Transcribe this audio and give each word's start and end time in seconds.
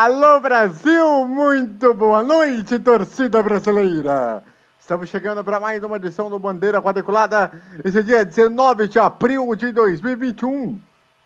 Alô 0.00 0.38
Brasil, 0.38 1.26
muito 1.26 1.92
boa 1.92 2.22
noite, 2.22 2.78
torcida 2.78 3.42
brasileira. 3.42 4.44
Estamos 4.78 5.08
chegando 5.08 5.42
para 5.42 5.58
mais 5.58 5.82
uma 5.82 5.96
edição 5.96 6.30
do 6.30 6.38
Bandeira 6.38 6.80
Quadriculada. 6.80 7.50
Esse 7.84 8.04
dia 8.04 8.18
é 8.18 8.24
19 8.24 8.86
de 8.86 9.00
abril 9.00 9.56
de 9.56 9.72
2021. 9.72 10.78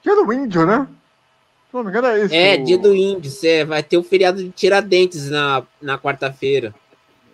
Dia 0.02 0.16
do 0.16 0.33
índio, 0.33 0.64
né? 0.64 0.88
Se 1.69 1.77
não 1.77 1.84
me 1.84 1.91
engano, 1.91 2.06
é 2.06 2.24
isso. 2.24 2.34
É, 2.34 2.56
dia 2.56 2.78
do 2.78 2.95
índio. 2.95 3.30
Cê 3.30 3.62
vai 3.62 3.83
ter 3.83 3.98
o 3.98 4.02
feriado 4.02 4.42
de 4.42 4.48
Tiradentes 4.48 5.28
na, 5.28 5.62
na 5.78 5.98
quarta-feira. 5.98 6.75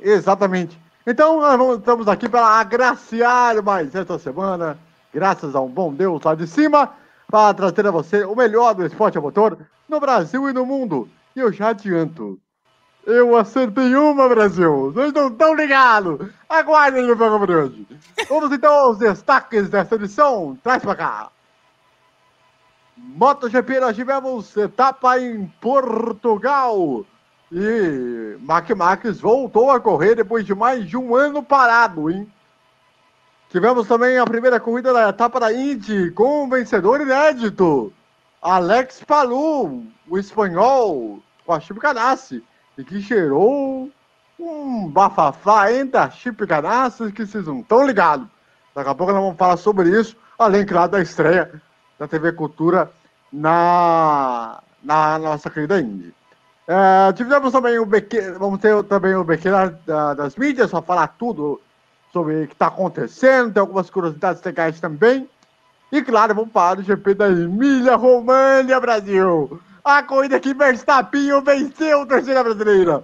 Exatamente. 0.00 0.77
Então, 1.06 1.41
nós 1.41 1.78
estamos 1.78 2.08
aqui 2.08 2.28
para 2.28 2.46
agraciar 2.46 3.62
mais 3.62 3.94
esta 3.94 4.18
semana, 4.18 4.77
graças 5.14 5.55
a 5.55 5.60
um 5.60 5.68
bom 5.68 5.94
Deus 5.94 6.20
lá 6.20 6.34
de 6.34 6.48
cima, 6.48 6.94
para 7.30 7.55
trazer 7.55 7.86
a 7.86 7.92
você 7.92 8.24
o 8.24 8.34
melhor 8.34 8.74
do 8.74 8.84
esporte 8.84 9.16
a 9.16 9.20
motor 9.20 9.56
no 9.88 10.00
Brasil 10.00 10.50
e 10.50 10.52
no 10.52 10.66
mundo. 10.66 11.08
Eu 11.38 11.52
já 11.52 11.69
adianto. 11.69 12.41
Eu 13.06 13.37
acertei 13.37 13.95
uma, 13.95 14.28
Brasil! 14.28 14.91
Vocês 14.92 15.12
não 15.12 15.28
estão 15.28 15.55
ligados! 15.55 16.30
Aguardem 16.48 17.11
o 17.11 17.16
programa 17.16 17.47
de 17.47 17.55
hoje! 17.55 17.87
Vamos 18.28 18.52
então 18.52 18.74
aos 18.74 18.98
destaques 18.98 19.70
dessa 19.70 19.95
edição. 19.95 20.58
Traz 20.62 20.83
pra 20.83 20.97
cá! 20.97 21.30
MotoGP, 22.97 23.78
nós 23.78 23.95
tivemos 23.95 24.56
etapa 24.56 25.19
em 25.20 25.47
Portugal. 25.61 27.06
E 27.52 28.36
Mac 28.41 28.69
Marques 28.70 29.20
voltou 29.20 29.70
a 29.70 29.80
correr 29.80 30.17
depois 30.17 30.45
de 30.45 30.55
mais 30.55 30.86
de 30.89 30.97
um 30.97 31.14
ano 31.14 31.42
parado, 31.42 32.11
hein? 32.11 32.30
Tivemos 33.48 33.86
também 33.86 34.19
a 34.19 34.27
primeira 34.27 34.58
corrida 34.58 34.92
da 34.92 35.08
etapa 35.08 35.39
da 35.39 35.52
Indy 35.52 36.11
com 36.11 36.45
um 36.45 36.50
vencedor 36.50 37.00
inédito. 37.00 37.92
Alex 38.42 39.02
Palou, 39.05 39.84
o 40.06 40.19
espanhol, 40.19 41.23
a 41.52 41.60
Chip 41.60 41.78
Ganassi 41.80 42.44
e 42.77 42.84
que 42.84 43.00
gerou 43.00 43.91
um 44.38 44.88
bafafá 44.88 45.72
entre 45.72 45.98
a 45.98 46.10
Chip 46.10 46.46
Ganassi 46.46 47.10
que 47.12 47.27
vocês 47.27 47.46
não 47.46 47.60
estão 47.60 47.86
ligados. 47.86 48.27
Daqui 48.74 48.90
a 48.90 48.94
pouco 48.94 49.12
nós 49.12 49.22
vamos 49.22 49.36
falar 49.36 49.56
sobre 49.56 49.90
isso, 49.90 50.16
além, 50.38 50.64
claro, 50.64 50.92
da 50.92 51.00
estreia 51.00 51.60
da 51.98 52.06
TV 52.06 52.32
Cultura 52.32 52.90
na, 53.32 54.62
na 54.82 55.18
nossa 55.18 55.50
querida 55.50 55.80
Indy. 55.80 56.14
É, 56.66 57.12
tivemos 57.14 57.50
também 57.50 57.78
o 57.78 57.86
BQ, 57.86 58.33
vamos 58.33 58.60
ter 58.60 58.83
também 58.84 59.14
o 59.14 59.24
BQ 59.24 59.50
da, 59.86 60.14
das 60.14 60.36
mídias, 60.36 60.70
para 60.70 60.83
falar 60.83 61.08
tudo 61.18 61.60
sobre 62.12 62.44
o 62.44 62.46
que 62.46 62.52
está 62.52 62.66
acontecendo, 62.66 63.52
tem 63.52 63.60
algumas 63.60 63.90
curiosidades 63.90 64.42
legais 64.42 64.78
também. 64.78 65.28
E 65.90 66.02
claro, 66.02 66.34
vamos 66.34 66.52
falar 66.52 66.74
do 66.74 66.83
GP 66.83 67.14
da 67.14 67.28
Emília 67.28 67.96
România, 67.96 68.78
Brasil. 68.78 69.58
A 69.91 70.03
corrida 70.03 70.39
que 70.39 70.53
Verstappinho 70.53 71.41
venceu 71.41 72.05
terceira 72.05 72.44
brasileira. 72.44 73.03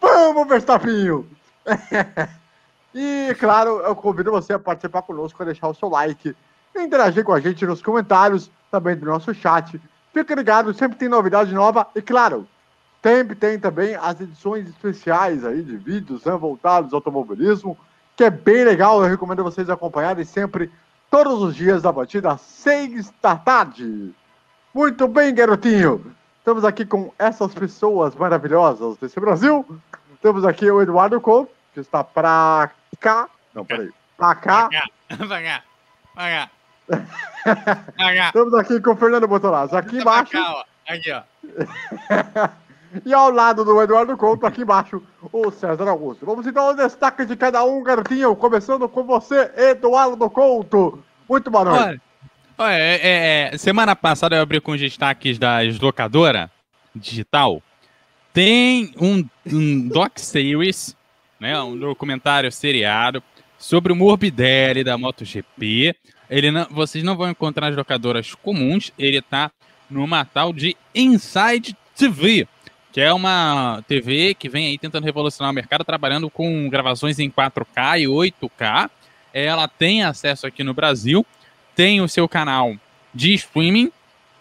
Vamos, 0.00 0.48
Verstappinho! 0.48 1.28
e, 2.94 3.36
claro, 3.38 3.80
eu 3.80 3.94
convido 3.94 4.30
você 4.30 4.54
a 4.54 4.58
participar 4.58 5.02
conosco, 5.02 5.42
a 5.42 5.44
deixar 5.44 5.68
o 5.68 5.74
seu 5.74 5.90
like, 5.90 6.34
interagir 6.74 7.22
com 7.22 7.34
a 7.34 7.38
gente 7.38 7.66
nos 7.66 7.82
comentários, 7.82 8.50
também 8.70 8.96
do 8.96 9.04
nosso 9.04 9.34
chat. 9.34 9.78
Fica 10.14 10.34
ligado, 10.34 10.72
sempre 10.72 10.96
tem 10.96 11.06
novidade 11.06 11.52
nova. 11.52 11.86
E, 11.94 12.00
claro, 12.00 12.48
sempre 13.02 13.36
tem 13.36 13.58
também 13.58 13.94
as 13.94 14.18
edições 14.18 14.66
especiais 14.70 15.44
aí 15.44 15.62
de 15.62 15.76
vídeos 15.76 16.24
né, 16.24 16.34
voltados 16.34 16.94
ao 16.94 16.96
automobilismo, 16.96 17.76
que 18.16 18.24
é 18.24 18.30
bem 18.30 18.64
legal. 18.64 19.02
Eu 19.02 19.10
recomendo 19.10 19.44
vocês 19.44 19.68
acompanharem 19.68 20.24
sempre, 20.24 20.72
todos 21.10 21.42
os 21.42 21.54
dias 21.54 21.82
da 21.82 21.92
batida, 21.92 22.32
às 22.32 22.40
seis 22.40 23.12
da 23.20 23.36
tarde. 23.36 24.14
Muito 24.72 25.06
bem, 25.06 25.34
garotinho. 25.34 26.21
Estamos 26.42 26.64
aqui 26.64 26.84
com 26.84 27.12
essas 27.20 27.54
pessoas 27.54 28.16
maravilhosas 28.16 28.96
desse 28.96 29.20
Brasil. 29.20 29.64
Temos 30.20 30.44
aqui 30.44 30.68
o 30.68 30.82
Eduardo 30.82 31.20
Couto, 31.20 31.52
que 31.72 31.78
está 31.78 32.02
para 32.02 32.68
cá. 32.98 33.28
Não, 33.54 33.64
peraí. 33.64 33.90
Para 34.18 34.34
cá. 34.34 34.68
Para 35.28 35.40
cá. 35.40 35.62
Para 36.16 36.50
cá. 37.46 38.26
Estamos 38.26 38.54
aqui 38.54 38.80
com 38.80 38.90
o 38.90 38.96
Fernando 38.96 39.28
Botolazzo. 39.28 39.76
Aqui 39.76 39.98
embaixo. 39.98 40.32
Cá, 40.32 40.64
aqui, 40.88 41.12
ó. 41.12 41.22
e 43.06 43.14
ao 43.14 43.30
lado 43.30 43.64
do 43.64 43.80
Eduardo 43.80 44.16
Couto, 44.16 44.44
aqui 44.44 44.62
embaixo, 44.62 45.00
o 45.32 45.48
César 45.52 45.88
Augusto. 45.88 46.26
Vamos 46.26 46.44
então 46.44 46.70
ao 46.70 46.74
destaque 46.74 47.24
de 47.24 47.36
cada 47.36 47.62
um, 47.62 47.84
garotinho. 47.84 48.34
Começando 48.34 48.88
com 48.88 49.04
você, 49.04 49.48
Eduardo 49.56 50.28
Couto. 50.28 51.04
Muito 51.28 51.48
boa 51.52 51.64
noite. 51.64 51.84
Olha. 51.84 52.11
É, 52.68 53.00
é, 53.02 53.50
é, 53.54 53.58
semana 53.58 53.96
passada 53.96 54.36
eu 54.36 54.42
abri 54.42 54.60
com 54.60 54.72
os 54.72 54.80
destaques 54.80 55.38
da 55.38 55.58
locadora 55.80 56.50
digital. 56.94 57.62
Tem 58.32 58.92
um, 59.00 59.24
um 59.46 59.88
doc 59.88 60.18
series, 60.18 60.96
né, 61.40 61.60
um 61.60 61.76
documentário 61.76 62.50
seriado 62.50 63.22
sobre 63.58 63.92
o 63.92 63.96
Morbidelli 63.96 64.82
da 64.82 64.98
MotoGP. 64.98 65.94
Ele 66.28 66.50
não, 66.50 66.66
vocês 66.70 67.04
não 67.04 67.16
vão 67.16 67.30
encontrar 67.30 67.68
nas 67.68 67.76
locadoras 67.76 68.34
comuns. 68.34 68.92
Ele 68.98 69.18
está 69.18 69.50
numa 69.88 70.24
tal 70.24 70.52
de 70.52 70.76
Inside 70.94 71.76
TV, 71.96 72.48
que 72.92 73.00
é 73.00 73.12
uma 73.12 73.84
TV 73.86 74.34
que 74.34 74.48
vem 74.48 74.66
aí 74.66 74.78
tentando 74.78 75.04
revolucionar 75.04 75.50
o 75.50 75.54
mercado, 75.54 75.84
trabalhando 75.84 76.30
com 76.30 76.68
gravações 76.68 77.18
em 77.18 77.30
4K 77.30 78.00
e 78.00 78.06
8K. 78.06 78.90
Ela 79.32 79.68
tem 79.68 80.02
acesso 80.02 80.46
aqui 80.46 80.64
no 80.64 80.74
Brasil 80.74 81.24
tem 81.74 82.00
o 82.00 82.08
seu 82.08 82.28
canal 82.28 82.74
de 83.14 83.34
streaming 83.34 83.90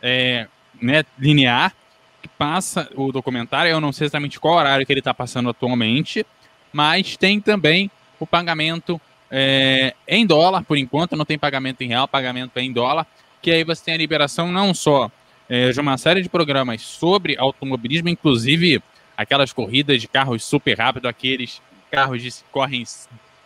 é, 0.02 0.48
né, 0.82 1.04
linear, 1.18 1.74
que 2.22 2.28
passa 2.28 2.90
o 2.96 3.12
documentário. 3.12 3.72
Eu 3.72 3.82
não 3.82 3.92
sei 3.92 4.06
exatamente 4.06 4.40
qual 4.40 4.56
horário 4.56 4.86
que 4.86 4.92
ele 4.92 5.00
está 5.00 5.14
passando 5.14 5.50
atualmente, 5.50 6.26
mas 6.72 7.18
tem 7.18 7.40
também 7.40 7.90
o 8.20 8.28
pagamento 8.28 9.00
é, 9.30 9.94
em 10.08 10.26
dólar, 10.26 10.64
por 10.64 10.78
enquanto, 10.78 11.16
não 11.16 11.26
tem 11.26 11.38
pagamento 11.38 11.82
em 11.82 11.88
real, 11.88 12.08
pagamento 12.08 12.58
é 12.58 12.62
em 12.62 12.72
dólar, 12.72 13.08
que 13.42 13.50
aí 13.50 13.64
você 13.64 13.86
tem 13.86 13.94
a 13.94 13.98
liberação 13.98 14.52
não 14.52 14.74
só 14.74 15.10
é, 15.50 15.70
de 15.70 15.80
uma 15.80 15.98
série 15.98 16.22
de 16.22 16.30
programas 16.30 16.82
sobre 16.82 17.38
automobilismo, 17.38 18.10
inclusive 18.10 18.82
aquelas 19.18 19.54
corridas 19.54 20.02
de 20.02 20.08
carros 20.08 20.44
super 20.44 20.78
rápido, 20.78 21.08
aqueles 21.08 21.62
carros 21.90 22.22
que 22.22 22.34
correm 22.52 22.84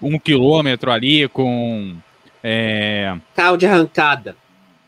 um 0.02 0.20
quilômetro 0.20 0.92
ali 0.92 1.28
com 1.30 1.96
é... 2.48 3.18
Carro 3.36 3.58
de 3.58 3.66
arrancada. 3.66 4.38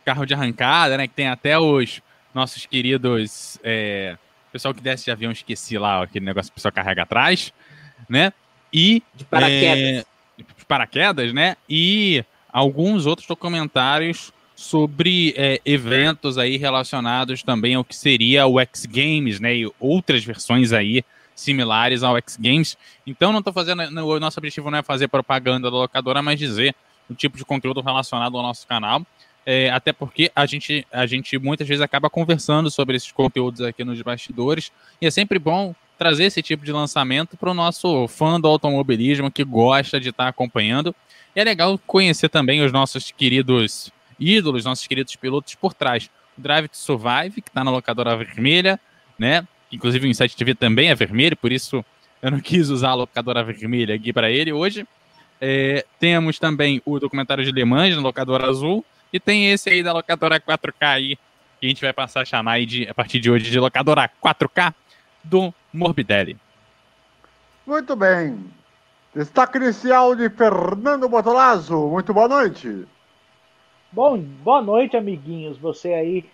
Carro 0.05 0.25
de 0.27 0.33
arrancada, 0.35 0.95
né? 0.95 1.07
Que 1.07 1.13
tem 1.15 1.27
até 1.27 1.57
os 1.57 2.03
nossos 2.31 2.67
queridos. 2.67 3.57
É... 3.63 4.15
Pessoal 4.51 4.75
que 4.75 4.81
desce 4.81 5.05
de 5.05 5.11
avião, 5.11 5.31
esqueci 5.31 5.75
lá 5.75 6.03
aquele 6.03 6.23
negócio 6.23 6.51
que 6.51 6.53
o 6.53 6.57
pessoal 6.57 6.71
carrega 6.71 7.01
atrás, 7.01 7.51
né? 8.07 8.31
E. 8.71 9.01
De 9.15 9.25
paraquedas. 9.25 9.79
É... 9.79 10.05
De 10.37 10.65
paraquedas, 10.67 11.33
né? 11.33 11.57
E 11.67 12.23
alguns 12.53 13.07
outros 13.07 13.27
documentários 13.27 14.31
sobre 14.55 15.33
é, 15.35 15.59
eventos 15.65 16.37
aí 16.37 16.57
relacionados 16.57 17.41
também 17.41 17.73
ao 17.73 17.83
que 17.83 17.95
seria 17.95 18.45
o 18.45 18.59
X 18.59 18.85
Games, 18.85 19.39
né? 19.39 19.55
E 19.55 19.71
outras 19.79 20.23
versões 20.23 20.73
aí 20.73 21.03
similares 21.35 22.03
ao 22.03 22.15
X 22.17 22.37
Games. 22.37 22.77
Então 23.05 23.31
não 23.31 23.39
estou 23.39 23.53
fazendo, 23.53 23.81
o 23.81 24.19
nosso 24.19 24.39
objetivo 24.39 24.69
não 24.69 24.77
é 24.77 24.83
fazer 24.83 25.07
propaganda 25.07 25.71
da 25.71 25.77
locadora, 25.77 26.21
mas 26.21 26.37
dizer 26.37 26.75
o 27.09 27.15
tipo 27.15 27.37
de 27.37 27.45
conteúdo 27.45 27.81
relacionado 27.81 28.37
ao 28.37 28.43
nosso 28.43 28.67
canal. 28.67 29.05
É, 29.45 29.69
até 29.69 29.93
porque 29.93 30.29
a 30.35 30.45
gente, 30.45 30.85
a 30.91 31.05
gente 31.05 31.37
muitas 31.37 31.67
vezes 31.67 31.81
acaba 31.81 32.09
conversando 32.09 32.69
sobre 32.69 32.97
esses 32.97 33.11
conteúdos 33.11 33.61
aqui 33.61 33.83
nos 33.83 34.01
bastidores. 34.01 34.71
E 35.01 35.07
é 35.07 35.11
sempre 35.11 35.39
bom 35.39 35.73
trazer 35.97 36.25
esse 36.25 36.41
tipo 36.41 36.65
de 36.65 36.71
lançamento 36.71 37.37
para 37.37 37.49
o 37.49 37.53
nosso 37.53 38.07
fã 38.07 38.39
do 38.39 38.47
automobilismo 38.47 39.31
que 39.31 39.43
gosta 39.43 39.99
de 39.99 40.09
estar 40.09 40.25
tá 40.25 40.29
acompanhando. 40.29 40.93
E 41.35 41.39
é 41.39 41.43
legal 41.43 41.79
conhecer 41.87 42.29
também 42.29 42.63
os 42.63 42.71
nossos 42.71 43.11
queridos 43.11 43.91
ídolos, 44.19 44.65
nossos 44.65 44.85
queridos 44.85 45.15
pilotos 45.15 45.55
por 45.55 45.73
trás. 45.73 46.09
O 46.37 46.41
Drive 46.41 46.67
to 46.67 46.77
Survive, 46.77 47.41
que 47.41 47.49
está 47.49 47.63
na 47.63 47.71
locadora 47.71 48.15
vermelha, 48.15 48.79
né? 49.17 49.47
Inclusive 49.71 50.07
o 50.07 50.09
Insight 50.09 50.35
TV 50.35 50.55
também 50.55 50.89
é 50.89 50.95
vermelho, 50.95 51.35
por 51.35 51.51
isso 51.51 51.83
eu 52.21 52.31
não 52.31 52.39
quis 52.41 52.69
usar 52.69 52.89
a 52.89 52.95
locadora 52.95 53.43
vermelha 53.43 53.95
aqui 53.95 54.13
para 54.13 54.29
ele 54.29 54.51
hoje. 54.51 54.85
É, 55.39 55.85
temos 55.99 56.39
também 56.39 56.81
o 56.85 56.99
documentário 56.99 57.43
de 57.43 57.51
Le 57.51 57.63
Mans, 57.63 57.95
na 57.95 58.01
locadora 58.01 58.47
azul, 58.47 58.83
e 59.11 59.19
tem 59.19 59.51
esse 59.51 59.69
aí 59.69 59.83
da 59.83 59.93
locadora 59.93 60.39
4K 60.39 60.73
aí, 60.81 61.15
que 61.59 61.65
a 61.65 61.69
gente 61.69 61.81
vai 61.81 61.93
passar 61.93 62.21
a 62.21 62.25
chamar 62.25 62.53
aí 62.53 62.65
de, 62.65 62.87
a 62.87 62.93
partir 62.93 63.19
de 63.19 63.29
hoje 63.29 63.49
de 63.49 63.59
locadora 63.59 64.09
4K 64.23 64.73
do 65.23 65.53
Morbidelli. 65.73 66.37
Muito 67.65 67.95
bem. 67.95 68.45
Destaque 69.13 69.57
inicial 69.57 70.15
de 70.15 70.29
Fernando 70.29 71.09
Botolazzo. 71.09 71.87
Muito 71.87 72.13
boa 72.13 72.27
noite. 72.27 72.85
Bom, 73.91 74.17
boa 74.17 74.61
noite, 74.61 74.95
amiguinhos. 74.95 75.57
Você 75.57 75.93
aí, 75.93 76.25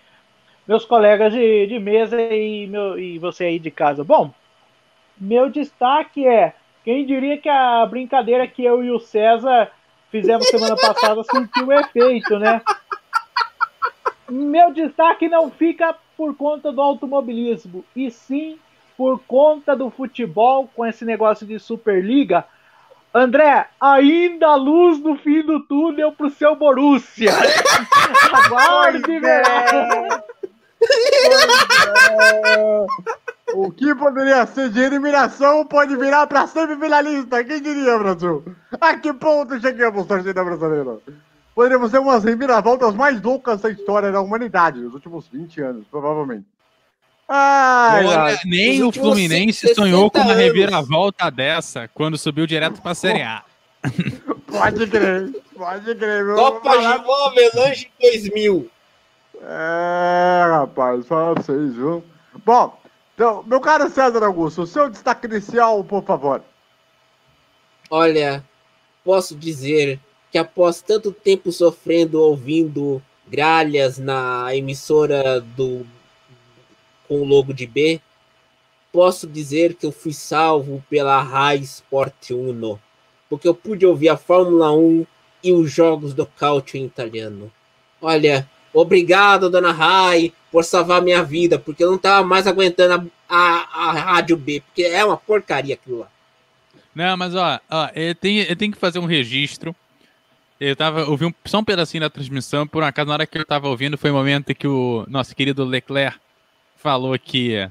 meus 0.67 0.85
colegas 0.85 1.31
de, 1.31 1.67
de 1.67 1.79
mesa 1.79 2.21
e, 2.21 2.67
meu, 2.67 2.99
e 2.99 3.17
você 3.19 3.45
aí 3.45 3.59
de 3.59 3.71
casa. 3.71 4.03
Bom, 4.03 4.33
meu 5.17 5.49
destaque 5.49 6.27
é 6.27 6.53
quem 6.83 7.05
diria 7.05 7.37
que 7.37 7.49
a 7.49 7.85
brincadeira 7.85 8.47
que 8.47 8.63
eu 8.63 8.83
e 8.83 8.91
o 8.91 8.99
César 8.99 9.71
fizemos 10.11 10.47
semana 10.47 10.75
passada 10.75 11.23
sentiu 11.23 11.67
o 11.67 11.73
efeito, 11.73 12.37
né? 12.37 12.61
meu 14.29 14.73
destaque 14.73 15.27
não 15.27 15.51
fica 15.51 15.95
por 16.17 16.35
conta 16.35 16.71
do 16.71 16.81
automobilismo, 16.81 17.85
e 17.95 18.09
sim 18.09 18.57
por 18.97 19.19
conta 19.27 19.75
do 19.75 19.89
futebol 19.89 20.69
com 20.75 20.85
esse 20.85 21.03
negócio 21.03 21.45
de 21.45 21.59
Superliga. 21.59 22.45
André, 23.13 23.67
ainda 23.79 24.47
a 24.47 24.55
luz 24.55 24.99
no 24.99 25.15
fim 25.17 25.43
do 25.43 25.59
túnel 25.61 26.11
pro 26.11 26.29
seu 26.31 26.55
Borussia. 26.55 27.31
Aguarde, 28.33 29.19
velho. 29.19 30.23
O 33.51 33.71
que 33.71 33.93
poderia 33.93 34.45
ser 34.45 34.69
de 34.69 34.79
eliminação 34.79 35.65
pode 35.65 35.95
virar 35.95 36.25
para 36.27 36.47
semifinalista. 36.47 37.43
Quem 37.43 37.61
diria, 37.61 37.97
Brasil? 37.97 38.43
A 38.79 38.97
que 38.97 39.13
ponto 39.13 39.59
chegamos, 39.59 40.07
torcida 40.07 40.43
brasileira? 40.43 40.97
Poderíamos 41.53 41.91
ter 41.91 41.99
umas 41.99 42.23
reviravoltas 42.23 42.95
mais 42.95 43.21
loucas 43.21 43.61
da 43.61 43.69
história 43.69 44.11
da 44.11 44.21
humanidade 44.21 44.79
nos 44.79 44.93
últimos 44.93 45.27
20 45.27 45.61
anos, 45.61 45.85
provavelmente. 45.89 46.45
Ai, 47.27 48.05
Olha, 48.05 48.39
nem 48.45 48.83
o 48.83 48.91
Fluminense 48.91 49.73
sonhou 49.73 50.09
com 50.09 50.19
uma 50.19 50.33
reviravolta 50.33 51.29
dessa 51.29 51.87
quando 51.93 52.17
subiu 52.17 52.45
direto 52.45 52.81
para 52.81 52.91
a 52.91 52.95
Série 52.95 53.21
A. 53.21 53.43
Pode 54.47 54.87
crer, 54.87 55.31
pode 55.57 55.95
crer. 55.95 56.23
Meu 56.23 56.35
Copa 56.35 56.79
João 56.79 57.33
Melange 57.33 57.91
2000. 57.99 58.69
É, 59.41 60.45
rapaz, 60.47 61.05
só 61.07 61.33
vocês, 61.33 61.73
viu? 61.73 62.03
Bom, 62.45 62.77
então, 63.15 63.43
meu 63.43 63.59
caro 63.59 63.89
César 63.89 64.23
Augusto, 64.23 64.63
o 64.63 64.67
seu 64.67 64.89
destaque 64.89 65.27
inicial, 65.27 65.83
por 65.83 66.03
favor. 66.03 66.43
Olha, 67.89 68.43
posso 69.03 69.35
dizer 69.35 69.99
que 70.31 70.37
após 70.37 70.81
tanto 70.81 71.11
tempo 71.11 71.51
sofrendo 71.51 72.19
ouvindo 72.19 73.01
gralhas 73.27 73.99
na 73.99 74.55
emissora 74.55 75.39
do 75.39 75.85
com 77.07 77.21
o 77.21 77.25
logo 77.25 77.53
de 77.53 77.67
B, 77.67 78.01
posso 78.91 79.27
dizer 79.27 79.75
que 79.75 79.85
eu 79.85 79.91
fui 79.91 80.13
salvo 80.13 80.83
pela 80.89 81.21
Rai 81.21 81.57
Sport 81.57 82.31
Uno, 82.31 82.79
porque 83.29 83.47
eu 83.47 83.53
pude 83.53 83.85
ouvir 83.85 84.09
a 84.09 84.17
Fórmula 84.17 84.71
1 84.71 85.05
e 85.43 85.51
os 85.51 85.71
jogos 85.71 86.13
do 86.13 86.25
Calcio 86.25 86.83
italiano. 86.83 87.51
Olha, 88.01 88.49
obrigado, 88.73 89.49
dona 89.49 89.71
Rai, 89.71 90.33
por 90.53 90.63
salvar 90.63 91.01
minha 91.01 91.23
vida, 91.23 91.59
porque 91.59 91.83
eu 91.83 91.89
não 91.89 91.97
estava 91.97 92.25
mais 92.25 92.47
aguentando 92.47 93.11
a, 93.27 93.35
a, 93.35 93.89
a, 93.89 93.91
rádio 93.91 94.37
B, 94.37 94.61
porque 94.61 94.83
é 94.83 95.03
uma 95.03 95.17
porcaria 95.17 95.73
aquilo 95.73 95.99
lá. 95.99 96.07
Não, 96.95 97.17
mas 97.17 97.35
ó, 97.35 97.59
ó 97.69 97.89
eu, 97.93 98.13
tenho, 98.13 98.43
eu 98.43 98.55
tenho 98.55 98.71
que 98.71 98.77
fazer 98.77 98.99
um 98.99 99.05
registro 99.05 99.75
eu 100.59 100.77
tava 100.77 101.09
ouvi 101.09 101.25
um, 101.25 101.33
só 101.43 101.59
um 101.59 101.63
pedacinho 101.63 101.99
da 101.99 102.09
transmissão, 102.09 102.65
por 102.65 102.83
acaso, 102.83 103.07
na 103.07 103.13
hora 103.15 103.27
que 103.27 103.37
eu 103.37 103.45
tava 103.45 103.67
ouvindo, 103.67 103.97
foi 103.97 104.11
o 104.11 104.13
momento 104.13 104.55
que 104.55 104.65
o 104.65 105.05
nosso 105.09 105.35
querido 105.35 105.65
Leclerc 105.65 106.17
falou 106.77 107.19
que 107.19 107.69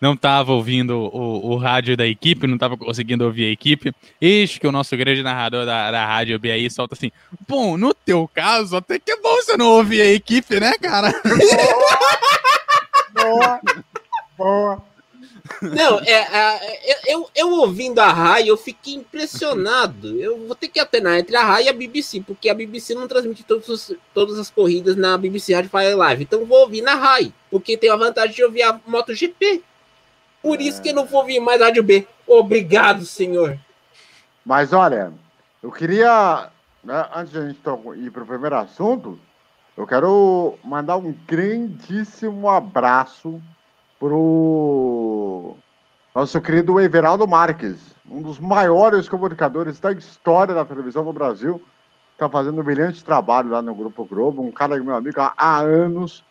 não 0.00 0.16
tava 0.16 0.52
ouvindo 0.52 0.98
o, 0.98 1.52
o 1.52 1.56
rádio 1.56 1.96
da 1.96 2.06
equipe, 2.06 2.46
não 2.46 2.58
tava 2.58 2.76
conseguindo 2.76 3.24
ouvir 3.24 3.46
a 3.46 3.50
equipe. 3.50 3.92
Eis 4.20 4.58
que 4.58 4.66
o 4.66 4.72
nosso 4.72 4.96
grande 4.96 5.22
narrador 5.22 5.64
da, 5.64 5.90
da 5.90 6.04
rádio 6.04 6.38
BAI 6.38 6.68
solta 6.70 6.94
assim: 6.94 7.10
Bom, 7.48 7.76
no 7.76 7.94
teu 7.94 8.28
caso, 8.32 8.76
até 8.76 8.98
que 8.98 9.12
é 9.12 9.16
bom 9.16 9.34
você 9.36 9.56
não 9.56 9.70
ouvir 9.70 10.02
a 10.02 10.06
equipe, 10.06 10.60
né, 10.60 10.74
cara? 10.80 11.12
Boa! 13.14 13.60
Boa! 14.36 14.94
Não, 15.60 16.00
é, 16.00 16.12
é, 16.12 17.14
eu, 17.14 17.28
eu 17.34 17.50
ouvindo 17.50 17.98
a 17.98 18.10
Rai, 18.10 18.48
eu 18.48 18.56
fiquei 18.56 18.94
impressionado. 18.94 20.18
Eu 20.18 20.46
vou 20.46 20.54
ter 20.54 20.68
que 20.68 20.80
alternar 20.80 21.18
entre 21.18 21.36
a 21.36 21.44
Rai 21.44 21.64
e 21.64 21.68
a 21.68 21.72
BBC, 21.72 22.22
porque 22.26 22.48
a 22.48 22.54
BBC 22.54 22.94
não 22.94 23.06
transmite 23.06 23.44
todos, 23.44 23.92
todas 24.12 24.38
as 24.38 24.50
corridas 24.50 24.96
na 24.96 25.16
BBC 25.16 25.54
Rádio 25.54 25.70
Fire 25.70 25.94
Live. 25.94 26.22
Então 26.22 26.44
vou 26.44 26.60
ouvir 26.60 26.82
na 26.82 26.94
Rai, 26.94 27.32
porque 27.50 27.76
tem 27.76 27.90
a 27.90 27.96
vantagem 27.96 28.34
de 28.34 28.44
ouvir 28.44 28.62
a 28.62 28.80
MotoGP. 28.86 29.62
Por 30.44 30.60
isso 30.60 30.82
que 30.82 30.90
eu 30.90 30.94
não 30.94 31.06
vou 31.06 31.20
ouvir 31.20 31.40
mais 31.40 31.58
Rádio 31.58 31.82
B. 31.82 32.06
Obrigado, 32.26 33.06
senhor. 33.06 33.58
Mas 34.44 34.74
olha, 34.74 35.10
eu 35.62 35.72
queria, 35.72 36.50
né, 36.84 37.08
antes 37.14 37.32
de 37.32 37.38
a 37.38 37.46
gente 37.46 37.60
ir 37.96 38.10
para 38.10 38.22
o 38.22 38.26
primeiro 38.26 38.54
assunto, 38.54 39.18
eu 39.74 39.86
quero 39.86 40.58
mandar 40.62 40.98
um 40.98 41.14
grandíssimo 41.26 42.46
abraço 42.50 43.40
pro 43.98 45.56
nosso 46.14 46.38
querido 46.42 46.78
Everaldo 46.78 47.26
Marques, 47.26 47.78
um 48.06 48.20
dos 48.20 48.38
maiores 48.38 49.08
comunicadores 49.08 49.80
da 49.80 49.92
história 49.92 50.54
da 50.54 50.66
televisão 50.66 51.04
no 51.04 51.12
Brasil. 51.14 51.62
Está 52.12 52.28
fazendo 52.28 52.60
um 52.60 52.64
brilhante 52.64 53.02
trabalho 53.02 53.48
lá 53.48 53.62
no 53.62 53.74
Grupo 53.74 54.04
Globo, 54.04 54.42
um 54.42 54.52
cara 54.52 54.78
meu 54.78 54.94
amigo 54.94 55.20
há 55.20 55.58
anos 55.60 56.22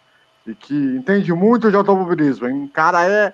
e 0.45 0.53
que 0.53 0.75
entende 0.75 1.33
muito 1.33 1.71
de 1.71 1.75
automobilismo. 1.75 2.47
Hein? 2.47 2.53
Um 2.53 2.67
cara 2.67 3.03
é 3.09 3.33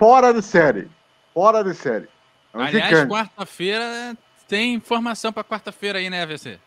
fora 0.00 0.32
de 0.32 0.40
série. 0.40 0.90
Fora 1.34 1.62
de 1.62 1.74
série. 1.74 2.08
É 2.54 2.58
um 2.58 2.62
Aliás, 2.62 3.06
quarta-feira 3.06 4.16
tem 4.48 4.72
informação 4.72 5.30
para 5.30 5.44
quarta-feira 5.44 5.98
aí, 5.98 6.08
né, 6.08 6.24
VC? 6.24 6.58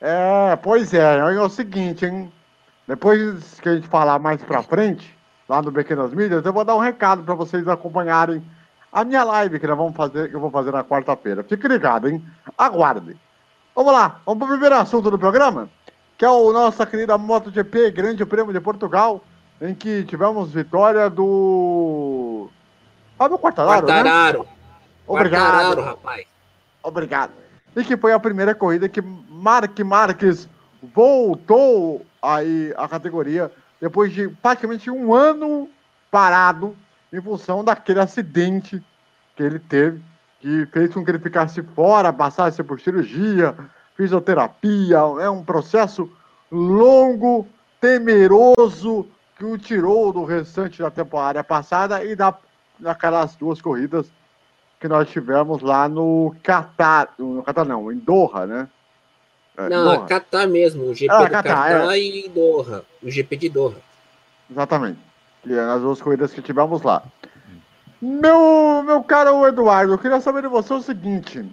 É, 0.00 0.56
pois 0.56 0.92
é. 0.92 1.18
É 1.18 1.40
o 1.40 1.48
seguinte, 1.48 2.04
hein? 2.04 2.32
Depois 2.86 3.60
que 3.60 3.68
a 3.68 3.76
gente 3.76 3.86
falar 3.86 4.18
mais 4.18 4.42
para 4.42 4.60
frente, 4.64 5.16
lá 5.48 5.62
no 5.62 5.72
Pequenas 5.72 6.12
Mídias, 6.12 6.44
eu 6.44 6.52
vou 6.52 6.64
dar 6.64 6.74
um 6.74 6.80
recado 6.80 7.22
para 7.22 7.34
vocês 7.34 7.66
acompanharem 7.68 8.44
a 8.92 9.04
minha 9.04 9.22
live 9.22 9.60
que 9.60 9.66
nós 9.68 9.78
vamos 9.78 9.96
fazer, 9.96 10.28
que 10.28 10.34
eu 10.34 10.40
vou 10.40 10.50
fazer 10.50 10.72
na 10.72 10.82
quarta-feira. 10.82 11.44
Fique 11.44 11.68
ligado, 11.68 12.08
hein? 12.08 12.22
Aguardem. 12.58 13.18
Vamos 13.74 13.92
lá, 13.92 14.20
vamos 14.26 14.40
para 14.40 14.46
o 14.48 14.50
primeiro 14.50 14.74
assunto 14.74 15.10
do 15.10 15.18
programa, 15.18 15.70
que 16.18 16.24
é 16.24 16.28
o 16.28 16.52
nossa 16.52 16.84
querida 16.84 17.16
MotoGP 17.16 17.92
Grande 17.92 18.26
Prêmio 18.26 18.52
de 18.52 18.60
Portugal, 18.60 19.24
em 19.60 19.74
que 19.74 20.04
tivemos 20.04 20.52
vitória 20.52 21.08
do 21.08 22.50
Fábio 23.16 23.38
Quartararo, 23.38 23.86
Quartararo. 23.86 24.38
Né? 24.42 24.48
Obrigado. 25.06 25.42
Quartararo, 25.42 25.82
rapaz. 25.82 26.26
Obrigado. 26.82 27.32
E 27.76 27.84
que 27.84 27.96
foi 27.96 28.12
a 28.12 28.20
primeira 28.20 28.54
corrida 28.54 28.88
que 28.88 29.00
Mark 29.00 29.78
Marques 29.80 30.48
voltou 30.94 32.04
aí 32.22 32.72
a 32.76 32.88
categoria 32.88 33.50
depois 33.80 34.12
de 34.12 34.28
praticamente 34.28 34.90
um 34.90 35.14
ano 35.14 35.68
parado 36.10 36.76
em 37.12 37.20
função 37.20 37.64
daquele 37.64 38.00
acidente 38.00 38.82
que 39.36 39.42
ele 39.42 39.58
teve, 39.58 40.00
que 40.40 40.66
fez 40.66 40.92
com 40.92 41.04
que 41.04 41.10
ele 41.10 41.18
ficasse 41.18 41.62
fora, 41.62 42.12
passasse 42.12 42.62
por 42.62 42.80
cirurgia, 42.80 43.54
fisioterapia. 43.96 44.98
É 45.20 45.28
um 45.28 45.44
processo 45.44 46.10
longo, 46.50 47.46
temeroso, 47.80 49.06
que 49.36 49.44
o 49.44 49.58
tirou 49.58 50.12
do 50.12 50.24
restante 50.24 50.80
da 50.80 50.90
temporada 50.90 51.42
passada 51.42 52.04
e 52.04 52.14
da, 52.14 52.34
daquelas 52.78 53.36
duas 53.36 53.60
corridas 53.60 54.10
que 54.80 54.88
nós 54.88 55.08
tivemos 55.08 55.62
lá 55.62 55.88
no 55.88 56.34
Catar, 56.42 57.14
no 57.18 57.42
Catar 57.42 57.64
não, 57.64 57.90
em 57.90 57.96
Doha, 57.96 58.46
né? 58.46 58.68
É, 59.56 59.68
não, 59.68 59.84
Doha. 59.84 60.04
é 60.04 60.08
Catar 60.08 60.46
mesmo, 60.46 60.84
o 60.84 60.94
GP 60.94 61.12
ah, 61.12 61.18
do 61.18 61.30
Catar, 61.30 61.42
Catar 61.42 61.96
é. 61.96 62.00
e 62.00 62.28
Doha, 62.28 62.84
o 63.02 63.10
GP 63.10 63.36
de 63.36 63.48
Doha. 63.48 63.76
Exatamente. 64.50 64.98
E 65.46 65.52
é 65.52 65.66
nas 65.66 65.80
duas 65.80 66.00
corridas 66.00 66.32
que 66.32 66.42
tivemos 66.42 66.82
lá. 66.82 67.02
Meu, 68.00 68.82
meu 68.84 69.02
caro 69.02 69.46
Eduardo, 69.46 69.94
eu 69.94 69.98
queria 69.98 70.20
saber 70.20 70.42
de 70.42 70.48
você 70.48 70.74
o 70.74 70.82
seguinte. 70.82 71.44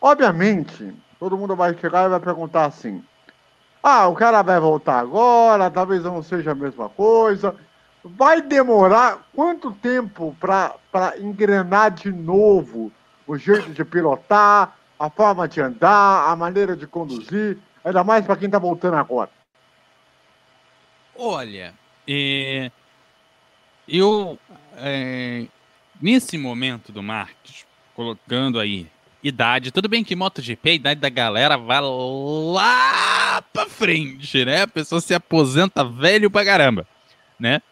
Obviamente, 0.00 0.94
todo 1.18 1.36
mundo 1.36 1.54
vai 1.56 1.76
chegar 1.76 2.06
e 2.06 2.10
vai 2.10 2.20
perguntar 2.20 2.66
assim: 2.66 3.02
ah, 3.82 4.08
o 4.08 4.14
cara 4.14 4.40
vai 4.40 4.58
voltar 4.58 4.98
agora, 4.98 5.70
talvez 5.70 6.02
não 6.02 6.22
seja 6.22 6.52
a 6.52 6.54
mesma 6.54 6.88
coisa. 6.88 7.54
Vai 8.04 8.42
demorar 8.42 9.26
quanto 9.34 9.72
tempo 9.72 10.36
para 10.38 11.14
engrenar 11.18 11.90
de 11.90 12.12
novo 12.12 12.92
o 13.26 13.38
jeito 13.38 13.70
de 13.70 13.82
pilotar, 13.82 14.76
a 14.98 15.08
forma 15.08 15.48
de 15.48 15.60
andar, 15.60 16.30
a 16.30 16.36
maneira 16.36 16.76
de 16.76 16.86
conduzir, 16.86 17.56
ainda 17.82 18.04
mais 18.04 18.26
para 18.26 18.36
quem 18.36 18.46
está 18.46 18.58
voltando 18.58 18.96
agora? 18.96 19.30
Olha, 21.16 21.72
é, 22.06 22.70
eu, 23.88 24.38
é, 24.76 25.46
nesse 25.98 26.36
momento 26.36 26.92
do 26.92 27.02
Marques, 27.02 27.64
colocando 27.94 28.60
aí 28.60 28.86
idade, 29.22 29.70
tudo 29.70 29.88
bem 29.88 30.04
que 30.04 30.14
MotoGP, 30.14 30.68
a 30.68 30.74
idade 30.74 31.00
da 31.00 31.08
galera 31.08 31.56
vai 31.56 31.80
lá 31.80 33.40
pra 33.50 33.66
frente, 33.66 34.44
né? 34.44 34.62
A 34.62 34.68
pessoa 34.68 35.00
se 35.00 35.14
aposenta 35.14 35.82
velho 35.82 36.30
pra 36.30 36.44
caramba, 36.44 36.86
né? 37.38 37.62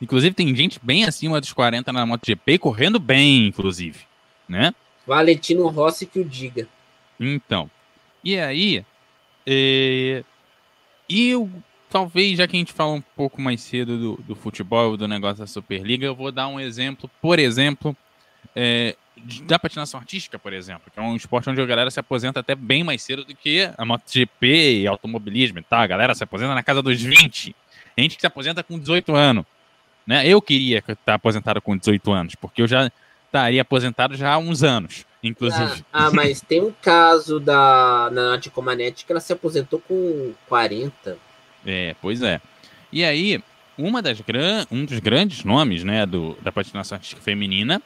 Inclusive, 0.00 0.34
tem 0.34 0.54
gente 0.54 0.80
bem 0.82 1.04
acima 1.04 1.40
dos 1.40 1.52
40 1.52 1.92
na 1.92 2.06
MotoGP, 2.06 2.58
correndo 2.58 2.98
bem, 2.98 3.46
inclusive, 3.46 4.00
né? 4.48 4.74
Valentino 5.06 5.66
Rossi 5.68 6.06
que 6.06 6.20
o 6.20 6.24
diga. 6.24 6.66
Então, 7.18 7.70
e 8.24 8.38
aí, 8.38 8.84
é, 9.46 10.24
eu 11.08 11.50
talvez, 11.90 12.38
já 12.38 12.46
que 12.46 12.56
a 12.56 12.58
gente 12.58 12.72
fala 12.72 12.92
um 12.92 13.00
pouco 13.00 13.42
mais 13.42 13.60
cedo 13.60 13.98
do, 13.98 14.22
do 14.22 14.34
futebol, 14.36 14.96
do 14.96 15.08
negócio 15.08 15.38
da 15.38 15.46
Superliga, 15.46 16.06
eu 16.06 16.14
vou 16.14 16.30
dar 16.30 16.46
um 16.46 16.60
exemplo, 16.60 17.10
por 17.20 17.38
exemplo, 17.38 17.96
é, 18.54 18.96
da 19.42 19.58
patinação 19.58 19.98
artística, 19.98 20.38
por 20.38 20.52
exemplo, 20.52 20.90
que 20.90 20.98
é 20.98 21.02
um 21.02 21.16
esporte 21.16 21.50
onde 21.50 21.60
a 21.60 21.66
galera 21.66 21.90
se 21.90 22.00
aposenta 22.00 22.40
até 22.40 22.54
bem 22.54 22.84
mais 22.84 23.02
cedo 23.02 23.24
do 23.24 23.34
que 23.34 23.68
a 23.76 23.84
MotoGP 23.84 24.80
e 24.80 24.86
automobilismo 24.86 25.58
e 25.58 25.62
tal. 25.62 25.80
A 25.80 25.86
galera 25.86 26.14
se 26.14 26.22
aposenta 26.22 26.54
na 26.54 26.62
casa 26.62 26.80
dos 26.80 27.00
20. 27.02 27.54
Gente 27.98 28.14
que 28.14 28.20
se 28.20 28.26
aposenta 28.26 28.62
com 28.62 28.78
18 28.78 29.14
anos. 29.14 29.44
Né? 30.06 30.26
Eu 30.26 30.40
queria 30.40 30.82
estar 30.86 31.14
aposentado 31.14 31.60
com 31.60 31.76
18 31.76 32.12
anos, 32.12 32.34
porque 32.34 32.62
eu 32.62 32.68
já 32.68 32.90
estaria 33.26 33.62
aposentado 33.62 34.16
já 34.16 34.32
há 34.32 34.38
uns 34.38 34.62
anos, 34.62 35.04
inclusive. 35.22 35.84
Ah, 35.92 36.06
ah 36.06 36.10
mas 36.10 36.40
tem 36.40 36.60
um 36.62 36.72
caso 36.82 37.38
da 37.38 38.10
Nath 38.12 38.48
Comanete 38.48 39.04
que 39.04 39.12
ela 39.12 39.20
se 39.20 39.32
aposentou 39.32 39.80
com 39.80 40.32
40. 40.48 41.16
É, 41.64 41.94
pois 42.00 42.22
é. 42.22 42.40
E 42.92 43.04
aí, 43.04 43.42
uma 43.78 44.02
das 44.02 44.20
gran... 44.20 44.66
um 44.70 44.84
dos 44.84 44.98
grandes 44.98 45.44
nomes 45.44 45.84
né, 45.84 46.04
do, 46.06 46.36
da 46.42 46.50
patinação 46.50 46.96
artística 46.96 47.22
feminina 47.22 47.80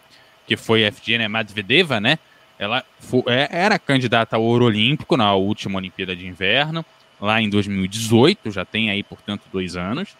que 0.46 0.56
foi 0.56 0.84
a 0.84 0.88
Evgenia 0.88 1.28
Medvedeva, 1.28 2.00
né? 2.00 2.18
Ela 2.58 2.84
foi, 3.00 3.22
é, 3.26 3.48
era 3.50 3.78
candidata 3.78 4.36
ao 4.36 4.42
ouro 4.42 4.66
olímpico 4.66 5.16
na 5.16 5.34
última 5.34 5.78
Olimpíada 5.78 6.14
de 6.14 6.26
Inverno, 6.26 6.84
lá 7.20 7.40
em 7.40 7.48
2018, 7.48 8.50
já 8.50 8.64
tem 8.64 8.90
aí, 8.90 9.02
portanto, 9.02 9.42
dois 9.52 9.76
anos. 9.76 10.10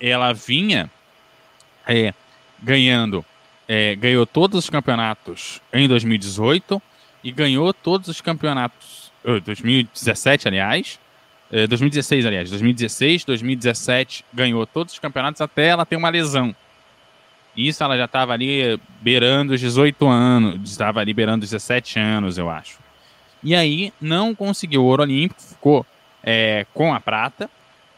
Ela 0.00 0.32
vinha 0.32 0.90
é, 1.86 2.12
ganhando, 2.62 3.24
é, 3.68 3.94
ganhou 3.96 4.26
todos 4.26 4.58
os 4.58 4.70
campeonatos 4.70 5.60
em 5.72 5.88
2018 5.88 6.80
e 7.22 7.32
ganhou 7.32 7.72
todos 7.72 8.08
os 8.08 8.20
campeonatos, 8.20 9.12
2017, 9.44 10.48
aliás, 10.48 11.00
2016, 11.50 12.26
aliás, 12.26 12.50
2016, 12.50 13.24
2017, 13.24 14.24
ganhou 14.32 14.66
todos 14.66 14.92
os 14.92 14.98
campeonatos 14.98 15.40
até 15.40 15.68
ela 15.68 15.86
ter 15.86 15.96
uma 15.96 16.10
lesão. 16.10 16.54
Isso 17.56 17.84
ela 17.84 17.96
já 17.96 18.06
estava 18.06 18.32
ali 18.32 18.78
beirando 19.00 19.54
os 19.54 19.60
18 19.60 20.06
anos, 20.06 20.70
estava 20.70 21.00
ali 21.00 21.14
beirando 21.14 21.44
os 21.44 21.50
17 21.50 21.98
anos, 21.98 22.36
eu 22.36 22.50
acho. 22.50 22.78
E 23.42 23.54
aí 23.54 23.92
não 24.00 24.34
conseguiu 24.34 24.82
o 24.82 24.86
ouro 24.86 25.02
olímpico, 25.02 25.40
ficou 25.40 25.86
é, 26.22 26.66
com 26.74 26.92
a 26.92 26.98
prata 26.98 27.48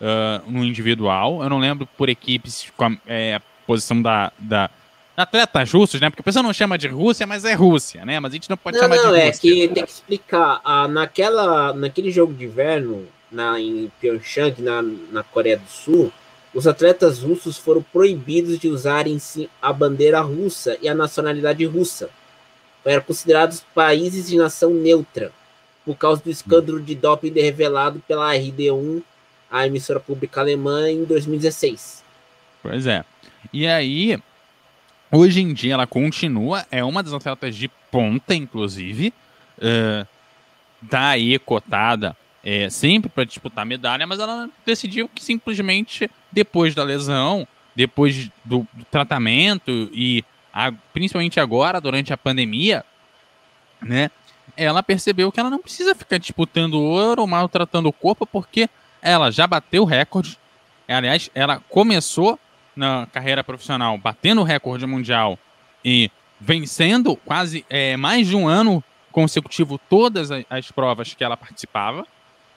uh, 0.01 0.51
no 0.51 0.65
individual. 0.65 1.43
Eu 1.43 1.49
não 1.49 1.59
lembro 1.59 1.87
por 1.87 2.09
equipes 2.09 2.71
é, 3.07 3.41
posição 3.67 4.01
da, 4.01 4.33
da 4.39 4.71
atletas 5.17 5.73
russos, 5.73 6.01
né? 6.01 6.11
Porque 6.11 6.21
a 6.21 6.25
pessoa 6.25 6.43
não 6.43 6.53
chama 6.53 6.77
de 6.77 6.89
Rússia, 6.89 7.27
mas 7.27 7.45
é 7.45 7.55
Rússia, 7.55 8.05
né? 8.05 8.21
Mas 8.21 8.33
a 8.33 8.35
gente 8.35 8.51
não 8.51 8.57
pode 8.57 8.77
não, 8.77 8.83
chamar 8.85 8.97
não, 8.97 9.13
de 9.13 9.21
é 9.21 9.27
Rússia. 9.27 9.49
é 9.49 9.53
que 9.53 9.69
tem 9.69 9.85
que 9.85 9.91
explicar. 9.91 10.61
Ah, 10.63 10.87
naquela, 10.87 11.73
naquele 11.73 12.11
jogo 12.11 12.35
de 12.35 12.45
inverno, 12.45 13.07
na, 13.31 13.59
em 13.59 13.91
Pyeongchang, 14.01 14.61
na, 14.61 14.83
na 14.83 15.23
Coreia 15.23 15.57
do 15.57 15.69
Sul, 15.69 16.13
os 16.55 16.67
atletas 16.67 17.21
russos 17.23 17.57
foram 17.57 17.83
proibidos 17.83 18.59
de 18.59 18.69
usarem 18.69 19.19
a 19.61 19.73
bandeira 19.73 20.21
russa 20.21 20.77
e 20.81 20.89
a 20.89 20.95
nacionalidade 20.95 21.65
russa. 21.65 22.09
Eram 22.85 23.03
considerados 23.03 23.65
países 23.75 24.29
de 24.29 24.37
nação 24.37 24.71
neutra, 24.71 25.33
por 25.85 25.97
causa 25.97 26.23
do 26.23 26.31
escândalo 26.31 26.81
de 26.81 26.95
doping 26.95 27.33
revelado 27.33 28.03
pela 28.07 28.33
RD1, 28.33 29.03
a 29.51 29.67
emissora 29.67 30.01
pública 30.01 30.41
alemã, 30.41 30.91
em 30.91 31.05
2016. 31.05 32.05
Pois 32.63 32.87
é. 32.87 33.05
E 33.53 33.67
aí, 33.67 34.19
hoje 35.11 35.41
em 35.41 35.53
dia, 35.53 35.75
ela 35.75 35.87
continua, 35.87 36.67
é 36.71 36.83
uma 36.85 37.03
das 37.03 37.13
atletas 37.13 37.55
de 37.57 37.69
ponta, 37.91 38.35
inclusive, 38.35 39.13
uh, 39.59 40.07
daí 40.81 41.39
cotada 41.39 42.17
é, 42.47 42.71
sempre 42.71 43.11
para 43.11 43.25
disputar 43.25 43.67
medalha, 43.67 44.07
mas 44.07 44.21
ela 44.21 44.49
decidiu 44.65 45.09
que 45.09 45.21
simplesmente 45.21 46.09
depois 46.31 46.77
da 46.77 46.85
lesão, 46.85 47.47
depois 47.75 48.31
do, 48.45 48.65
do 48.73 48.85
tratamento 48.89 49.91
e 49.93 50.25
a, 50.55 50.73
principalmente 50.93 51.41
agora, 51.41 51.81
durante 51.81 52.13
a 52.13 52.17
pandemia, 52.17 52.85
né? 53.83 54.13
Ela 54.57 54.81
percebeu 54.81 55.33
que 55.33 55.41
ela 55.41 55.51
não 55.51 55.59
precisa 55.59 55.93
ficar 55.93 56.19
disputando 56.19 56.81
ouro 56.81 57.23
ou 57.23 57.27
maltratando 57.27 57.89
o 57.89 57.93
corpo, 57.93 58.25
porque 58.25 58.71
ela 59.03 59.31
já 59.33 59.45
bateu 59.47 59.83
o 59.83 59.87
recorde. 59.87 60.39
Aliás, 60.89 61.29
ela 61.35 61.61
começou 61.69 62.39
na 62.77 63.07
carreira 63.13 63.43
profissional 63.43 63.97
batendo 63.97 64.43
o 64.43 64.45
recorde 64.45 64.87
mundial 64.87 65.39
e 65.85 66.11
vencendo 66.39 67.17
quase 67.17 67.65
é, 67.71 67.97
mais 67.97 68.29
de 68.29 68.37
um 68.37 68.47
ano 68.47 68.85
consecutivo 69.11 69.81
todas 69.89 70.31
as, 70.31 70.45
as 70.51 70.71
provas 70.71 71.15
que 71.15 71.25
ela 71.25 71.37
participava. 71.37 72.07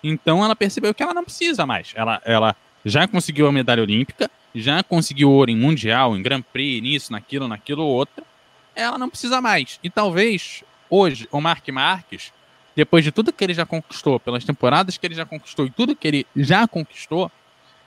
Então 0.04 0.44
ela 0.44 0.56
percebeu 0.56 0.94
que 0.94 1.02
ela 1.02 1.14
não 1.14 1.24
precisa 1.24 1.66
mais. 1.66 1.94
Ela, 1.96 2.22
ela 2.26 2.56
já 2.84 3.08
conseguiu 3.08 3.48
a 3.48 3.52
medalha 3.52 3.82
olímpica, 3.82 4.30
já 4.54 4.84
conseguiu 4.84 5.32
ouro 5.32 5.50
em 5.50 5.56
mundial, 5.56 6.18
em 6.18 6.22
Grand 6.22 6.42
Prix, 6.42 6.82
nisso, 6.82 7.12
naquilo, 7.12 7.48
naquilo, 7.48 7.84
outro. 7.84 8.26
Ela 8.76 8.98
não 8.98 9.10
precisa 9.10 9.42
mais. 9.42 9.80
E 9.84 9.90
talvez 9.90 10.64
hoje 10.90 11.28
o 11.32 11.40
Mark 11.40 11.68
Marques, 11.70 12.34
depois 12.76 13.04
de 13.04 13.12
tudo 13.12 13.32
que 13.32 13.44
ele 13.44 13.54
já 13.54 13.66
conquistou, 13.66 14.20
pelas 14.20 14.44
temporadas 14.44 14.98
que 14.98 15.06
ele 15.06 15.16
já 15.16 15.26
conquistou 15.26 15.66
e 15.66 15.70
tudo 15.70 15.96
que 15.96 16.08
ele 16.08 16.28
já 16.36 16.68
conquistou, 16.68 17.32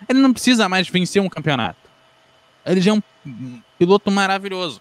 ele 0.08 0.18
não 0.18 0.32
precisa 0.32 0.68
mais 0.68 0.88
vencer 0.88 1.20
um 1.20 1.28
campeonato. 1.28 1.81
Ele 2.64 2.80
já 2.80 2.92
é 2.92 2.94
um 2.94 3.02
piloto 3.78 4.10
maravilhoso. 4.10 4.80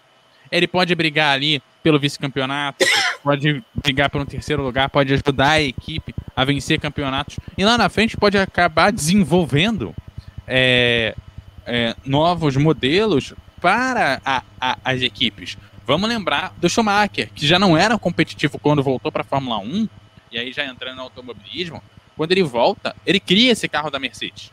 Ele 0.50 0.66
pode 0.66 0.94
brigar 0.94 1.34
ali 1.34 1.62
pelo 1.82 1.98
vice-campeonato, 1.98 2.84
pode 3.22 3.62
brigar 3.74 4.08
por 4.10 4.20
um 4.20 4.26
terceiro 4.26 4.62
lugar, 4.62 4.88
pode 4.88 5.12
ajudar 5.12 5.52
a 5.52 5.62
equipe 5.62 6.14
a 6.36 6.44
vencer 6.44 6.78
campeonatos. 6.78 7.38
E 7.56 7.64
lá 7.64 7.76
na 7.76 7.88
frente 7.88 8.16
pode 8.16 8.38
acabar 8.38 8.92
desenvolvendo 8.92 9.94
é, 10.46 11.14
é, 11.66 11.96
novos 12.04 12.56
modelos 12.56 13.34
para 13.60 14.20
a, 14.24 14.42
a, 14.60 14.78
as 14.84 15.02
equipes. 15.02 15.56
Vamos 15.86 16.08
lembrar 16.08 16.54
do 16.58 16.68
Schumacher, 16.68 17.30
que 17.34 17.46
já 17.46 17.58
não 17.58 17.76
era 17.76 17.98
competitivo 17.98 18.58
quando 18.58 18.82
voltou 18.82 19.10
para 19.10 19.22
a 19.22 19.24
Fórmula 19.24 19.58
1, 19.58 19.88
e 20.30 20.38
aí 20.38 20.52
já 20.52 20.64
entrando 20.64 20.96
no 20.96 21.02
automobilismo. 21.02 21.82
Quando 22.16 22.32
ele 22.32 22.42
volta, 22.42 22.94
ele 23.04 23.18
cria 23.18 23.52
esse 23.52 23.68
carro 23.68 23.90
da 23.90 23.98
Mercedes. 23.98 24.52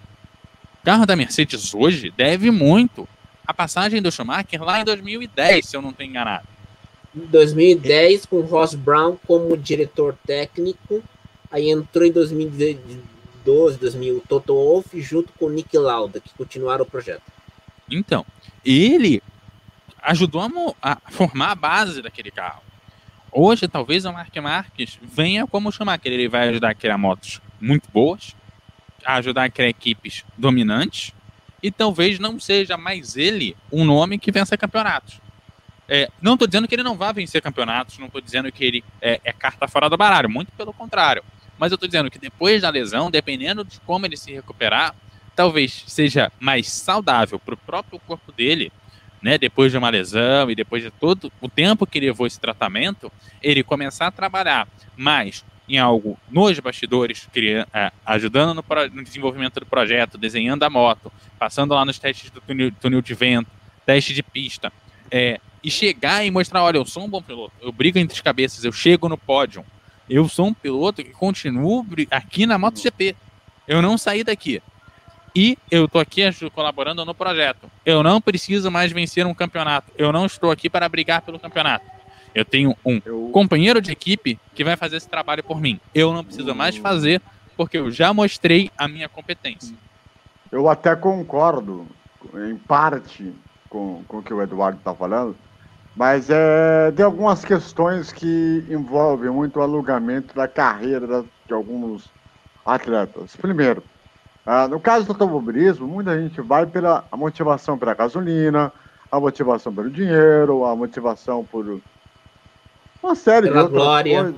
O 0.82 0.86
carro 0.86 1.06
da 1.06 1.16
Mercedes 1.16 1.74
hoje 1.74 2.12
deve 2.16 2.50
muito 2.52 3.08
à 3.50 3.54
passagem 3.54 4.00
do 4.00 4.12
Schumacher 4.12 4.62
lá 4.64 4.80
em 4.80 4.86
2010, 4.86 5.66
se 5.66 5.76
eu 5.76 5.82
não 5.82 5.90
estou 5.90 6.06
enganado. 6.06 6.48
2010 7.16 8.28
com 8.28 8.42
Ross 8.42 8.76
Brown 8.76 9.18
como 9.26 9.58
diretor 9.58 10.16
técnico. 10.24 11.04
Aí 11.50 11.72
entrou 11.72 12.06
em 12.06 12.12
2012, 12.12 13.80
2000, 13.80 14.24
Toto 14.30 14.54
Wolff 14.54 15.02
junto 15.02 15.34
com 15.34 15.50
Nick 15.50 15.76
Lauda, 15.76 16.20
que 16.20 16.30
continuaram 16.38 16.84
o 16.84 16.88
projeto. 16.88 17.24
Então, 17.90 18.24
ele 18.64 19.20
ajudou 20.04 20.42
a, 20.80 20.92
a 20.92 20.98
formar 21.10 21.50
a 21.50 21.56
base 21.56 22.04
daquele 22.04 22.30
carro. 22.30 22.62
Hoje, 23.32 23.68
talvez 23.68 24.06
o 24.06 24.14
Mark 24.14 24.36
Marques 24.38 25.00
venha 25.02 25.48
como 25.48 25.72
que 25.72 26.08
ele 26.08 26.30
vai 26.30 26.50
ajudar 26.50 26.70
a 26.70 26.76
criar 26.76 27.00
motos 27.00 27.42
muito 27.60 27.90
boas, 27.92 28.36
a 29.04 29.16
ajudar 29.16 29.46
a 29.46 29.50
criar 29.50 29.70
equipes 29.70 30.24
dominantes, 30.38 31.14
e 31.62 31.72
talvez 31.72 32.20
não 32.20 32.40
seja 32.40 32.78
mais 32.78 33.16
ele 33.18 33.56
um 33.72 33.86
nome 33.86 34.18
que 34.18 34.32
vença 34.32 34.58
campeonatos. 34.58 35.20
É, 35.88 36.10
não 36.22 36.34
estou 36.34 36.48
dizendo 36.48 36.68
que 36.68 36.76
ele 36.76 36.84
não 36.84 36.96
vá 36.96 37.12
vencer 37.12 37.42
campeonatos, 37.42 37.98
não 37.98 38.06
estou 38.06 38.22
dizendo 38.22 38.52
que 38.52 38.64
ele 38.64 38.84
é, 39.02 39.20
é, 39.24 39.34
carta 39.34 39.68
fora 39.68 39.90
do 39.90 39.98
baralho, 39.98 40.30
muito 40.30 40.52
pelo 40.52 40.72
contrário. 40.72 41.24
Mas 41.58 41.72
eu 41.72 41.76
estou 41.76 41.88
dizendo 41.90 42.12
que 42.12 42.20
depois 42.20 42.62
da 42.62 42.70
lesão, 42.70 43.10
dependendo 43.10 43.66
de 43.66 43.80
como 43.82 44.06
ele 44.06 44.16
se 44.16 44.32
recuperar, 44.32 44.96
talvez 45.36 45.84
seja 45.88 46.32
mais 46.40 46.70
saudável 46.70 47.40
para 47.40 47.56
o 47.56 47.58
próprio 47.58 48.00
corpo 48.00 48.32
dele, 48.32 48.72
né, 49.22 49.38
depois 49.38 49.72
de 49.72 49.78
uma 49.78 49.90
lesão 49.90 50.50
e 50.50 50.56
depois 50.56 50.84
de 50.84 50.92
todo 50.92 51.32
o 51.42 51.50
tempo 51.50 51.88
que 51.88 52.00
levou 52.00 52.28
esse 52.28 52.40
tratamento, 52.40 53.12
ele 53.42 53.64
começar 53.64 54.08
a 54.08 54.12
trabalhar 54.12 54.68
mais 54.96 55.44
em 55.70 55.78
algo 55.78 56.18
nos 56.30 56.60
bastidores, 56.60 57.28
criando, 57.32 57.68
é, 57.74 57.92
ajudando 58.06 58.56
no, 58.56 58.64
no, 58.94 59.04
desenvolvimento 59.04 59.60
do 59.60 59.66
projeto, 59.66 60.18
desenhando 60.18 60.64
a 60.64 60.70
moto, 60.70 61.12
passando 61.38 61.74
lá 61.74 61.86
nos 61.86 62.00
testes 62.00 62.32
do 62.32 62.42
túnel, 62.42 62.72
túnel 62.82 63.02
de 63.02 63.14
vento, 63.14 63.50
teste 63.86 64.14
de 64.14 64.24
pista, 64.24 64.74
é, 65.12 65.40
e 65.64 65.70
chegar 65.70 66.26
e 66.26 66.32
mostrar, 66.32 66.64
olha, 66.64 66.78
eu 66.78 66.86
sou 66.86 67.04
um 67.04 67.10
bom 67.10 67.22
piloto, 67.22 67.54
eu 67.62 67.72
brigo 67.72 68.00
entre 68.00 68.16
as 68.16 68.22
cabeças, 68.22 68.64
eu 68.64 68.72
chego 68.72 69.08
no 69.08 69.18
pódio, 69.18 69.64
eu 70.10 70.28
sou 70.28 70.48
um 70.48 70.54
piloto 70.54 71.04
que 71.04 71.12
continuo 71.12 71.86
aqui 72.10 72.46
na 72.46 72.58
MotoGP, 72.58 73.16
eu 73.68 73.82
não 73.82 73.98
saí 73.98 74.24
daqui. 74.24 74.62
E 75.36 75.58
eu 75.70 75.86
estou 75.86 76.02
aqui 76.02 76.24
colaborando 76.54 77.06
no 77.06 77.14
projeto. 77.14 77.70
Eu 77.86 78.02
não 78.02 78.20
preciso 78.20 78.72
mais 78.72 78.92
vencer 78.92 79.28
um 79.28 79.34
campeonato. 79.34 79.92
Eu 79.96 80.12
não 80.12 80.26
estou 80.26 80.50
aqui 80.50 80.70
para 80.70 80.90
brigar 80.90 81.22
pelo 81.22 81.40
campeonato. 81.40 81.86
Eu 82.34 82.46
tenho 82.46 82.76
um 82.86 83.02
eu... 83.06 83.30
companheiro 83.34 83.82
de 83.82 83.92
equipe 83.92 84.40
que 84.54 84.64
vai 84.64 84.76
fazer 84.76 84.98
esse 84.98 85.10
trabalho 85.10 85.44
por 85.44 85.60
mim. 85.60 85.80
Eu 85.94 86.14
não 86.14 86.24
preciso 86.24 86.54
mais 86.54 86.78
fazer 86.78 87.22
porque 87.58 87.78
eu 87.78 87.92
já 87.92 88.14
mostrei 88.14 88.72
a 88.78 88.88
minha 88.88 89.10
competência. 89.10 89.76
Eu 90.52 90.70
até 90.70 90.96
concordo, 90.96 91.86
em 92.48 92.56
parte, 92.56 93.34
com, 93.70 94.04
com 94.08 94.18
o 94.18 94.24
que 94.24 94.34
o 94.34 94.42
Eduardo 94.42 94.78
está 94.78 94.96
falando, 94.96 95.36
mas 95.96 96.30
é, 96.30 96.92
tem 96.96 97.04
algumas 97.04 97.44
questões 97.44 98.12
que 98.12 98.64
envolvem 98.70 99.30
muito 99.30 99.60
o 99.60 99.62
alugamento 99.62 100.34
da 100.34 100.48
carreira 100.48 101.26
de 101.46 101.54
alguns 101.54 102.10
atletas. 102.66 103.36
Primeiro, 103.36 103.84
ah, 104.46 104.68
no 104.68 104.80
caso 104.80 105.06
do 105.06 105.12
automobilismo, 105.12 105.88
muita 105.88 106.20
gente 106.20 106.42
vai 106.42 106.66
pela 106.66 107.04
motivação 107.12 107.78
pela 107.78 107.94
gasolina, 107.94 108.72
a 109.12 109.20
motivação 109.20 109.74
pelo 109.74 109.90
dinheiro, 109.90 110.66
a 110.66 110.76
motivação 110.76 111.44
por 111.44 111.82
uma 113.02 113.16
série 113.16 113.48
Pela 113.48 113.64
de 113.64 113.70
glória. 113.70 114.36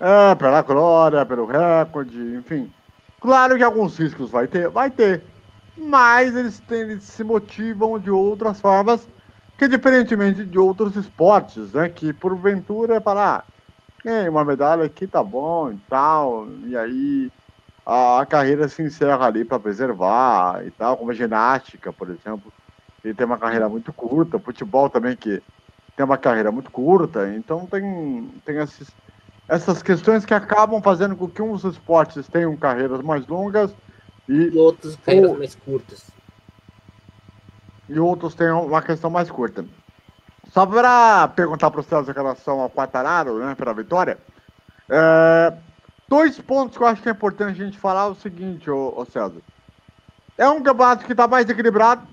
É, 0.00 0.34
pela 0.34 0.62
glória, 0.62 1.24
pelo 1.24 1.46
recorde, 1.46 2.18
enfim. 2.36 2.70
Claro 3.20 3.56
que 3.56 3.62
alguns 3.62 3.96
riscos 3.96 4.30
vai 4.30 4.48
ter, 4.48 4.68
vai 4.68 4.90
ter. 4.90 5.22
Mas 5.76 6.34
eles, 6.34 6.58
têm, 6.58 6.80
eles 6.80 7.04
se 7.04 7.22
motivam 7.22 7.98
de 7.98 8.10
outras 8.10 8.60
formas, 8.60 9.08
que 9.56 9.68
diferentemente 9.68 10.44
de 10.44 10.58
outros 10.58 10.96
esportes, 10.96 11.72
né? 11.72 11.88
Que 11.88 12.12
porventura 12.12 12.96
é 12.96 13.00
falar, 13.00 13.46
ah, 14.04 14.28
uma 14.28 14.44
medalha 14.44 14.84
aqui 14.84 15.06
tá 15.06 15.22
bom 15.22 15.70
e 15.70 15.78
tal, 15.88 16.48
e 16.66 16.76
aí 16.76 17.30
a, 17.86 18.20
a 18.20 18.26
carreira 18.26 18.68
se 18.68 18.82
encerra 18.82 19.26
ali 19.26 19.44
para 19.44 19.60
preservar 19.60 20.66
e 20.66 20.70
tal, 20.72 20.96
como 20.96 21.12
a 21.12 21.14
ginástica, 21.14 21.92
por 21.92 22.10
exemplo. 22.10 22.52
Ele 23.04 23.14
tem 23.14 23.26
uma 23.26 23.38
carreira 23.38 23.68
muito 23.68 23.92
curta, 23.92 24.38
futebol 24.38 24.90
também 24.90 25.16
que 25.16 25.40
tem 25.96 26.04
uma 26.04 26.18
carreira 26.18 26.50
muito 26.50 26.70
curta, 26.70 27.28
então 27.34 27.66
tem, 27.66 28.28
tem 28.44 28.58
esses, 28.58 28.88
essas 29.48 29.82
questões 29.82 30.24
que 30.24 30.34
acabam 30.34 30.82
fazendo 30.82 31.14
com 31.16 31.28
que 31.28 31.42
uns 31.42 31.64
esportes 31.64 32.28
tenham 32.28 32.56
carreiras 32.56 33.02
mais 33.02 33.26
longas 33.26 33.74
E 34.28 34.32
e, 34.48 34.56
outras 34.56 34.96
carreiras 34.96 35.30
O- 35.32 35.38
mais 35.38 35.54
curtas. 35.54 36.12
e 37.88 37.98
outros 37.98 38.34
tenham 38.34 38.64
uma 38.66 38.80
questão 38.80 39.10
mais 39.10 39.30
curta. 39.30 39.64
Só 40.50 40.66
para 40.66 41.28
perguntar 41.28 41.70
para 41.70 41.80
os 41.80 41.86
César 41.86 42.10
em 42.10 42.14
relação 42.14 42.60
ao 42.60 42.70
Quattararo, 42.70 43.38
né, 43.38 43.54
pela 43.54 43.74
vitória, 43.74 44.18
é, 44.88 45.52
dois 46.08 46.38
pontos 46.38 46.76
que 46.76 46.82
eu 46.82 46.86
acho 46.86 47.02
que 47.02 47.08
é 47.08 47.12
importante 47.12 47.60
a 47.60 47.64
gente 47.64 47.78
falar 47.78 48.04
é 48.04 48.10
o 48.10 48.14
seguinte, 48.14 48.70
ô, 48.70 48.94
ô 48.96 49.04
César. 49.04 49.40
É 50.38 50.48
um 50.48 50.62
campeonato 50.62 51.04
que 51.04 51.12
está 51.12 51.28
mais 51.28 51.48
equilibrado 51.48 52.06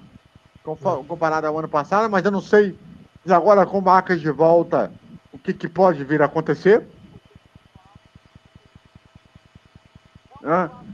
compa- 0.64 1.04
comparado 1.08 1.48
ao 1.48 1.58
ano 1.58 1.70
passado, 1.70 2.10
mas 2.10 2.24
eu 2.26 2.32
não 2.32 2.42
sei 2.42 2.78
se 3.26 3.34
agora 3.34 3.66
com 3.66 3.82
marcas 3.82 4.22
de 4.22 4.32
volta 4.32 4.92
o 5.32 5.38
que, 5.38 5.54
que 5.54 5.68
pode 5.68 6.04
vir 6.04 6.22
a 6.22 6.26
acontecer. 6.26 6.86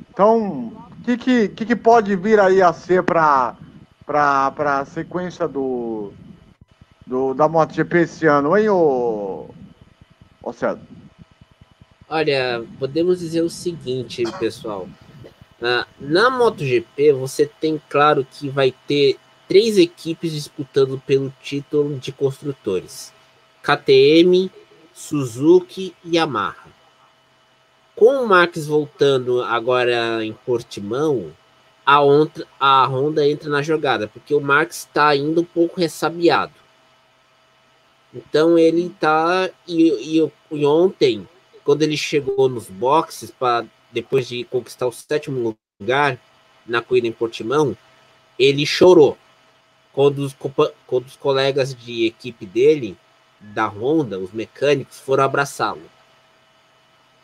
Então, 0.09 0.67
o 0.67 1.03
que, 1.03 1.17
que, 1.17 1.49
que, 1.49 1.65
que 1.65 1.75
pode 1.75 2.15
vir 2.15 2.39
aí 2.39 2.61
a 2.61 2.73
ser 2.73 3.03
para 3.03 3.55
a 4.07 4.85
sequência 4.85 5.47
do, 5.47 6.11
do 7.05 7.33
da 7.33 7.47
MotoGP 7.47 7.99
esse 7.99 8.25
ano, 8.25 8.57
hein, 8.57 8.69
ô, 8.69 9.49
ô? 10.43 10.51
Olha, 12.07 12.63
podemos 12.77 13.19
dizer 13.19 13.41
o 13.41 13.49
seguinte, 13.49 14.23
pessoal. 14.39 14.87
Ah, 15.61 15.87
na 15.99 16.29
MotoGP, 16.29 17.13
você 17.13 17.45
tem 17.45 17.81
claro 17.89 18.25
que 18.29 18.49
vai 18.49 18.73
ter 18.87 19.17
três 19.47 19.77
equipes 19.77 20.31
disputando 20.31 21.01
pelo 21.05 21.33
título 21.41 21.97
de 21.97 22.11
construtores: 22.11 23.13
KTM, 23.63 24.51
Suzuki 24.93 25.95
e 26.03 26.15
Yamaha. 26.17 26.65
Com 27.95 28.23
o 28.23 28.27
Max 28.27 28.67
voltando 28.67 29.41
agora 29.41 30.23
em 30.25 30.33
Portimão, 30.33 31.31
a, 31.85 32.01
ontra- 32.03 32.45
a 32.59 32.85
Honda 32.85 33.27
entra 33.27 33.49
na 33.49 33.61
jogada, 33.61 34.07
porque 34.07 34.33
o 34.33 34.41
Max 34.41 34.79
está 34.79 35.07
ainda 35.07 35.39
um 35.41 35.45
pouco 35.45 35.79
ressabiado. 35.79 36.53
Então 38.13 38.57
ele 38.57 38.89
tá. 38.99 39.49
E, 39.67 40.19
e- 40.19 40.31
e 40.51 40.65
ontem, 40.65 41.27
quando 41.63 41.83
ele 41.83 41.97
chegou 41.97 42.47
nos 42.49 42.69
boxes, 42.69 43.31
para 43.31 43.65
depois 43.91 44.27
de 44.27 44.43
conquistar 44.45 44.87
o 44.87 44.91
sétimo 44.91 45.55
lugar 45.79 46.19
na 46.65 46.81
corrida 46.81 47.07
em 47.07 47.11
Portimão, 47.11 47.77
ele 48.37 48.65
chorou. 48.65 49.17
Quando 49.95 50.19
os, 50.19 50.35
quando 50.85 51.05
os 51.05 51.15
colegas 51.15 51.73
de 51.73 52.05
equipe 52.05 52.45
dele, 52.45 52.97
da 53.39 53.65
Honda, 53.65 54.19
os 54.19 54.33
mecânicos, 54.33 54.99
foram 54.99 55.23
abraçá-lo. 55.23 55.89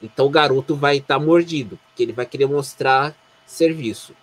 Então 0.01 0.25
o 0.25 0.29
garoto 0.29 0.73
vai 0.73 0.97
estar 0.97 1.19
mordido, 1.19 1.77
porque 1.87 2.01
ele 2.01 2.13
vai 2.13 2.25
querer 2.25 2.45
mostrar 2.45 3.13
serviço. 3.45 4.15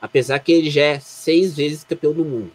Apesar 0.00 0.40
que 0.40 0.50
ele 0.50 0.68
já 0.68 0.82
é 0.82 0.98
seis 0.98 1.54
vezes 1.54 1.84
campeão 1.84 2.12
do 2.12 2.24
mundo. 2.24 2.50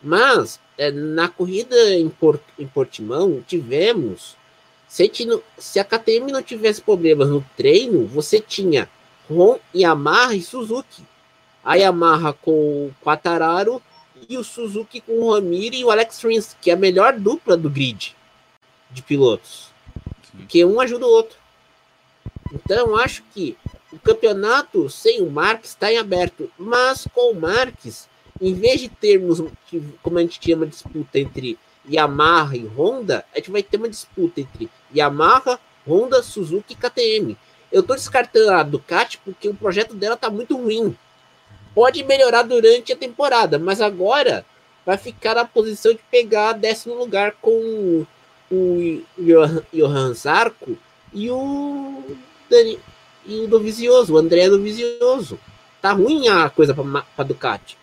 Mas 0.00 0.60
é, 0.78 0.92
na 0.92 1.28
corrida 1.28 1.74
em, 1.96 2.08
Por- 2.08 2.40
em 2.56 2.66
Portimão, 2.68 3.42
tivemos. 3.44 4.36
Se 4.86 5.10
se 5.58 5.80
a 5.80 5.84
KTM 5.84 6.30
não 6.30 6.44
tivesse 6.44 6.80
problemas 6.80 7.28
no 7.28 7.44
treino, 7.56 8.06
você 8.06 8.38
tinha 8.40 8.88
Ron, 9.28 9.58
Yamaha 9.74 10.36
e 10.36 10.42
Suzuki. 10.42 11.02
A 11.64 11.74
Yamaha 11.74 12.32
com 12.34 12.86
o 12.86 12.94
Quattararo 13.02 13.82
e 14.28 14.36
o 14.36 14.44
Suzuki 14.44 15.00
com 15.00 15.12
o 15.12 15.32
Ramiro 15.32 15.74
e 15.74 15.84
o 15.84 15.90
Alex 15.90 16.22
Rins, 16.22 16.56
que 16.60 16.70
é 16.70 16.74
a 16.74 16.76
melhor 16.76 17.18
dupla 17.18 17.56
do 17.56 17.70
grid 17.70 18.14
de 18.90 19.02
pilotos. 19.02 19.68
Porque 20.32 20.64
um 20.64 20.80
ajuda 20.80 21.06
o 21.06 21.10
outro. 21.10 21.36
Então, 22.52 22.88
eu 22.88 22.96
acho 22.96 23.22
que 23.32 23.56
o 23.92 23.98
campeonato 23.98 24.88
sem 24.88 25.22
o 25.22 25.30
Marques 25.30 25.70
está 25.70 25.92
em 25.92 25.98
aberto, 25.98 26.50
mas 26.58 27.06
com 27.14 27.32
o 27.32 27.40
Marques, 27.40 28.08
em 28.40 28.54
vez 28.54 28.80
de 28.80 28.88
termos, 28.88 29.42
como 30.02 30.18
a 30.18 30.22
gente 30.22 30.40
tinha 30.40 30.56
uma 30.56 30.66
disputa 30.66 31.18
entre 31.18 31.58
Yamaha 31.88 32.56
e 32.56 32.66
Honda, 32.66 33.24
a 33.32 33.38
gente 33.38 33.50
vai 33.50 33.62
ter 33.62 33.76
uma 33.76 33.88
disputa 33.88 34.40
entre 34.40 34.68
Yamaha, 34.94 35.60
Honda, 35.86 36.22
Suzuki 36.22 36.74
e 36.74 36.76
KTM. 36.76 37.36
Eu 37.70 37.82
tô 37.82 37.94
descartando 37.94 38.50
a 38.52 38.62
Ducati 38.62 39.18
porque 39.18 39.48
o 39.48 39.54
projeto 39.54 39.94
dela 39.94 40.16
tá 40.16 40.30
muito 40.30 40.56
ruim. 40.56 40.96
Pode 41.74 42.04
melhorar 42.04 42.42
durante 42.42 42.92
a 42.92 42.96
temporada, 42.96 43.58
mas 43.58 43.80
agora 43.80 44.44
vai 44.86 44.96
ficar 44.96 45.34
na 45.34 45.44
posição 45.44 45.92
de 45.92 46.00
pegar 46.10 46.52
décimo 46.52 46.94
lugar 46.94 47.32
com 47.40 48.06
o 48.50 49.02
Johan- 49.72 50.14
Zarco 50.14 50.76
e 51.12 51.30
o 51.30 52.02
Dani, 52.48 52.78
e 53.26 53.40
o 53.40 53.48
Dovizioso, 53.48 54.14
o 54.14 54.18
André 54.18 54.48
Dovizioso. 54.48 55.38
Tá 55.80 55.92
ruim 55.92 56.28
a 56.28 56.48
coisa 56.48 56.74
pra 56.74 57.24
Ducati. 57.24 57.76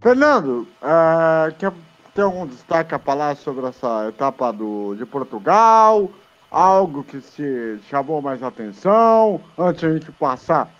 Fernando, 0.00 0.66
eh, 0.82 1.54
quer 1.58 1.72
ter 2.14 2.22
algum 2.22 2.46
destaque 2.46 2.94
a 2.94 2.98
falar 2.98 3.36
sobre 3.36 3.66
essa 3.66 4.08
etapa 4.08 4.52
do, 4.52 4.94
de 4.96 5.06
Portugal? 5.06 6.10
Algo 6.50 7.04
que 7.04 7.20
se 7.20 7.78
chamou 7.88 8.20
mais 8.20 8.42
atenção 8.42 9.40
antes 9.56 9.80
de 9.80 9.86
a 9.86 9.92
gente 9.94 10.12
passar 10.12 10.70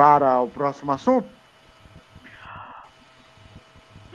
para 0.00 0.40
o 0.40 0.48
próximo 0.48 0.92
assunto? 0.92 1.28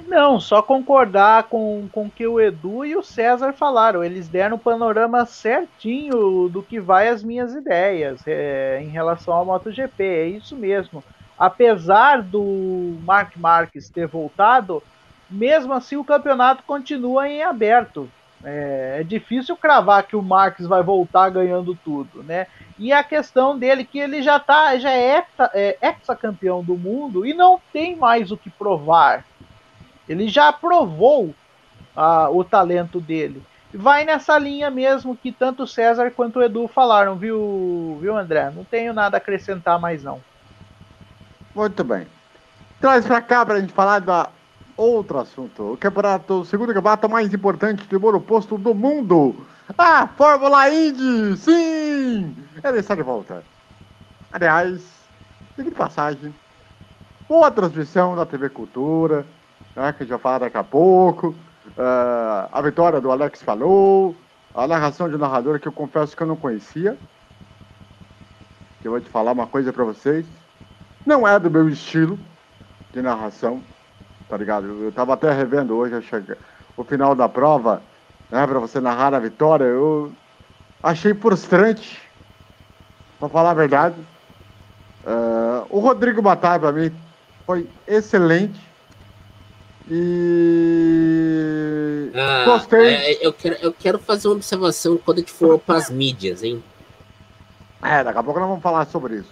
Não, 0.08 0.40
só 0.40 0.60
concordar 0.60 1.44
com, 1.44 1.88
com 1.92 2.08
o 2.08 2.10
que 2.10 2.26
o 2.26 2.42
Edu 2.42 2.84
e 2.84 2.96
o 2.96 3.04
César 3.04 3.54
falaram. 3.54 4.04
Eles 4.04 4.28
deram 4.28 4.56
o 4.56 4.60
panorama 4.60 5.28
certinho 5.28 6.50
do 6.50 6.64
que 6.64 6.80
vai 6.80 7.10
as 7.10 7.22
minhas 7.24 7.54
ideias 7.54 8.24
é, 8.26 8.80
em 8.82 8.88
relação 8.88 9.32
ao 9.36 9.46
MotoGP. 9.46 10.04
É 10.04 10.28
isso 10.28 10.56
mesmo. 10.56 11.04
Apesar 11.38 12.24
do 12.24 12.98
Mark 13.04 13.38
Marques 13.38 13.88
ter 13.88 14.08
voltado, 14.08 14.82
mesmo 15.30 15.72
assim 15.72 15.98
o 15.98 16.04
campeonato 16.04 16.64
continua 16.64 17.30
em 17.30 17.44
aberto. 17.44 18.10
É, 18.44 18.98
é 19.00 19.04
difícil 19.04 19.56
cravar 19.58 20.04
que 20.04 20.16
o 20.16 20.22
Marques 20.22 20.68
vai 20.68 20.84
voltar 20.84 21.30
ganhando 21.30 21.76
tudo, 21.76 22.22
né? 22.24 22.48
E 22.78 22.92
a 22.92 23.04
questão 23.04 23.58
dele 23.58 23.84
que 23.86 23.98
ele 23.98 24.22
já 24.22 24.40
tá, 24.40 24.78
já 24.78 24.92
é, 24.92 25.18
hepta- 25.18 25.52
é 25.54 25.78
hexacampeão 25.82 26.64
do 26.64 26.76
mundo 26.76 27.26
e 27.26 27.34
não 27.34 27.60
tem 27.72 27.96
mais 27.96 28.32
o 28.32 28.38
que 28.38 28.50
provar. 28.50 29.26
Ele 30.08 30.28
já 30.28 30.52
provou 30.54 31.34
ah, 31.96 32.30
o 32.30 32.44
talento 32.44 33.00
dele. 33.00 33.42
Vai 33.74 34.06
nessa 34.06 34.38
linha 34.38 34.70
mesmo 34.70 35.18
que 35.18 35.32
tanto 35.32 35.66
César 35.66 36.12
quanto 36.12 36.40
o 36.40 36.44
Edu 36.44 36.68
falaram, 36.68 37.16
viu, 37.16 37.98
viu 38.02 38.16
André? 38.16 38.52
Não 38.52 38.64
tenho 38.64 38.94
nada 38.94 39.18
a 39.18 39.20
acrescentar 39.20 39.80
mais 39.80 40.04
não. 40.04 40.22
Muito 41.54 41.84
bem. 41.84 42.06
Traz 42.80 43.06
pra 43.06 43.22
cá 43.22 43.46
pra 43.46 43.60
gente 43.60 43.74
falar 43.74 44.00
da 44.00 44.30
outro 44.78 45.20
assunto. 45.20 45.74
O 45.74 45.78
campeonato, 45.78 46.42
o 46.42 46.46
segundo 46.46 46.74
campeonato 46.74 47.10
mais 47.10 47.34
importante 47.34 47.88
do 47.88 48.00
monoposto 48.00 48.58
do 48.58 48.74
mundo. 48.74 49.36
A 49.78 50.08
Fórmula 50.08 50.70
Indy! 50.70 51.38
Sim! 51.38 52.36
Ela 52.62 52.78
está 52.78 52.96
de 52.96 53.02
volta. 53.02 53.44
Aliás, 54.32 54.82
diga 55.58 55.70
de 55.70 55.76
passagem. 55.76 56.34
Boa 57.28 57.50
transmissão 57.50 58.16
da 58.16 58.26
TV 58.26 58.50
Cultura, 58.50 59.26
né, 59.76 59.92
que 59.94 60.04
a 60.04 60.06
gente 60.06 60.10
vai 60.10 60.20
falar 60.20 60.40
daqui 60.40 60.58
a 60.58 60.64
pouco. 60.64 61.34
Ah, 61.78 62.50
a 62.52 62.62
vitória 62.62 63.02
do 63.02 63.12
Alex 63.12 63.42
falou. 63.42 64.16
A 64.54 64.68
narração 64.68 65.10
de 65.10 65.18
narrador 65.18 65.60
que 65.60 65.68
eu 65.68 65.72
confesso 65.72 66.16
que 66.16 66.24
eu 66.24 66.28
não 66.28 66.36
conhecia. 66.36 66.98
Que 68.82 68.88
eu 68.88 68.92
vou 68.92 69.02
te 69.02 69.10
falar 69.10 69.32
uma 69.32 69.48
coisa 69.48 69.74
pra 69.74 69.84
vocês. 69.84 70.26
Não 71.06 71.28
é 71.28 71.40
do 71.40 71.50
meu 71.50 71.68
estilo 71.68 72.18
de 72.94 73.02
narração, 73.02 73.62
tá 74.30 74.38
ligado? 74.38 74.66
Eu 74.84 74.92
tava 74.92 75.14
até 75.14 75.32
revendo 75.32 75.76
hoje 75.76 76.02
chega- 76.04 76.38
o 76.78 76.84
final 76.84 77.16
da 77.16 77.28
prova, 77.30 77.82
né, 78.30 78.46
pra 78.46 78.60
você 78.60 78.80
narrar 78.82 79.14
a 79.14 79.20
vitória. 79.20 79.64
Eu 79.66 80.12
achei 80.84 81.14
frustrante, 81.14 82.02
pra 83.20 83.30
falar 83.30 83.52
a 83.52 83.56
verdade. 83.56 83.96
Ah, 85.06 85.64
o 85.70 85.80
Rodrigo 85.80 86.22
Matar, 86.22 86.60
pra 86.60 86.72
mim, 86.72 86.92
foi 87.46 87.68
excelente. 87.88 88.60
E. 90.36 92.12
Ah, 92.16 92.44
Gostei. 92.46 92.88
é, 92.96 93.26
eu, 93.26 93.32
quero, 93.34 93.56
eu 93.62 93.72
quero 93.74 94.00
fazer 94.00 94.28
uma 94.28 94.36
observação 94.36 94.98
quando 94.98 95.18
a 95.18 95.22
gente 95.22 95.32
for 95.32 95.60
para 95.60 95.78
as 95.78 95.90
mídias, 95.90 96.42
hein? 96.44 96.64
É, 97.84 98.04
daqui 98.04 98.18
a 98.18 98.24
pouco 98.24 98.40
nós 98.40 98.48
vamos 98.50 98.64
falar 98.64 98.86
sobre 98.88 99.18
isso. 99.18 99.32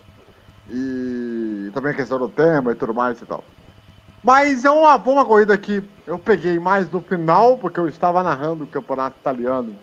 E 0.70 1.72
também 1.74 1.92
a 1.92 1.96
questão 1.96 2.20
do 2.20 2.30
tema 2.30 2.72
e 2.72 2.76
tudo 2.76 2.94
mais 2.94 3.20
e 3.22 3.26
tal. 3.26 3.44
Mas 4.24 4.64
é 4.64 4.72
uma 4.72 4.98
boa 4.98 5.26
corrida 5.26 5.58
que 5.58 5.84
eu 6.08 6.18
peguei 6.18 6.58
mais 6.58 6.90
no 6.90 7.02
final, 7.02 7.58
porque 7.58 7.80
eu 7.80 7.90
estava 7.90 8.24
narrando 8.24 8.64
o 8.64 8.68
campeonato 8.68 9.18
italiano 9.20 9.76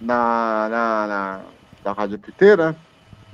na, 0.00 0.68
na, 0.70 1.06
na, 1.06 1.40
na 1.84 1.92
Rádio 1.92 2.18
PT, 2.18 2.56
né? 2.56 2.74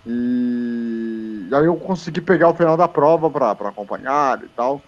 E 0.07 1.49
aí 1.53 1.65
eu 1.65 1.77
consegui 1.77 2.21
pegar 2.21 2.49
o 2.49 2.55
final 2.55 2.77
da 2.77 2.89
prova 2.89 3.31
para 3.31 3.69
acompanhar 3.69 4.43
e 4.43 4.49
tal. 4.49 4.83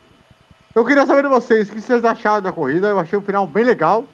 Eu 0.74 0.84
queria 0.84 1.06
saber 1.06 1.22
de 1.22 1.28
vocês 1.28 1.68
o 1.68 1.72
que 1.72 1.80
vocês 1.80 2.04
acharam 2.04 2.42
da 2.42 2.52
corrida. 2.52 2.88
Eu 2.88 2.98
achei 2.98 3.18
o 3.18 3.22
final 3.22 3.46
bem 3.46 3.64
legal. 3.64 4.04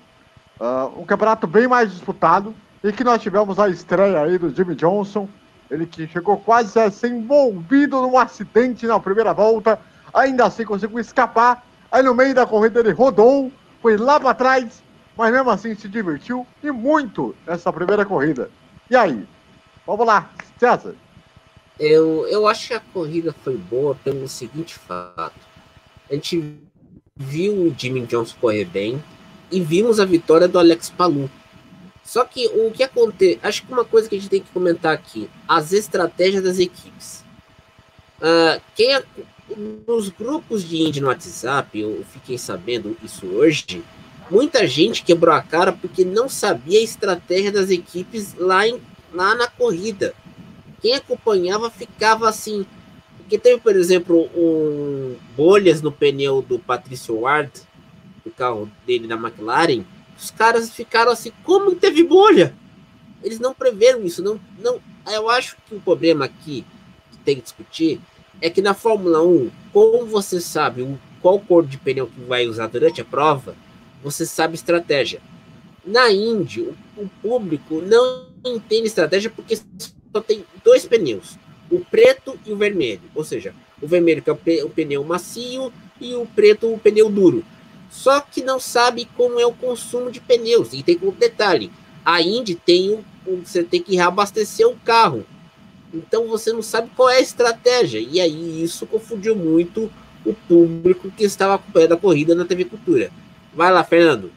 Uh, 0.60 1.00
um 1.00 1.04
campeonato 1.04 1.46
bem 1.46 1.66
mais 1.66 1.90
disputado. 1.90 2.54
E 2.84 2.92
que 2.92 3.02
nós 3.02 3.22
tivemos 3.22 3.58
a 3.58 3.68
estreia 3.68 4.22
aí 4.22 4.38
do 4.38 4.54
Jimmy 4.54 4.74
Johnson. 4.74 5.28
Ele 5.70 5.86
que 5.86 6.06
chegou 6.06 6.36
quase 6.36 6.78
a 6.78 6.90
ser 6.90 7.08
envolvido 7.08 8.00
num 8.00 8.18
acidente 8.18 8.86
na 8.86 9.00
primeira 9.00 9.32
volta. 9.32 9.78
Ainda 10.12 10.46
assim 10.46 10.64
conseguiu 10.64 10.98
escapar. 10.98 11.64
Aí 11.90 12.02
no 12.02 12.14
meio 12.14 12.34
da 12.34 12.46
corrida 12.46 12.80
ele 12.80 12.92
rodou, 12.92 13.52
foi 13.80 13.96
lá 13.96 14.18
para 14.18 14.34
trás, 14.34 14.82
mas 15.16 15.32
mesmo 15.32 15.50
assim 15.50 15.74
se 15.74 15.88
divertiu 15.88 16.46
e 16.62 16.70
muito 16.70 17.34
nessa 17.46 17.72
primeira 17.72 18.04
corrida. 18.04 18.50
E 18.88 18.96
aí? 18.96 19.26
Vamos 19.86 20.06
lá, 20.06 20.30
César. 20.58 20.94
Eu, 21.78 22.26
eu 22.28 22.46
acho 22.46 22.68
que 22.68 22.74
a 22.74 22.80
corrida 22.80 23.34
foi 23.42 23.56
boa 23.56 23.94
pelo 23.94 24.28
seguinte 24.28 24.74
fato. 24.74 25.40
A 26.10 26.14
gente 26.14 26.58
viu 27.16 27.54
o 27.54 27.74
Jimmy 27.76 28.06
Johnson 28.06 28.36
correr 28.40 28.64
bem 28.64 29.02
e 29.50 29.60
vimos 29.60 29.98
a 29.98 30.04
vitória 30.04 30.48
do 30.48 30.58
Alex 30.58 30.90
Palu. 30.90 31.30
Só 32.04 32.24
que 32.24 32.46
o 32.48 32.70
que 32.70 32.82
acontece, 32.82 33.38
acho 33.42 33.64
que 33.64 33.72
uma 33.72 33.84
coisa 33.84 34.08
que 34.08 34.16
a 34.16 34.18
gente 34.18 34.30
tem 34.30 34.42
que 34.42 34.50
comentar 34.50 34.92
aqui, 34.92 35.30
as 35.46 35.72
estratégias 35.72 36.42
das 36.42 36.58
equipes. 36.58 37.24
Uh, 38.18 38.60
quem 38.74 38.94
nos 39.86 40.08
grupos 40.08 40.66
de 40.68 40.82
indie 40.82 41.00
no 41.00 41.08
WhatsApp, 41.08 41.78
eu 41.78 42.04
fiquei 42.12 42.38
sabendo 42.38 42.96
isso 43.02 43.26
hoje, 43.26 43.82
muita 44.30 44.66
gente 44.66 45.02
quebrou 45.02 45.34
a 45.34 45.42
cara 45.42 45.72
porque 45.72 46.04
não 46.04 46.28
sabia 46.28 46.80
a 46.80 46.82
estratégia 46.82 47.52
das 47.52 47.70
equipes 47.70 48.34
lá, 48.34 48.66
em, 48.66 48.80
lá 49.12 49.34
na 49.34 49.46
corrida. 49.46 50.14
Quem 50.80 50.94
acompanhava 50.94 51.70
ficava 51.70 52.28
assim. 52.28 52.66
Porque 53.18 53.38
teve, 53.38 53.60
por 53.60 53.76
exemplo, 53.76 54.28
um 54.34 55.16
bolhas 55.36 55.80
no 55.80 55.92
pneu 55.92 56.42
do 56.42 56.58
Patrício 56.58 57.20
Ward, 57.20 57.52
do 58.24 58.30
carro 58.30 58.70
dele 58.86 59.06
da 59.06 59.14
McLaren. 59.14 59.84
Os 60.18 60.30
caras 60.30 60.70
ficaram 60.70 61.12
assim, 61.12 61.32
como 61.44 61.74
teve 61.74 62.02
bolha? 62.02 62.54
Eles 63.22 63.38
não 63.38 63.54
preveram 63.54 64.04
isso. 64.04 64.22
Não, 64.22 64.40
não, 64.58 64.80
eu 65.06 65.30
acho 65.30 65.56
que 65.66 65.74
o 65.74 65.80
problema 65.80 66.24
aqui 66.24 66.64
que 67.10 67.18
tem 67.18 67.36
que 67.36 67.42
discutir 67.42 68.00
é 68.42 68.50
que 68.50 68.60
na 68.60 68.74
Fórmula 68.74 69.22
1, 69.22 69.50
como 69.72 70.04
você 70.04 70.40
sabe 70.40 70.82
o, 70.82 70.98
qual 71.22 71.38
cor 71.38 71.64
de 71.64 71.78
pneu 71.78 72.08
que 72.08 72.20
vai 72.22 72.46
usar 72.46 72.66
durante 72.66 73.00
a 73.00 73.04
prova, 73.04 73.54
você 74.02 74.26
sabe 74.26 74.56
estratégia. 74.56 75.22
Na 75.86 76.10
Indy, 76.10 76.60
o, 76.60 76.74
o 76.96 77.08
público 77.22 77.80
não 77.80 78.26
entende 78.44 78.88
estratégia 78.88 79.30
porque 79.30 79.56
só 79.56 80.20
tem 80.20 80.44
dois 80.64 80.84
pneus, 80.84 81.38
o 81.70 81.78
preto 81.80 82.36
e 82.44 82.52
o 82.52 82.56
vermelho. 82.56 83.02
Ou 83.14 83.24
seja, 83.24 83.54
o 83.80 83.86
vermelho 83.86 84.20
que 84.20 84.30
é 84.30 84.64
o, 84.64 84.68
pneu 84.68 85.04
macio 85.04 85.72
e 86.00 86.14
o 86.14 86.26
preto 86.26 86.72
o 86.72 86.78
pneu 86.78 87.08
duro. 87.08 87.44
Só 87.90 88.20
que 88.20 88.42
não 88.42 88.58
sabe 88.58 89.08
como 89.16 89.38
é 89.38 89.46
o 89.46 89.52
consumo 89.52 90.10
de 90.10 90.20
pneus. 90.20 90.72
E 90.72 90.82
tem 90.82 90.98
um 91.00 91.12
detalhe: 91.12 91.70
a 92.04 92.20
Indy 92.20 92.56
tem 92.56 92.90
o, 92.90 93.04
você 93.44 93.62
tem 93.62 93.80
que 93.80 93.94
reabastecer 93.94 94.66
o 94.68 94.76
carro. 94.76 95.24
Então 95.92 96.26
você 96.26 96.52
não 96.52 96.62
sabe 96.62 96.90
qual 96.96 97.10
é 97.10 97.18
a 97.18 97.20
estratégia. 97.20 98.00
E 98.00 98.20
aí 98.20 98.62
isso 98.62 98.86
confundiu 98.86 99.36
muito 99.36 99.90
o 100.24 100.32
público 100.32 101.10
que 101.10 101.24
estava 101.24 101.54
acompanhando 101.54 101.94
a 101.94 101.98
corrida 101.98 102.34
na 102.34 102.44
TV 102.44 102.64
Cultura. 102.64 103.10
Vai 103.54 103.70
lá, 103.70 103.84
Fernando. 103.84 104.32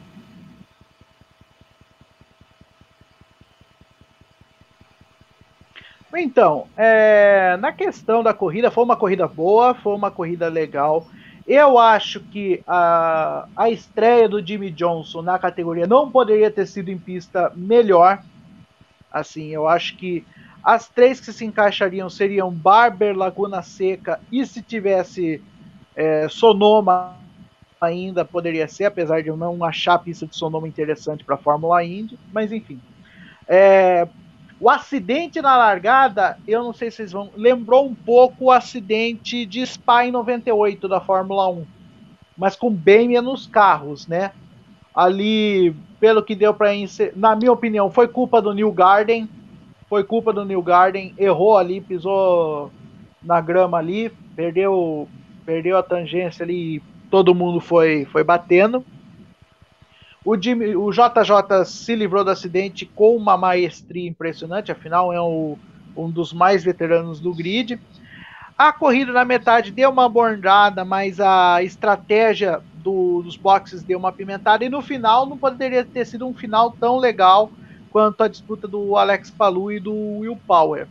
Então, 6.18 6.68
é, 6.78 7.58
na 7.58 7.74
questão 7.74 8.24
da 8.24 8.34
corrida, 8.34 8.72
foi 8.72 8.84
uma 8.84 8.96
corrida 8.96 9.28
boa, 9.28 9.74
foi 9.74 9.94
uma 9.94 10.10
corrida 10.10 10.48
legal. 10.48 11.08
Eu 11.46 11.78
acho 11.78 12.22
que 12.22 12.64
a, 12.66 13.48
a 13.56 13.70
estreia 13.70 14.28
do 14.28 14.46
Jimmy 14.46 14.72
Johnson 14.72 15.22
na 15.22 15.38
categoria 15.38 15.86
não 15.86 16.10
poderia 16.10 16.50
ter 16.50 16.66
sido 16.66 16.90
em 16.90 16.98
pista 16.98 17.52
melhor. 17.56 18.24
Assim, 19.12 19.50
eu 19.50 19.68
acho 19.68 19.96
que 19.98 20.26
as 20.66 20.90
três 20.90 21.20
que 21.20 21.32
se 21.32 21.46
encaixariam 21.46 22.10
seriam 22.10 22.52
Barber, 22.52 23.16
Laguna 23.16 23.62
Seca 23.62 24.20
e 24.32 24.44
se 24.48 24.64
tivesse 24.64 25.40
é, 25.96 26.28
Sonoma 26.28 27.16
ainda 27.80 28.26
poderia 28.26 28.68
ser, 28.68 28.86
apesar 28.86 29.22
de 29.22 29.28
eu 29.28 29.38
não 29.38 29.64
achar 29.64 29.94
a 29.94 30.00
pista 30.00 30.26
de 30.26 30.36
Sonoma 30.36 30.68
interessante 30.68 31.24
para 31.24 31.36
a 31.36 31.38
Fórmula 31.38 31.84
Indy, 31.84 32.18
mas 32.34 32.52
enfim. 32.52 32.80
É, 33.48 34.08
o 34.60 34.68
acidente 34.68 35.40
na 35.40 35.56
largada, 35.56 36.40
eu 36.48 36.64
não 36.64 36.74
sei 36.74 36.90
se 36.90 36.98
vocês 36.98 37.12
vão. 37.12 37.30
Lembrou 37.36 37.86
um 37.86 37.94
pouco 37.94 38.46
o 38.46 38.52
acidente 38.52 39.46
de 39.46 39.64
Spa 39.68 40.06
em 40.06 40.12
98 40.12 40.88
da 40.88 41.00
Fórmula 41.00 41.48
1, 41.48 41.64
mas 42.36 42.56
com 42.56 42.72
bem 42.72 43.10
menos 43.10 43.46
carros, 43.46 44.08
né? 44.08 44.32
Ali, 44.96 45.76
pelo 46.00 46.24
que 46.24 46.34
deu 46.34 46.56
para. 46.56 46.72
Na 47.16 47.36
minha 47.36 47.52
opinião, 47.52 47.92
foi 47.92 48.08
culpa 48.08 48.42
do 48.42 48.52
New 48.52 48.72
Garden 48.72 49.30
foi 49.90 50.04
culpa 50.04 50.34
do 50.34 50.46
New 50.46 50.62
Garden, 50.62 51.14
errou 51.18 51.58
ali, 51.58 51.80
pisou 51.80 52.72
na 53.22 53.40
grama 53.42 53.78
ali, 53.78 54.10
perdeu, 54.36 55.08
perdeu 55.46 55.78
a 55.78 55.84
tangência 55.84 56.44
ali, 56.44 56.82
todo 57.10 57.36
mundo 57.36 57.60
foi, 57.60 58.06
foi 58.06 58.24
batendo. 58.24 58.86
O, 60.24 60.36
Jimmy, 60.36 60.76
o 60.76 60.92
JJ 60.92 61.66
se 61.66 61.96
livrou 61.96 62.24
do 62.24 62.32
acidente 62.32 62.86
com 62.86 63.16
uma 63.16 63.38
maestria 63.38 64.10
impressionante, 64.10 64.72
afinal 64.72 65.14
é 65.14 65.22
o, 65.22 65.58
um 65.96 66.10
dos 66.10 66.34
mais 66.34 66.64
veteranos 66.64 67.20
do 67.20 67.34
grid. 67.34 67.80
A 68.58 68.74
corrida 68.74 69.12
na 69.12 69.24
metade 69.24 69.72
deu 69.72 69.90
uma 69.92 70.10
bordada, 70.10 70.84
mas 70.84 71.20
a 71.20 71.62
estratégia 71.62 72.62
do, 72.76 73.22
dos 73.22 73.36
boxes 73.36 73.84
deu 73.84 74.00
uma 74.00 74.12
pimentada. 74.12 74.66
E 74.66 74.70
no 74.70 74.82
final 74.82 75.26
não 75.26 75.38
poderia 75.38 75.84
ter 75.86 76.06
sido 76.06 76.26
um 76.26 76.34
final 76.34 76.72
tão 76.72 76.98
legal 76.98 77.52
quanto 77.96 78.24
à 78.24 78.28
disputa 78.28 78.68
do 78.68 78.98
Alex 78.98 79.32
Palu 79.32 79.72
e 79.72 79.80
do 79.80 79.94
Will 79.94 80.38
Power. 80.46 80.86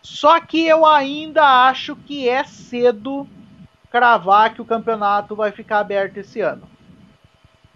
Só 0.00 0.38
que 0.38 0.64
eu 0.64 0.86
ainda 0.86 1.66
acho 1.66 1.96
que 1.96 2.28
é 2.28 2.44
cedo 2.44 3.26
cravar 3.90 4.54
que 4.54 4.62
o 4.62 4.64
campeonato 4.64 5.34
vai 5.34 5.50
ficar 5.50 5.80
aberto 5.80 6.18
esse 6.18 6.40
ano. 6.40 6.62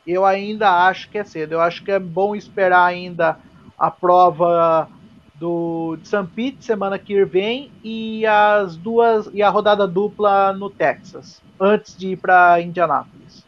Eu 0.06 0.24
ainda 0.24 0.86
acho 0.86 1.10
que 1.10 1.18
é 1.18 1.24
cedo. 1.24 1.54
Eu 1.54 1.60
acho 1.60 1.82
que 1.82 1.90
é 1.90 1.98
bom 1.98 2.36
esperar 2.36 2.84
ainda 2.84 3.40
a 3.76 3.90
prova 3.90 4.88
do 5.34 5.98
de. 6.00 6.24
Pete 6.32 6.64
semana 6.64 7.00
que 7.00 7.24
vem 7.24 7.72
e 7.82 8.24
as 8.24 8.76
duas 8.76 9.28
e 9.34 9.42
a 9.42 9.50
rodada 9.50 9.84
dupla 9.88 10.52
no 10.52 10.70
Texas 10.70 11.42
antes 11.58 11.96
de 11.96 12.10
ir 12.10 12.18
para 12.18 12.60
Indianápolis. 12.60 13.44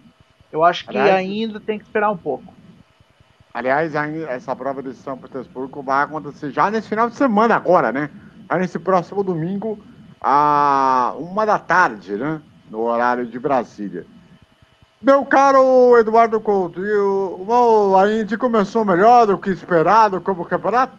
Eu 0.51 0.65
acho 0.65 0.85
que 0.85 0.99
Aliás, 0.99 1.15
ainda 1.15 1.61
tem 1.61 1.79
que 1.79 1.85
esperar 1.85 2.11
um 2.11 2.17
pouco. 2.17 2.53
Aliás, 3.55 3.95
essa 4.29 4.57
prova 4.57 4.83
de 4.83 4.93
São 4.95 5.17
Petersburgo 5.17 5.81
vai 5.81 6.03
acontecer 6.03 6.51
já 6.51 6.69
nesse 6.73 6.89
final 6.89 7.09
de 7.09 7.15
semana 7.15 7.55
agora, 7.55 7.93
né? 7.93 8.11
Já 8.51 8.59
nesse 8.59 8.81
próximo 8.81 9.23
domingo, 9.23 9.79
a 10.21 11.15
uma 11.17 11.47
da 11.47 11.57
tarde, 11.57 12.17
né? 12.17 12.43
No 12.69 12.81
horário 12.81 13.25
de 13.25 13.39
Brasília. 13.39 14.05
Meu 15.01 15.25
caro 15.25 15.97
Eduardo 15.97 16.41
Couto, 16.41 16.85
e 16.85 16.97
o, 16.97 17.97
a 17.97 18.11
Indy 18.11 18.37
começou 18.37 18.85
melhor 18.85 19.27
do 19.27 19.39
que 19.39 19.51
esperado 19.51 20.21
como 20.21 20.45
campeonato? 20.45 20.99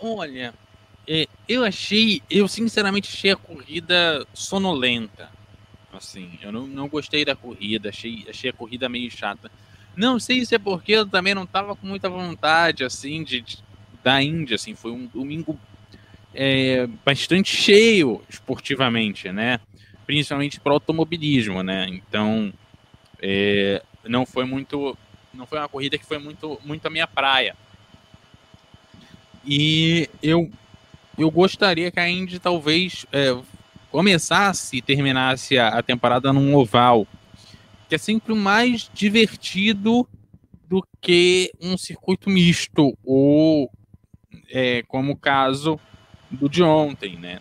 Olha, 0.00 0.54
é, 1.06 1.26
eu 1.46 1.64
achei, 1.64 2.22
eu 2.30 2.48
sinceramente 2.48 3.10
achei 3.12 3.32
a 3.32 3.36
corrida 3.36 4.26
sonolenta. 4.32 5.33
Assim, 5.96 6.38
eu 6.42 6.50
não, 6.52 6.66
não 6.66 6.88
gostei 6.88 7.24
da 7.24 7.36
corrida, 7.36 7.88
achei, 7.88 8.26
achei 8.28 8.50
a 8.50 8.52
corrida 8.52 8.88
meio 8.88 9.10
chata. 9.10 9.50
Não 9.96 10.18
sei 10.18 10.44
se 10.44 10.54
é 10.54 10.58
porque 10.58 10.92
eu 10.92 11.08
também 11.08 11.34
não 11.34 11.46
tava 11.46 11.76
com 11.76 11.86
muita 11.86 12.08
vontade, 12.08 12.84
assim, 12.84 13.22
de, 13.22 13.40
de 13.40 13.58
da 14.02 14.22
Índia, 14.22 14.56
assim, 14.56 14.74
foi 14.74 14.92
um 14.92 15.06
domingo 15.06 15.58
é, 16.34 16.86
bastante 17.04 17.56
cheio 17.56 18.22
esportivamente, 18.28 19.32
né? 19.32 19.58
Principalmente 20.04 20.60
para 20.60 20.72
automobilismo, 20.72 21.62
né? 21.62 21.86
Então, 21.88 22.52
é, 23.22 23.82
não 24.04 24.26
foi 24.26 24.44
muito, 24.44 24.96
não 25.32 25.46
foi 25.46 25.58
uma 25.58 25.68
corrida 25.68 25.96
que 25.96 26.04
foi 26.04 26.18
muito, 26.18 26.60
muito 26.64 26.84
a 26.86 26.90
minha 26.90 27.06
praia. 27.06 27.56
E 29.46 30.08
eu, 30.22 30.50
eu 31.16 31.30
gostaria 31.30 31.90
que 31.90 32.00
a 32.00 32.08
Indy 32.08 32.38
talvez 32.38 33.06
é, 33.10 33.34
começasse 33.94 34.78
e 34.78 34.82
terminasse 34.82 35.56
a, 35.56 35.68
a 35.68 35.80
temporada 35.80 36.32
num 36.32 36.56
oval, 36.56 37.06
que 37.88 37.94
é 37.94 37.98
sempre 37.98 38.34
mais 38.34 38.90
divertido 38.92 40.04
do 40.68 40.84
que 41.00 41.52
um 41.62 41.78
circuito 41.78 42.28
misto, 42.28 42.98
ou 43.04 43.70
é, 44.50 44.82
como 44.88 45.12
o 45.12 45.16
caso 45.16 45.78
do 46.28 46.48
de 46.48 46.60
ontem, 46.60 47.16
né? 47.16 47.38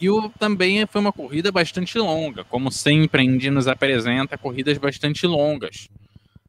E 0.00 0.08
o, 0.08 0.30
também 0.38 0.86
foi 0.86 0.98
uma 0.98 1.12
corrida 1.12 1.52
bastante 1.52 1.98
longa, 1.98 2.42
como 2.44 2.72
sempre 2.72 3.20
a 3.20 3.24
Indy 3.24 3.50
nos 3.50 3.68
apresenta 3.68 4.38
corridas 4.38 4.78
bastante 4.78 5.26
longas. 5.26 5.90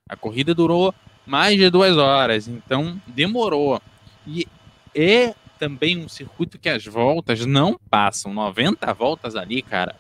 A 0.08 0.16
corrida 0.16 0.56
durou 0.56 0.96
mais 1.26 1.58
de 1.58 1.70
duas 1.70 1.98
horas, 1.98 2.48
então 2.48 2.98
demorou. 3.06 3.82
E 4.26 4.48
é 4.96 5.36
também 5.58 5.98
um 5.98 6.10
circuito 6.10 6.58
que 6.58 6.70
as 6.70 6.86
voltas 6.86 7.46
não 7.46 7.80
passam 7.90 8.34
90 8.34 8.94
voltas 8.94 9.36
ali, 9.36 9.62
cara. 9.62 9.96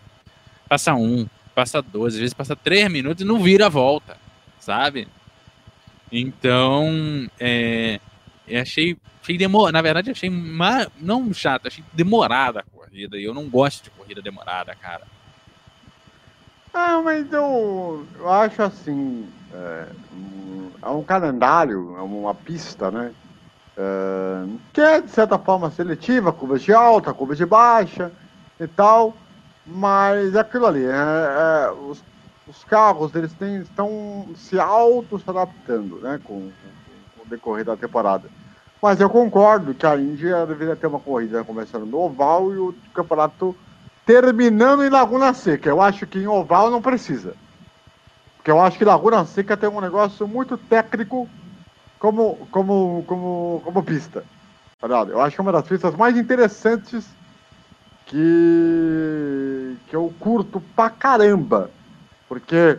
Passa 0.67 0.93
um, 0.93 1.28
passa 1.56 1.82
dois, 1.82 2.13
às 2.13 2.20
vezes 2.20 2.34
passa 2.34 2.56
três 2.56 2.89
minutos 2.91 3.24
e 3.24 3.26
não 3.26 3.39
vira 3.39 3.67
a 3.67 3.70
volta, 3.70 4.17
sabe? 4.60 5.08
Então, 6.12 7.30
é, 7.39 8.00
eu 8.48 8.62
achei, 8.62 8.98
achei 9.22 9.38
demorado. 9.38 9.74
Na 9.74 9.82
verdade, 9.82 10.12
achei 10.12 10.30
ma... 10.30 10.88
não 11.00 11.34
chato, 11.34 11.67
achei 11.67 11.84
demorada 11.93 12.62
a 12.62 12.63
corrida. 12.63 13.17
E 13.17 13.24
eu 13.24 13.34
não 13.34 13.50
gosto 13.50 13.84
de 13.84 13.89
corrida 13.89 14.22
demorada, 14.22 14.76
cara. 14.76 15.06
Ah, 16.74 17.02
mas 17.02 17.32
eu, 17.34 18.06
eu 18.20 18.30
acho 18.30 18.62
assim. 18.62 19.28
É 19.54 19.88
é 20.82 20.89
um 20.89 21.04
calendário, 21.04 21.96
é 21.98 22.02
uma 22.02 22.34
pista, 22.34 22.91
né? 22.91 23.12
É, 23.77 24.45
que 24.73 24.81
é 24.81 25.01
de 25.01 25.11
certa 25.11 25.37
forma 25.37 25.69
seletiva, 25.69 26.33
curvas 26.33 26.61
de 26.61 26.73
alta, 26.73 27.13
curvas 27.13 27.37
de 27.37 27.45
baixa 27.45 28.11
e 28.59 28.67
tal. 28.67 29.15
Mas 29.65 30.33
é 30.33 30.39
aquilo 30.39 30.65
ali, 30.65 30.85
é, 30.85 30.89
é 30.89 31.71
os 31.71 32.01
os 32.47 32.63
carros 32.63 33.13
eles 33.13 33.33
têm, 33.33 33.57
estão 33.57 34.27
se 34.35 34.59
auto 34.59 35.19
se 35.19 35.29
adaptando 35.29 35.97
né, 35.97 36.19
com, 36.23 36.49
com, 37.15 37.23
o 37.23 37.29
decorrer 37.29 37.65
da 37.65 37.75
temporada. 37.75 38.29
Mas 38.81 39.01
eu 39.01 39.09
concordo 39.09 39.73
que 39.73 39.85
a 39.85 39.97
Índia 39.97 40.45
deveria 40.45 40.75
ter 40.75 40.87
uma 40.87 40.99
corrida 40.99 41.43
começando 41.43 41.85
no 41.85 41.99
oval 41.99 42.53
e 42.53 42.57
o 42.57 42.75
campeonato 42.93 43.55
terminando 44.05 44.83
em 44.83 44.89
Laguna 44.89 45.33
Seca. 45.33 45.69
Eu 45.69 45.81
acho 45.81 46.07
que 46.07 46.19
em 46.19 46.27
oval 46.27 46.71
não 46.71 46.81
precisa. 46.81 47.35
Porque 48.37 48.51
eu 48.51 48.61
acho 48.61 48.77
que 48.77 48.85
Laguna 48.85 49.25
Seca 49.25 49.57
tem 49.57 49.67
um 49.67 49.81
negócio 49.81 50.27
muito 50.27 50.57
técnico 50.57 51.27
como, 51.99 52.47
como, 52.51 53.03
como, 53.07 53.62
como 53.63 53.83
pista. 53.83 54.23
Eu 54.81 55.21
acho 55.21 55.36
que 55.36 55.41
é 55.41 55.43
uma 55.43 55.51
das 55.51 55.67
pistas 55.67 55.95
mais 55.95 56.15
interessantes 56.15 57.07
que, 58.05 59.75
que 59.88 59.95
eu 59.95 60.13
curto 60.19 60.62
pra 60.75 60.89
caramba. 60.89 61.71
Porque 62.29 62.77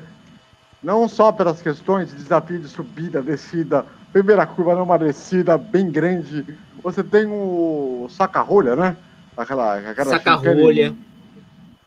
não 0.82 1.08
só 1.08 1.32
pelas 1.32 1.60
questões 1.60 2.10
de 2.10 2.16
desafio 2.16 2.60
de 2.60 2.68
subida, 2.68 3.20
descida, 3.20 3.84
primeira 4.12 4.46
curva 4.46 4.76
numa 4.76 4.98
descida 4.98 5.58
bem 5.58 5.90
grande, 5.90 6.46
você 6.82 7.02
tem 7.02 7.26
o 7.26 8.06
saca-rolha, 8.10 8.76
né? 8.76 8.96
Aquela, 9.36 9.78
aquela 9.78 10.10
saca-rolha. 10.10 10.94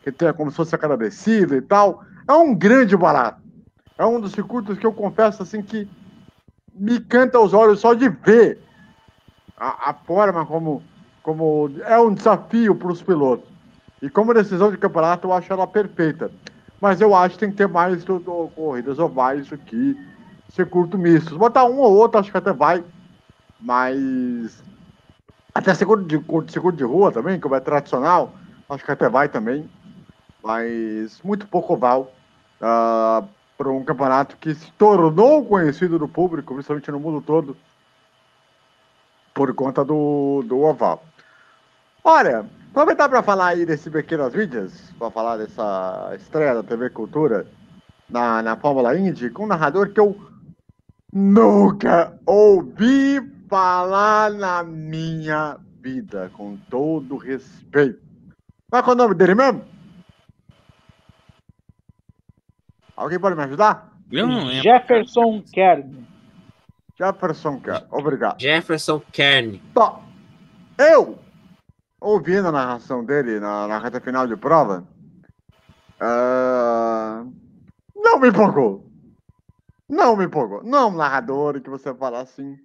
Que 0.02 0.12
tem 0.12 0.32
como 0.34 0.50
se 0.50 0.56
fosse 0.56 0.74
aquela 0.74 0.96
descida 0.96 1.56
e 1.56 1.62
tal. 1.62 2.04
É 2.28 2.32
um 2.32 2.54
grande 2.54 2.96
barato. 2.96 3.40
É 3.96 4.04
um 4.04 4.20
dos 4.20 4.32
circuitos 4.32 4.78
que 4.78 4.86
eu 4.86 4.92
confesso 4.92 5.42
assim 5.42 5.62
que 5.62 5.88
me 6.74 7.00
canta 7.00 7.38
os 7.40 7.52
olhos 7.52 7.80
só 7.80 7.94
de 7.94 8.08
ver 8.08 8.58
a, 9.56 9.90
a 9.90 9.94
forma 9.94 10.44
como, 10.46 10.82
como 11.22 11.70
é 11.84 11.98
um 11.98 12.14
desafio 12.14 12.74
para 12.74 12.92
os 12.92 13.02
pilotos. 13.02 13.48
E 14.00 14.10
como 14.10 14.34
decisão 14.34 14.70
de 14.70 14.76
campeonato, 14.76 15.28
eu 15.28 15.32
acho 15.32 15.52
ela 15.52 15.66
perfeita. 15.66 16.30
Mas 16.80 17.00
eu 17.00 17.14
acho 17.14 17.34
que 17.34 17.40
tem 17.40 17.50
que 17.50 17.56
ter 17.56 17.68
mais 17.68 18.02
do, 18.02 18.18
do, 18.18 18.50
corridas 18.56 18.98
ovais 18.98 19.46
do 19.46 19.56
que 19.56 19.96
curto 20.68 20.98
misto. 20.98 21.38
Botar 21.38 21.64
um 21.64 21.78
ou 21.78 21.94
outro, 21.94 22.18
acho 22.18 22.30
que 22.30 22.36
até 22.36 22.52
vai. 22.52 22.84
Mas. 23.60 24.62
Até 25.54 25.72
seguro 25.74 26.02
de, 26.02 26.20
seguro 26.50 26.74
de 26.74 26.82
rua 26.82 27.12
também, 27.12 27.38
que 27.38 27.54
é 27.54 27.60
tradicional, 27.60 28.32
acho 28.68 28.84
que 28.84 28.90
até 28.90 29.08
vai 29.08 29.28
também. 29.28 29.70
Mas 30.42 31.20
muito 31.22 31.46
pouco 31.46 31.74
oval. 31.74 32.12
Uh, 32.60 33.28
para 33.62 33.72
um 33.72 33.84
campeonato 33.84 34.36
que 34.38 34.54
se 34.54 34.72
tornou 34.72 35.44
conhecido 35.44 35.98
do 35.98 36.08
público, 36.08 36.54
principalmente 36.54 36.90
no 36.90 36.98
mundo 36.98 37.20
todo, 37.20 37.56
por 39.32 39.54
conta 39.54 39.84
do, 39.84 40.42
do 40.46 40.60
oval. 40.60 41.04
Olha, 42.02 42.44
Aproveitar 42.72 43.06
para 43.06 43.22
falar 43.22 43.48
aí 43.48 43.66
desse 43.66 43.90
Pequenas 43.90 44.32
Vídeos, 44.32 44.72
para 44.98 45.10
falar 45.10 45.36
dessa 45.36 46.10
estreia 46.16 46.54
da 46.54 46.62
TV 46.62 46.88
Cultura 46.88 47.46
na, 48.08 48.42
na 48.42 48.56
Fórmula 48.56 48.98
Indy, 48.98 49.28
com 49.28 49.44
um 49.44 49.46
narrador 49.46 49.90
que 49.90 50.00
eu 50.00 50.16
nunca 51.12 52.18
ouvi 52.24 53.20
falar 53.46 54.30
na 54.30 54.62
minha 54.62 55.58
vida, 55.82 56.30
com 56.32 56.56
todo 56.70 57.18
respeito. 57.18 58.00
Qual 58.70 58.82
é, 58.82 58.90
o 58.90 58.94
nome 58.94 59.14
dele 59.16 59.34
mesmo? 59.34 59.62
Alguém 62.96 63.18
pode 63.18 63.36
me 63.36 63.42
ajudar? 63.44 63.92
Eu 64.10 64.26
não 64.26 64.44
lembro. 64.44 64.62
Jefferson 64.62 65.42
Kern. 65.52 66.06
Jefferson 66.98 67.60
Kern, 67.60 67.86
obrigado. 67.90 68.40
Jefferson 68.40 69.00
Kern. 69.12 69.62
Tá. 69.74 70.00
Eu 70.78 71.18
ouvindo 72.02 72.48
a 72.48 72.52
narração 72.52 73.04
dele 73.04 73.38
na, 73.38 73.68
na 73.68 73.78
reta 73.78 74.00
final 74.00 74.26
de 74.26 74.36
prova, 74.36 74.86
uh, 76.00 77.32
não 77.94 78.18
me 78.18 78.28
empolgou. 78.28 78.90
Não 79.88 80.16
me 80.16 80.24
empolgou. 80.24 80.62
Não, 80.64 80.90
narrador, 80.90 81.60
que 81.60 81.70
você 81.70 81.94
fala 81.94 82.20
assim. 82.20 82.56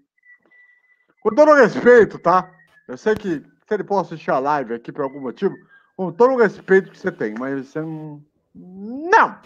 Com 1.22 1.36
todo 1.36 1.54
respeito, 1.54 2.18
tá? 2.18 2.50
Eu 2.88 2.98
sei 2.98 3.16
que 3.16 3.40
se 3.40 3.74
ele 3.74 3.84
pode 3.84 4.08
assistir 4.08 4.32
a 4.32 4.40
live 4.40 4.74
aqui 4.74 4.92
por 4.92 5.04
algum 5.04 5.20
motivo, 5.20 5.54
com 5.96 6.12
todo 6.12 6.34
o 6.34 6.38
respeito 6.38 6.90
que 6.90 6.98
você 6.98 7.12
tem, 7.12 7.36
mas 7.38 7.68
você 7.68 7.82
não. 7.82 8.24
Não! 8.56 9.38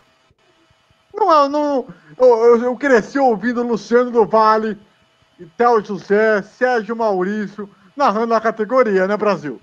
Não, 1.13 1.49
não. 1.49 1.87
Eu, 2.17 2.63
eu 2.63 2.75
cresci 2.75 3.19
ouvindo 3.19 3.63
Luciano 3.63 4.11
do 4.11 4.25
Vale, 4.25 4.77
Théo 5.57 5.83
José, 5.83 6.41
Sérgio 6.41 6.95
Maurício, 6.95 7.69
narrando 7.95 8.33
a 8.33 8.41
categoria, 8.41 9.07
né, 9.07 9.17
Brasil? 9.17 9.61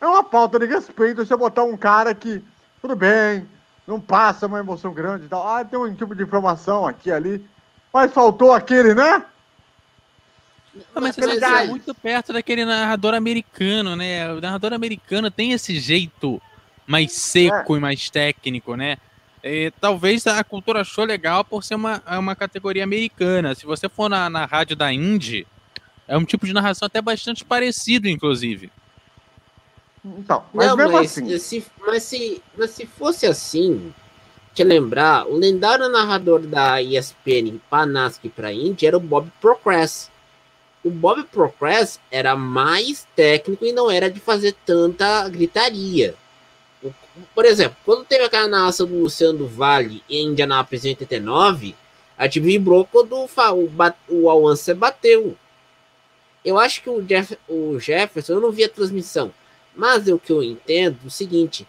É 0.00 0.06
uma 0.06 0.22
falta 0.24 0.58
de 0.58 0.66
respeito 0.66 1.24
você 1.24 1.36
botar 1.36 1.64
um 1.64 1.76
cara 1.76 2.14
que, 2.14 2.44
tudo 2.80 2.94
bem, 2.94 3.48
não 3.86 4.00
passa 4.00 4.46
uma 4.46 4.60
emoção 4.60 4.92
grande 4.92 5.26
e 5.26 5.28
tal. 5.28 5.46
Ah, 5.46 5.64
tem 5.64 5.78
um 5.78 5.94
tipo 5.94 6.14
de 6.14 6.22
informação 6.22 6.86
aqui 6.86 7.10
ali. 7.10 7.44
Mas 7.92 8.12
faltou 8.12 8.52
aquele, 8.52 8.94
né? 8.94 9.24
Não, 10.94 11.02
mas 11.02 11.16
você 11.16 11.40
tá 11.40 11.64
muito 11.64 11.94
perto 11.94 12.32
daquele 12.32 12.64
narrador 12.64 13.14
americano, 13.14 13.96
né? 13.96 14.32
O 14.32 14.40
narrador 14.40 14.72
americano 14.72 15.30
tem 15.30 15.52
esse 15.52 15.80
jeito 15.80 16.40
mais 16.86 17.12
seco 17.12 17.74
é. 17.74 17.78
e 17.78 17.80
mais 17.80 18.08
técnico, 18.10 18.76
né? 18.76 18.98
E, 19.42 19.72
talvez 19.80 20.26
a 20.26 20.42
cultura 20.42 20.80
achou 20.80 21.04
legal 21.04 21.44
por 21.44 21.62
ser 21.62 21.74
uma, 21.74 22.02
uma 22.18 22.34
categoria 22.34 22.84
americana. 22.84 23.54
Se 23.54 23.64
você 23.64 23.88
for 23.88 24.08
na, 24.08 24.28
na 24.28 24.44
rádio 24.44 24.76
da 24.76 24.92
Indy, 24.92 25.46
é 26.06 26.16
um 26.16 26.24
tipo 26.24 26.46
de 26.46 26.52
narração 26.52 26.86
até 26.86 27.00
bastante 27.00 27.44
parecido, 27.44 28.08
inclusive. 28.08 28.70
Então, 30.04 30.44
mas 30.52 30.68
não, 30.68 30.76
mesmo 30.76 30.92
mas, 30.92 31.10
assim. 31.12 31.38
Se, 31.38 31.64
mas, 31.86 32.02
se, 32.02 32.42
mas 32.56 32.70
se 32.70 32.86
fosse 32.86 33.26
assim, 33.26 33.92
te 34.54 34.64
lembrar, 34.64 35.26
o 35.26 35.36
lendário 35.36 35.88
narrador 35.88 36.40
da 36.40 36.82
ESPN 36.82 37.60
Panaski 37.68 38.28
para 38.28 38.52
Indy 38.52 38.86
era 38.86 38.96
o 38.96 39.00
Bob 39.00 39.30
Procrest. 39.40 40.08
O 40.82 40.90
Bob 40.90 41.22
Procrest 41.24 42.00
era 42.10 42.34
mais 42.34 43.06
técnico 43.14 43.64
e 43.64 43.72
não 43.72 43.90
era 43.90 44.10
de 44.10 44.20
fazer 44.20 44.54
tanta 44.64 45.28
gritaria. 45.28 46.14
Por 47.34 47.44
exemplo, 47.44 47.76
quando 47.84 48.04
teve 48.04 48.24
aquela 48.24 48.46
narração 48.46 48.86
do 48.86 49.00
Luciano 49.00 49.46
Vale 49.46 50.02
em 50.08 50.28
Indianápolis 50.28 50.84
em 50.84 50.90
89, 50.90 51.74
a 52.16 52.24
gente 52.24 52.40
vibrou 52.40 52.84
quando 52.84 53.12
o, 53.14 53.28
o, 54.08 54.28
o 54.28 54.74
bateu. 54.74 55.36
Eu 56.44 56.58
acho 56.58 56.82
que 56.82 56.90
o, 56.90 57.02
Jeff, 57.02 57.38
o 57.48 57.78
Jefferson, 57.78 58.34
eu 58.34 58.40
não 58.40 58.52
vi 58.52 58.64
a 58.64 58.68
transmissão, 58.68 59.32
mas 59.74 60.06
o 60.08 60.18
que 60.18 60.32
eu 60.32 60.42
entendo 60.42 60.98
é 61.04 61.06
o 61.06 61.10
seguinte: 61.10 61.66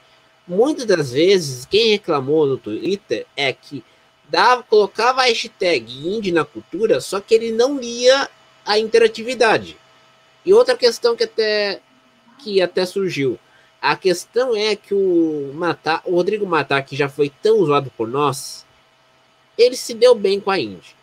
muitas 0.48 0.86
das 0.86 1.12
vezes 1.12 1.66
quem 1.66 1.92
reclamou 1.92 2.46
no 2.46 2.58
Twitter 2.58 3.26
é 3.36 3.52
que 3.52 3.84
dava, 4.28 4.64
colocava 4.64 5.22
a 5.22 5.26
hashtag 5.26 5.92
indie 6.08 6.32
na 6.32 6.46
cultura, 6.46 7.02
só 7.02 7.20
que 7.20 7.34
ele 7.34 7.52
não 7.52 7.80
lia 7.80 8.30
a 8.66 8.78
interatividade. 8.78 9.76
E 10.46 10.54
outra 10.54 10.78
questão 10.78 11.16
que 11.16 11.24
até 11.24 11.82
que 12.40 12.62
até 12.62 12.86
surgiu. 12.86 13.38
A 13.82 13.96
questão 13.96 14.56
é 14.56 14.76
que 14.76 14.94
o, 14.94 15.52
Mata, 15.54 16.02
o 16.06 16.16
Rodrigo 16.16 16.46
Matar, 16.46 16.84
que 16.84 16.96
já 16.96 17.08
foi 17.08 17.32
tão 17.42 17.60
usado 17.60 17.92
por 17.96 18.08
nós, 18.08 18.66
ele 19.58 19.76
se 19.76 19.94
deu 19.94 20.14
bem 20.16 20.40
com 20.40 20.52
a 20.52 20.60
Indy. 20.60 20.96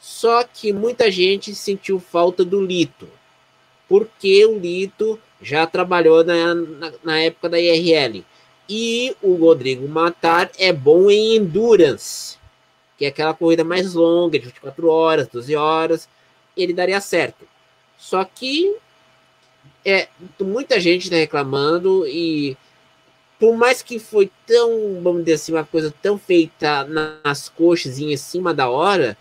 Só 0.00 0.44
que 0.44 0.72
muita 0.72 1.10
gente 1.10 1.54
sentiu 1.54 2.00
falta 2.00 2.44
do 2.44 2.64
Lito. 2.64 3.08
porque 3.88 4.46
o 4.46 4.58
Lito 4.58 5.18
já 5.42 5.66
trabalhou 5.66 6.22
na, 6.24 6.54
na, 6.54 6.92
na 7.02 7.20
época 7.20 7.48
da 7.48 7.60
IRL. 7.60 8.24
E 8.68 9.16
o 9.20 9.34
Rodrigo 9.34 9.88
Matar 9.88 10.50
é 10.56 10.72
bom 10.72 11.10
em 11.10 11.36
endurance, 11.36 12.38
que 12.96 13.04
é 13.04 13.08
aquela 13.08 13.34
corrida 13.34 13.64
mais 13.64 13.94
longa, 13.94 14.38
de 14.38 14.46
24 14.46 14.88
horas, 14.88 15.26
12 15.26 15.56
horas. 15.56 16.08
Ele 16.56 16.72
daria 16.72 17.00
certo. 17.00 17.44
Só 17.98 18.24
que 18.24 18.76
é 19.84 20.08
muita 20.40 20.78
gente 20.80 21.04
está 21.04 21.16
reclamando 21.16 22.06
e 22.06 22.56
por 23.38 23.56
mais 23.56 23.82
que 23.82 23.98
foi 23.98 24.30
tão, 24.46 25.00
vamos 25.02 25.24
dizer 25.24 25.34
assim, 25.34 25.52
uma 25.52 25.64
coisa 25.64 25.92
tão 26.02 26.18
feita 26.18 26.84
nas 26.84 27.48
coxas 27.48 27.98
em 27.98 28.14
cima 28.16 28.52
da 28.52 28.68
hora, 28.68 29.16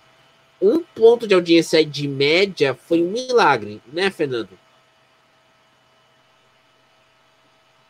um 0.61 0.83
ponto 0.83 1.25
de 1.25 1.33
audiência 1.33 1.85
de 1.85 2.07
média 2.07 2.73
foi 2.73 3.01
um 3.01 3.09
milagre, 3.09 3.81
né, 3.87 4.11
Fernando? 4.11 4.49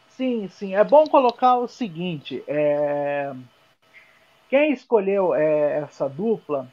Sim, 0.09 0.47
sim. 0.49 0.75
É 0.75 0.83
bom 0.83 1.07
colocar 1.07 1.57
o 1.57 1.67
seguinte: 1.67 2.43
é... 2.47 3.33
quem 4.49 4.71
escolheu 4.73 5.33
é, 5.33 5.79
essa 5.79 6.07
dupla, 6.07 6.67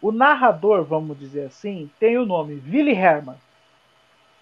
o 0.00 0.10
narrador, 0.10 0.84
vamos 0.84 1.18
dizer 1.18 1.46
assim, 1.46 1.90
tem 1.98 2.16
o 2.16 2.24
nome 2.24 2.62
Willy 2.66 2.92
Hermann. 2.92 3.36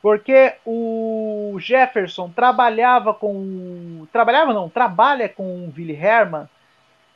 Porque 0.02 0.54
o 0.66 1.56
Jefferson 1.60 2.28
trabalhava 2.28 3.14
com. 3.14 4.04
Trabalhava 4.12 4.52
não, 4.52 4.68
trabalha 4.68 5.28
com 5.28 5.44
o 5.44 5.72
Willy 5.76 5.94
Hermann 5.94 6.48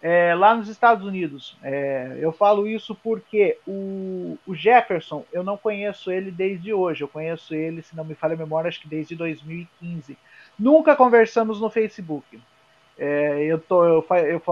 é, 0.01 0.33
lá 0.37 0.55
nos 0.55 0.69
Estados 0.69 1.05
Unidos. 1.05 1.59
É, 1.65 2.17
eu 2.21 2.31
falo 2.31 2.69
isso 2.69 2.95
porque 2.95 3.59
o, 3.67 4.39
o, 4.47 4.55
Jefferson, 4.55 5.25
eu 5.33 5.43
não 5.43 5.57
conheço 5.57 6.13
ele 6.13 6.31
desde 6.31 6.73
hoje. 6.73 7.03
Eu 7.03 7.09
conheço 7.09 7.53
ele, 7.57 7.83
se 7.83 7.97
não 7.97 8.05
me 8.05 8.15
falha 8.15 8.35
a 8.35 8.39
memória, 8.39 8.69
acho 8.69 8.81
que 8.81 8.89
desde 8.89 9.17
2015. 9.17 10.17
Nunca 10.57 10.95
conversamos 10.95 11.61
no 11.61 11.69
Facebook. 11.69 12.41
É, 12.97 13.43
eu 13.43 13.59
tô, 13.59 13.85
eu, 13.85 14.07
eu, 14.29 14.43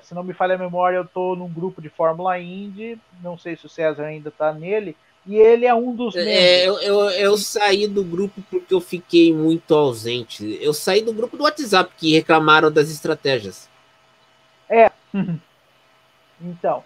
se 0.00 0.14
não 0.14 0.24
me 0.24 0.32
falha 0.32 0.54
a 0.54 0.58
memória, 0.58 0.96
eu 0.96 1.04
tô 1.04 1.36
num 1.36 1.52
grupo 1.52 1.82
de 1.82 1.90
Fórmula 1.90 2.38
Indy. 2.38 2.98
Não 3.22 3.36
sei 3.36 3.54
se 3.54 3.66
o 3.66 3.68
César 3.68 4.04
ainda 4.04 4.30
está 4.30 4.50
nele 4.50 4.96
e 5.26 5.36
ele 5.36 5.66
é 5.66 5.74
um 5.74 5.94
dos 5.94 6.16
é, 6.16 6.66
eu, 6.66 6.80
eu, 6.80 7.10
eu, 7.10 7.36
saí 7.36 7.86
do 7.86 8.02
grupo 8.02 8.42
porque 8.50 8.74
eu 8.74 8.80
fiquei 8.80 9.32
muito 9.32 9.72
ausente. 9.72 10.58
Eu 10.60 10.74
saí 10.74 11.00
do 11.00 11.12
grupo 11.12 11.36
do 11.36 11.44
WhatsApp 11.44 11.92
que 11.96 12.12
reclamaram 12.12 12.72
das 12.72 12.90
estratégias. 12.90 13.70
É. 14.68 14.90
então. 16.40 16.82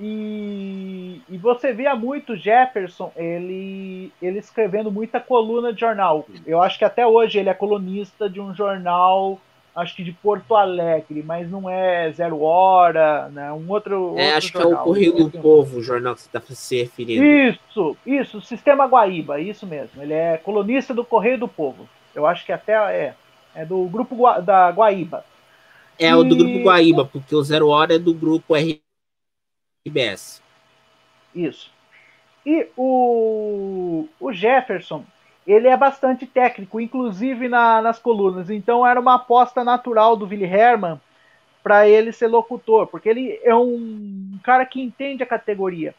E, 0.00 1.20
e 1.28 1.36
você 1.36 1.72
via 1.72 1.94
muito 1.94 2.36
Jefferson, 2.36 3.12
ele, 3.16 4.12
ele 4.22 4.38
escrevendo 4.38 4.92
muita 4.92 5.20
coluna 5.20 5.72
de 5.72 5.80
jornal. 5.80 6.26
Eu 6.46 6.62
acho 6.62 6.78
que 6.78 6.84
até 6.84 7.06
hoje 7.06 7.38
ele 7.38 7.50
é 7.50 7.54
colunista 7.54 8.30
de 8.30 8.40
um 8.40 8.54
jornal 8.54 9.38
acho 9.74 9.94
que 9.94 10.02
de 10.02 10.12
Porto 10.12 10.54
Alegre, 10.54 11.22
mas 11.22 11.50
não 11.50 11.68
é 11.68 12.10
Zero 12.12 12.40
Hora, 12.42 13.28
né? 13.28 13.52
Um 13.52 13.68
outro. 13.70 14.14
É, 14.16 14.34
outro 14.34 14.36
acho 14.36 14.48
jornal. 14.48 14.70
que 14.70 14.76
é 14.76 14.80
o 14.80 14.84
Correio 14.84 15.12
do 15.12 15.30
Povo, 15.30 15.78
o 15.78 15.82
jornal 15.82 16.14
que 16.14 16.22
você 16.22 16.28
está 16.28 16.40
se 16.54 16.82
referindo. 16.82 17.24
Isso, 17.24 17.96
isso, 18.06 18.40
Sistema 18.40 18.86
Guaíba, 18.86 19.40
isso 19.40 19.66
mesmo. 19.66 20.02
Ele 20.02 20.14
é 20.14 20.36
colunista 20.36 20.92
do 20.92 21.04
Correio 21.04 21.38
do 21.38 21.48
Povo. 21.48 21.88
Eu 22.14 22.26
acho 22.26 22.44
que 22.44 22.52
até 22.52 22.72
é. 22.72 23.14
É 23.54 23.64
do 23.64 23.84
grupo 23.86 24.14
Gua, 24.14 24.40
da 24.40 24.70
Guaíba. 24.70 25.24
É 25.98 26.10
e... 26.10 26.14
o 26.14 26.22
do 26.22 26.36
grupo 26.36 26.62
Guaíba, 26.62 27.04
porque 27.04 27.34
o 27.34 27.42
Zero 27.42 27.68
Hora 27.68 27.94
é 27.94 27.98
do 27.98 28.14
grupo 28.14 28.54
RBS. 28.54 30.42
Isso. 31.34 31.70
E 32.46 32.68
o, 32.76 34.08
o 34.20 34.32
Jefferson, 34.32 35.04
ele 35.48 35.66
é 35.66 35.76
bastante 35.76 36.26
técnico, 36.26 36.78
inclusive 36.78 37.48
na, 37.48 37.80
nas 37.80 37.98
colunas. 37.98 38.50
Então 38.50 38.86
era 38.86 39.00
uma 39.00 39.14
aposta 39.14 39.64
natural 39.64 40.14
do 40.14 40.26
Willy 40.26 40.44
Hermann 40.44 41.00
para 41.62 41.88
ele 41.88 42.12
ser 42.12 42.26
locutor, 42.26 42.86
porque 42.86 43.08
ele 43.08 43.40
é 43.42 43.54
um 43.54 44.38
cara 44.44 44.66
que 44.66 44.80
entende 44.80 45.22
a 45.22 45.26
categoria. 45.26 45.94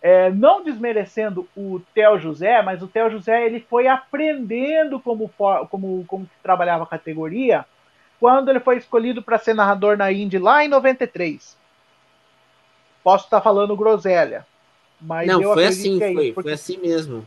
É, 0.00 0.30
não 0.30 0.62
desmerecendo 0.62 1.48
o 1.56 1.80
Theo 1.92 2.20
José, 2.20 2.62
mas 2.62 2.82
o 2.82 2.86
Theo 2.86 3.10
José 3.10 3.44
ele 3.46 3.58
foi 3.58 3.88
aprendendo 3.88 5.00
como, 5.00 5.28
como, 5.70 6.04
como 6.06 6.30
trabalhava 6.42 6.84
a 6.84 6.86
categoria 6.86 7.64
quando 8.20 8.48
ele 8.50 8.60
foi 8.60 8.76
escolhido 8.76 9.22
para 9.22 9.38
ser 9.38 9.54
narrador 9.54 9.96
na 9.96 10.12
Indy 10.12 10.38
lá 10.38 10.64
em 10.64 10.68
93. 10.68 11.56
Posso 13.02 13.24
estar 13.24 13.40
falando 13.40 13.76
groselha, 13.76 14.46
mas 15.00 15.26
não 15.26 15.42
foi 15.42 15.66
assim, 15.66 16.02
é 16.02 16.12
foi, 16.12 16.32
porque... 16.32 16.48
foi 16.48 16.52
assim 16.52 16.78
mesmo. 16.78 17.26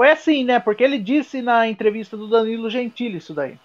Foi 0.00 0.12
assim, 0.12 0.44
né? 0.44 0.58
Porque 0.58 0.82
ele 0.82 0.98
disse 0.98 1.42
na 1.42 1.68
entrevista 1.68 2.16
do 2.16 2.26
Danilo 2.26 2.70
Gentili 2.70 3.18
isso 3.18 3.34
daí. 3.34 3.58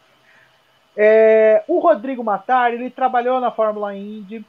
É, 0.93 1.63
o 1.65 1.79
Rodrigo 1.79 2.25
Matar, 2.25 2.73
ele 2.73 2.89
trabalhou 2.89 3.39
na 3.39 3.51
Fórmula 3.51 3.95
Indy. 3.95 4.45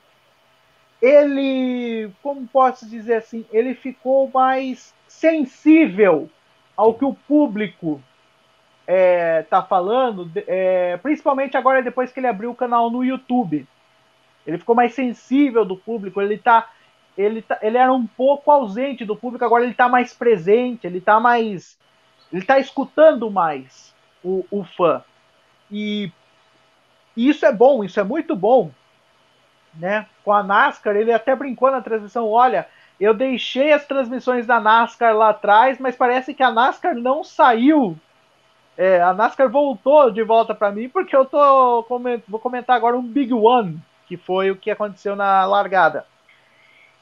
Ele, 1.00 2.10
como 2.20 2.44
posso 2.48 2.90
dizer 2.90 3.14
assim, 3.14 3.46
ele 3.52 3.72
ficou 3.72 4.28
mais 4.34 4.92
sensível 5.06 6.28
ao 6.76 6.92
que 6.92 7.04
o 7.04 7.14
público 7.14 8.02
é, 8.84 9.42
tá 9.42 9.62
falando, 9.62 10.28
é, 10.44 10.96
principalmente 10.96 11.56
agora 11.56 11.84
depois 11.84 12.10
que 12.10 12.18
ele 12.18 12.26
abriu 12.26 12.50
o 12.50 12.56
canal 12.56 12.90
no 12.90 13.04
YouTube. 13.04 13.64
Ele 14.44 14.58
ficou 14.58 14.74
mais 14.74 14.92
sensível 14.92 15.64
do 15.64 15.76
público, 15.76 16.20
ele 16.20 16.36
tá 16.36 16.68
ele, 17.16 17.42
tá, 17.42 17.58
ele 17.62 17.78
era 17.78 17.92
um 17.92 18.06
pouco 18.06 18.50
ausente 18.50 19.04
do 19.04 19.16
público, 19.16 19.44
agora 19.44 19.62
ele 19.62 19.72
está 19.72 19.88
mais 19.88 20.12
presente, 20.12 20.86
ele 20.86 20.98
está 20.98 21.18
mais. 21.18 21.78
Ele 22.32 22.42
está 22.42 22.58
escutando 22.58 23.30
mais 23.30 23.94
o, 24.22 24.44
o 24.50 24.64
fã. 24.64 25.02
E, 25.70 26.10
e, 27.16 27.28
isso 27.28 27.46
é 27.46 27.52
bom, 27.52 27.82
isso 27.84 27.98
é 27.98 28.04
muito 28.04 28.36
bom. 28.36 28.70
Né? 29.74 30.06
Com 30.24 30.32
a 30.32 30.42
NASCAR, 30.42 30.96
ele 30.96 31.12
até 31.12 31.34
brincou 31.34 31.70
na 31.70 31.80
transmissão: 31.80 32.28
olha, 32.28 32.66
eu 32.98 33.14
deixei 33.14 33.72
as 33.72 33.86
transmissões 33.86 34.46
da 34.46 34.60
NASCAR 34.60 35.16
lá 35.16 35.30
atrás, 35.30 35.78
mas 35.78 35.96
parece 35.96 36.34
que 36.34 36.42
a 36.42 36.50
NASCAR 36.50 36.94
não 36.94 37.22
saiu. 37.22 37.96
É, 38.76 39.00
a 39.00 39.14
NASCAR 39.14 39.48
voltou 39.48 40.10
de 40.10 40.22
volta 40.22 40.54
para 40.54 40.70
mim 40.70 40.88
porque 40.88 41.16
eu 41.16 41.24
tô 41.24 41.86
vou 42.28 42.38
comentar 42.38 42.76
agora 42.76 42.96
um 42.96 43.02
Big 43.02 43.32
One, 43.32 43.80
que 44.06 44.18
foi 44.18 44.50
o 44.50 44.56
que 44.56 44.70
aconteceu 44.70 45.16
na 45.16 45.46
largada. 45.46 46.04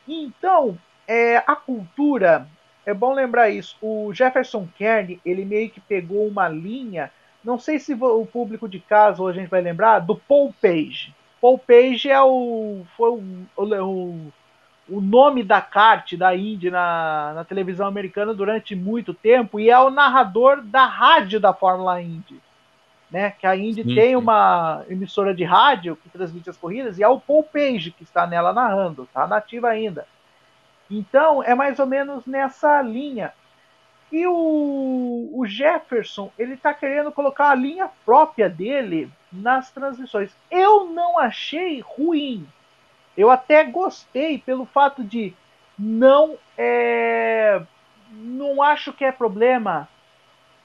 Então, 0.07 0.79
é, 1.07 1.39
a 1.39 1.57
cultura, 1.57 2.47
é 2.85 2.93
bom 2.93 3.13
lembrar 3.13 3.51
isso. 3.51 3.77
O 3.81 4.13
Jefferson 4.13 4.69
Kern, 4.77 5.21
ele 5.25 5.45
meio 5.45 5.71
que 5.71 5.81
pegou 5.81 6.27
uma 6.27 6.49
linha, 6.49 7.11
não 7.43 7.59
sei 7.59 7.79
se 7.79 7.95
o 7.95 8.27
público 8.27 8.69
de 8.69 8.79
casa 8.79 9.23
hoje 9.23 9.39
a 9.39 9.43
gente 9.43 9.51
vai 9.51 9.61
lembrar, 9.61 10.01
do 10.01 10.17
Paul 10.17 10.55
Page. 10.61 11.15
Paul 11.41 11.59
Page 11.59 12.09
é 12.09 12.21
o, 12.23 12.85
foi 12.97 13.11
o, 13.11 13.47
o, 13.57 14.33
o 14.89 15.01
nome 15.01 15.43
da 15.43 15.61
kart 15.61 16.15
da 16.17 16.35
Indy 16.35 16.71
na, 16.71 17.33
na 17.35 17.45
televisão 17.45 17.87
americana 17.87 18.33
durante 18.33 18.75
muito 18.75 19.13
tempo 19.13 19.61
e 19.61 19.71
é 19.71 19.79
o 19.79 19.91
narrador 19.91 20.63
da 20.63 20.87
rádio 20.87 21.39
da 21.39 21.53
Fórmula 21.53 22.01
Indy. 22.01 22.41
Né, 23.15 23.31
que 23.31 23.47
a 23.47 23.55
Indy 23.55 23.85
sim, 23.85 23.95
tem 23.95 24.09
sim. 24.09 24.17
uma 24.17 24.85
emissora 24.89 25.33
de 25.33 25.45
rádio 25.45 25.95
que 25.95 26.09
transmite 26.09 26.51
as 26.51 26.57
corridas 26.57 26.99
e 26.99 27.03
é 27.05 27.07
o 27.07 27.21
Paul 27.21 27.45
Page 27.45 27.93
que 27.93 28.03
está 28.03 28.27
nela 28.27 28.53
narrando, 28.53 29.05
está 29.05 29.25
nativa 29.25 29.69
ainda. 29.69 30.05
Então 30.91 31.41
é 31.41 31.55
mais 31.55 31.79
ou 31.79 31.87
menos 31.87 32.27
nessa 32.27 32.83
linha. 32.83 33.33
E 34.11 34.27
o, 34.27 35.31
o 35.33 35.47
Jefferson 35.47 36.33
ele 36.37 36.55
está 36.55 36.75
querendo 36.75 37.13
colocar 37.13 37.51
a 37.51 37.55
linha 37.55 37.89
própria 38.05 38.51
dele 38.51 39.09
nas 39.33 39.71
transmissões. 39.71 40.37
Eu 40.51 40.91
não 40.91 41.17
achei 41.17 41.79
ruim. 41.79 42.45
Eu 43.17 43.31
até 43.31 43.63
gostei 43.63 44.39
pelo 44.39 44.67
fato 44.67 45.05
de 45.05 45.33
não 45.79 46.37
é, 46.59 47.63
não 48.11 48.61
acho 48.61 48.93
que 48.93 49.05
é 49.05 49.13
problema 49.13 49.89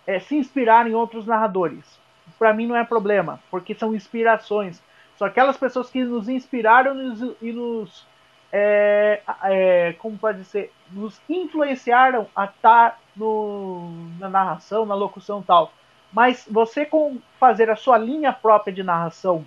é, 0.08 0.20
se 0.20 0.36
inspirar 0.36 0.88
em 0.88 0.96
outros 0.96 1.28
narradores 1.28 2.00
para 2.40 2.54
mim 2.54 2.66
não 2.66 2.76
é 2.76 2.86
problema, 2.86 3.40
porque 3.52 3.76
são 3.76 3.94
inspirações. 3.94 4.82
São 5.18 5.28
aquelas 5.28 5.58
pessoas 5.58 5.90
que 5.90 6.02
nos 6.04 6.30
inspiraram 6.30 6.96
e 7.42 7.52
nos, 7.52 8.08
é, 8.52 9.22
é, 9.44 9.94
como 10.00 10.18
pode 10.18 10.46
ser, 10.46 10.72
nos 10.90 11.20
influenciaram 11.30 12.26
a 12.34 12.46
estar 12.46 12.92
tá 12.92 12.98
no, 13.16 13.92
na 14.18 14.30
narração, 14.30 14.86
na 14.86 14.96
locução 14.96 15.42
tal. 15.42 15.74
Mas 16.12 16.48
você 16.50 16.86
com 16.86 17.20
fazer 17.38 17.70
a 17.70 17.76
sua 17.76 17.98
linha 17.98 18.32
própria 18.32 18.74
de 18.74 18.82
narração, 18.82 19.46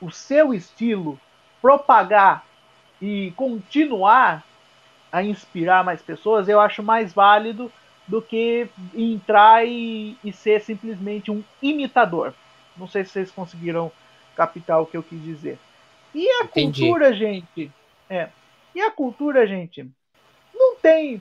o 0.00 0.10
seu 0.10 0.52
estilo, 0.52 1.18
propagar 1.62 2.44
e 3.00 3.32
continuar 3.36 4.42
a 5.10 5.22
inspirar 5.22 5.84
mais 5.84 6.02
pessoas, 6.02 6.48
eu 6.48 6.60
acho 6.60 6.82
mais 6.82 7.14
válido 7.14 7.70
do 8.06 8.20
que 8.20 8.68
entrar 8.94 9.66
e, 9.66 10.16
e, 10.22 10.32
ser 10.32 10.60
simplesmente 10.60 11.30
um 11.30 11.42
imitador. 11.62 12.34
Não 12.76 12.86
sei 12.86 13.04
se 13.04 13.12
vocês 13.12 13.30
conseguiram 13.30 13.90
captar 14.36 14.80
o 14.80 14.86
que 14.86 14.96
eu 14.96 15.02
quis 15.02 15.22
dizer. 15.22 15.58
E 16.14 16.28
a 16.28 16.44
Entendi. 16.44 16.82
cultura, 16.82 17.12
gente? 17.12 17.72
É. 18.08 18.28
E 18.74 18.80
a 18.80 18.90
cultura, 18.90 19.46
gente? 19.46 19.88
Não 20.54 20.76
tem. 20.76 21.20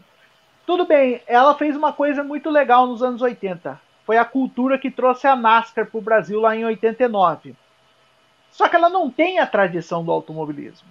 tudo 0.66 0.86
bem, 0.86 1.22
ela 1.26 1.56
fez 1.56 1.76
uma 1.76 1.94
coisa 1.94 2.24
muito 2.24 2.50
legal 2.50 2.86
nos 2.86 3.02
anos 3.02 3.22
80. 3.22 3.80
Foi 4.06 4.18
a 4.18 4.26
cultura 4.26 4.78
que 4.78 4.92
trouxe 4.92 5.28
a 5.28 5.36
NASCAR 5.36 5.86
para 5.86 5.98
o 5.98 6.02
Brasil 6.02 6.40
lá 6.42 6.56
em 6.56 6.66
89. 6.66 7.56
Só 8.52 8.68
que 8.68 8.76
ela 8.76 8.90
não 8.90 9.10
tem 9.10 9.40
a 9.40 9.48
tradição 9.48 10.04
do 10.04 10.12
automobilismo. 10.12 10.88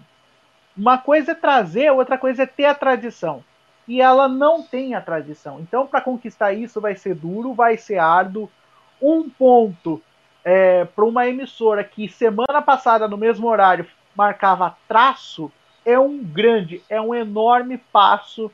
Uma 0.76 0.98
coisa 0.98 1.32
é 1.32 1.34
trazer, 1.34 1.90
outra 1.90 2.16
coisa 2.16 2.44
é 2.44 2.46
ter 2.46 2.64
a 2.64 2.74
tradição. 2.74 3.44
E 3.92 4.00
ela 4.00 4.26
não 4.26 4.62
tem 4.62 4.94
a 4.94 5.02
tradição. 5.02 5.60
Então, 5.60 5.86
para 5.86 6.00
conquistar 6.00 6.54
isso, 6.54 6.80
vai 6.80 6.96
ser 6.96 7.14
duro, 7.14 7.52
vai 7.52 7.76
ser 7.76 7.98
árduo. 7.98 8.50
Um 9.02 9.28
ponto 9.28 10.00
é, 10.42 10.86
para 10.86 11.04
uma 11.04 11.28
emissora 11.28 11.84
que 11.84 12.08
semana 12.08 12.62
passada, 12.64 13.06
no 13.06 13.18
mesmo 13.18 13.46
horário, 13.46 13.86
marcava 14.16 14.74
traço, 14.88 15.52
é 15.84 15.98
um 15.98 16.24
grande, 16.24 16.82
é 16.88 16.98
um 17.02 17.14
enorme 17.14 17.76
passo 17.76 18.50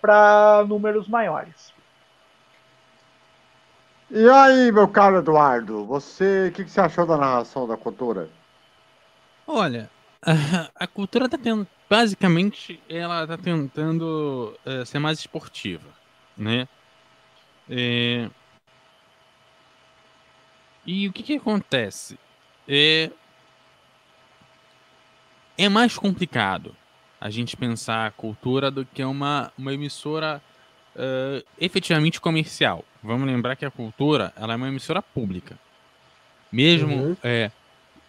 para 0.00 0.64
números 0.66 1.06
maiores. 1.06 1.72
E 4.10 4.28
aí, 4.28 4.72
meu 4.72 4.88
caro 4.88 5.18
Eduardo, 5.18 5.86
você, 5.86 6.48
o 6.48 6.52
que, 6.52 6.64
que, 6.64 6.70
você 6.70 6.80
achou 6.80 7.06
da 7.06 7.16
narração 7.16 7.64
da 7.64 7.76
cultura? 7.76 8.28
Olha, 9.46 9.88
a, 10.20 10.68
a 10.84 10.86
cultura 10.88 11.28
tá 11.28 11.38
tendo, 11.38 11.64
basicamente, 11.90 12.80
ela 12.88 13.26
tá 13.26 13.36
tentando 13.36 14.56
uh, 14.64 14.86
ser 14.86 15.00
mais 15.00 15.18
esportiva, 15.18 15.88
né? 16.38 16.68
É... 17.68 18.30
E 20.86 21.08
o 21.08 21.12
que 21.12 21.24
que 21.24 21.34
acontece? 21.34 22.16
É... 22.68 23.10
é 25.58 25.68
mais 25.68 25.98
complicado 25.98 26.76
a 27.20 27.28
gente 27.28 27.56
pensar 27.56 28.06
a 28.06 28.10
cultura 28.12 28.70
do 28.70 28.86
que 28.86 29.02
uma, 29.02 29.52
uma 29.58 29.74
emissora 29.74 30.40
uh, 30.94 31.44
efetivamente 31.60 32.20
comercial. 32.20 32.84
Vamos 33.02 33.26
lembrar 33.26 33.56
que 33.56 33.64
a 33.64 33.70
cultura 33.70 34.32
ela 34.36 34.52
é 34.52 34.56
uma 34.56 34.68
emissora 34.68 35.02
pública. 35.02 35.58
Mesmo. 36.52 36.94
Uhum. 36.94 37.16
É, 37.22 37.50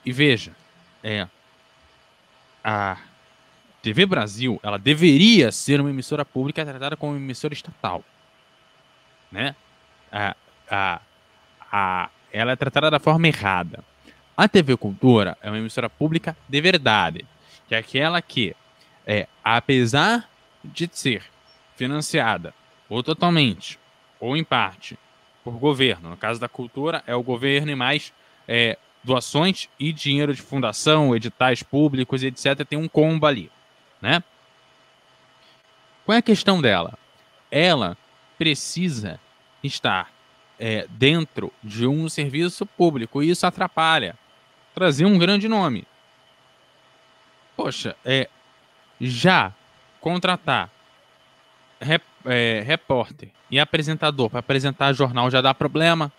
e 0.06 0.12
veja, 0.12 0.56
é, 1.04 1.28
a 2.64 2.98
TV 3.82 4.06
Brasil 4.06 4.60
ela 4.62 4.78
deveria 4.78 5.52
ser 5.52 5.82
uma 5.82 5.90
emissora 5.90 6.24
pública 6.24 6.66
tratada 6.66 6.96
como 6.96 7.14
uma 7.14 7.20
emissora 7.20 7.54
estatal. 7.54 8.04
Né? 9.32 9.56
A, 10.12 10.36
a, 10.70 11.02
a, 11.72 12.10
ela 12.32 12.52
é 12.52 12.56
tratada 12.56 12.92
da 12.92 13.00
forma 13.00 13.28
errada. 13.28 13.84
A 14.38 14.48
TV 14.48 14.78
Cultura 14.78 15.38
é 15.42 15.50
uma 15.50 15.58
emissora 15.58 15.90
pública 15.90 16.36
de 16.48 16.62
verdade, 16.62 17.26
que 17.68 17.76
é 17.76 17.78
aquela 17.78 18.22
que 18.22 18.56
é, 19.06 19.28
apesar 19.44 20.30
de 20.64 20.90
ser 20.92 21.24
financiada 21.76 22.54
ou 22.88 23.02
totalmente 23.02 23.80
ou 24.20 24.38
em 24.38 24.44
parte 24.44 24.98
por 25.44 25.54
governo, 25.54 26.10
no 26.10 26.18
caso 26.18 26.40
da 26.40 26.48
cultura 26.48 27.04
é 27.08 27.16
o 27.16 27.24
governo 27.24 27.72
e 27.72 27.76
mais 27.76 28.14
é, 28.48 28.78
doações 29.04 29.68
e 29.80 29.92
dinheiro 29.92 30.36
de 30.36 30.42
fundação, 30.42 31.16
editais 31.16 31.64
públicos, 31.64 32.22
etc. 32.24 32.64
Tem 32.68 32.78
um 32.78 32.88
combo 32.88 33.26
ali, 33.26 33.52
né? 34.02 34.24
Qual 36.06 36.16
é 36.16 36.20
a 36.20 36.24
questão 36.24 36.62
dela? 36.62 36.98
Ela 37.50 37.98
precisa 38.38 39.20
estar 39.64 40.12
é, 40.60 40.88
dentro 40.90 41.54
de 41.64 41.86
um 41.86 42.10
serviço 42.10 42.66
público 42.66 43.22
e 43.22 43.30
isso 43.30 43.46
atrapalha 43.46 44.16
trazer 44.74 45.06
um 45.06 45.18
grande 45.18 45.48
nome. 45.48 45.86
Poxa, 47.56 47.96
é, 48.04 48.30
já 49.00 49.54
contratar 50.00 50.70
rep, 51.80 52.04
é, 52.26 52.64
repórter 52.66 53.30
e 53.50 53.60
apresentador 53.60 54.30
para 54.30 54.40
apresentar 54.40 54.94
jornal 54.94 55.30
já 55.30 55.42
dá 55.42 55.54
problema. 55.54 56.12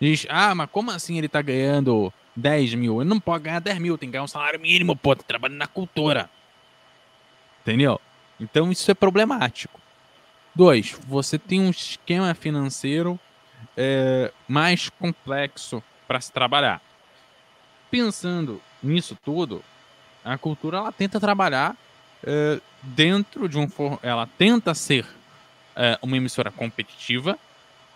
Diz, 0.00 0.26
ah, 0.28 0.54
mas 0.54 0.68
como 0.70 0.90
assim 0.90 1.16
ele 1.16 1.28
tá 1.28 1.40
ganhando 1.40 2.12
10 2.36 2.74
mil? 2.74 3.00
Ele 3.00 3.08
não 3.08 3.18
pode 3.18 3.44
ganhar 3.44 3.60
10 3.60 3.78
mil, 3.78 3.98
tem 3.98 4.08
que 4.08 4.12
ganhar 4.12 4.24
um 4.24 4.28
salário 4.28 4.60
mínimo, 4.60 4.94
pô, 4.94 5.16
tá 5.16 5.24
trabalhando 5.26 5.58
na 5.58 5.66
cultura. 5.66 6.30
Entendeu? 7.62 8.00
Então 8.38 8.70
isso 8.70 8.90
é 8.90 8.94
problemático. 8.94 9.80
Dois, 10.54 10.96
você 11.06 11.38
tem 11.38 11.60
um 11.60 11.70
esquema 11.70 12.32
financeiro 12.34 13.18
é, 13.76 14.32
mais 14.48 14.88
complexo 14.88 15.82
para 16.06 16.20
se 16.20 16.32
trabalhar. 16.32 16.80
Pensando 17.90 18.60
nisso 18.82 19.16
tudo, 19.24 19.62
a 20.24 20.36
cultura 20.36 20.78
ela 20.78 20.92
tenta 20.92 21.20
trabalhar 21.20 21.76
uh, 22.24 22.60
dentro 22.82 23.48
de 23.48 23.58
um 23.58 23.68
ela 24.02 24.28
tenta 24.38 24.74
ser 24.74 25.04
uh, 25.04 25.98
uma 26.02 26.16
emissora 26.16 26.50
competitiva 26.50 27.38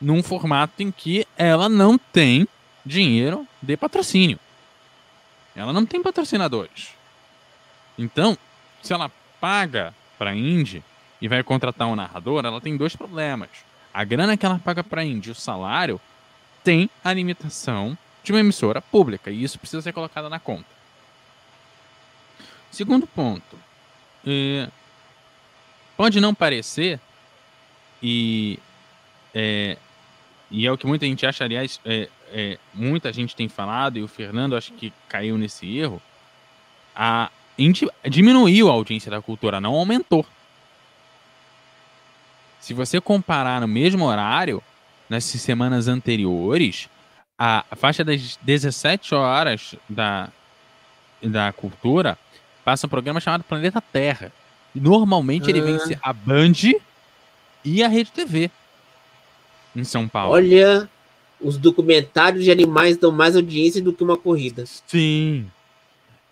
num 0.01 0.23
formato 0.23 0.83
em 0.83 0.91
que 0.91 1.27
ela 1.37 1.69
não 1.69 1.99
tem 1.99 2.47
dinheiro 2.85 3.47
de 3.61 3.77
patrocínio. 3.77 4.39
Ela 5.55 5.73
não 5.73 5.85
tem 5.85 6.03
patrocinadores. 6.03 6.91
Então, 7.99 8.37
se 8.83 8.93
ela 8.93 9.11
paga 9.41 9.95
para 10.19 10.31
a 10.31 10.37
Indy 10.37 10.83
e 11.21 11.29
vai 11.29 11.43
contratar 11.43 11.89
um 11.89 11.97
narrador, 11.97 12.45
ela 12.45 12.61
tem 12.61 12.77
dois 12.77 12.97
problemas. 12.97 13.51
A 13.93 14.05
grana 14.05 14.37
que 14.37 14.47
ela 14.47 14.59
paga 14.59 14.83
para 14.83 15.03
a 15.03 15.05
Indy, 15.05 15.31
o 15.31 15.35
salário, 15.35 16.01
tem 16.63 16.89
a 17.03 17.13
limitação 17.13 17.97
de 18.23 18.33
uma 18.33 18.41
emissora 18.41 18.81
pública 18.81 19.31
e 19.31 19.43
isso 19.43 19.59
precisa 19.59 19.83
ser 19.83 19.93
colocado 19.93 20.29
na 20.29 20.39
conta. 20.39 20.69
Segundo 22.71 23.07
ponto, 23.07 23.59
é, 24.25 24.69
pode 25.97 26.21
não 26.21 26.35
parecer, 26.35 27.01
e 28.03 28.59
é, 29.35 29.77
e 30.51 30.67
é 30.67 30.73
o 30.73 30.79
que 30.79 30.87
muita 30.87 31.07
gente 31.07 31.27
acha, 31.27 31.45
aliás, 31.45 31.81
é, 31.85 32.09
é, 32.33 32.59
muita 32.73 33.13
gente 33.13 33.37
tem 33.37 33.49
falado, 33.49 33.99
e 33.99 34.03
o 34.03 34.09
Fernando 34.09 34.57
acho 34.57 34.73
que 34.73 34.93
caiu 35.09 35.37
nesse 35.37 35.79
erro, 35.79 36.01
a 36.95 37.31
diminuiu 38.09 38.71
a 38.71 38.73
audiência 38.73 39.11
da 39.11 39.21
cultura, 39.21 39.61
não 39.61 39.75
aumentou. 39.75 40.25
Se 42.59 42.73
você 42.73 43.01
comparar 43.01 43.61
no 43.61 43.69
mesmo 43.69 44.07
horário, 44.07 44.63
nessas 45.09 45.41
semanas 45.41 45.89
anteriores, 45.89 46.89
a 47.39 47.65
faixa 47.77 48.05
das 48.05 48.39
17 48.43 49.15
horas 49.15 49.75
da, 49.89 50.29
da 51.23 51.53
cultura 51.53 52.19
passa 52.65 52.87
um 52.87 52.91
programa 52.91 53.21
chamado 53.21 53.45
Planeta 53.45 53.81
Terra. 53.81 54.33
Normalmente 54.75 55.47
ah. 55.47 55.51
ele 55.51 55.61
vence 55.61 55.99
a 56.03 56.13
Band 56.13 56.53
e 57.65 57.83
a 57.83 57.89
Rede 57.89 58.13
TV 58.13 58.51
em 59.75 59.85
São 59.85 60.07
Paulo. 60.09 60.35
Olha, 60.35 60.89
os 61.41 61.57
documentários 61.57 62.45
de 62.45 62.51
animais 62.51 62.97
dão 62.97 63.11
mais 63.11 63.37
audiência 63.37 63.83
do 63.83 63.93
que 63.93 64.05
uma 64.05 64.17
corrida. 64.17 64.65
Sim. 64.87 65.51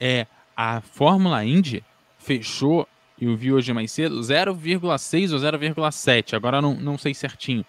É, 0.01 0.27
a 0.57 0.81
Fórmula 0.81 1.45
Indy 1.45 1.85
fechou, 2.19 2.87
eu 3.21 3.37
vi 3.37 3.53
hoje 3.53 3.73
mais 3.73 3.91
cedo, 3.91 4.21
0,6 4.21 5.33
ou 5.33 5.39
0,7. 5.39 6.35
Agora 6.35 6.61
não, 6.61 6.75
não 6.75 6.99
sei 6.99 7.15
certinho. 7.15 7.65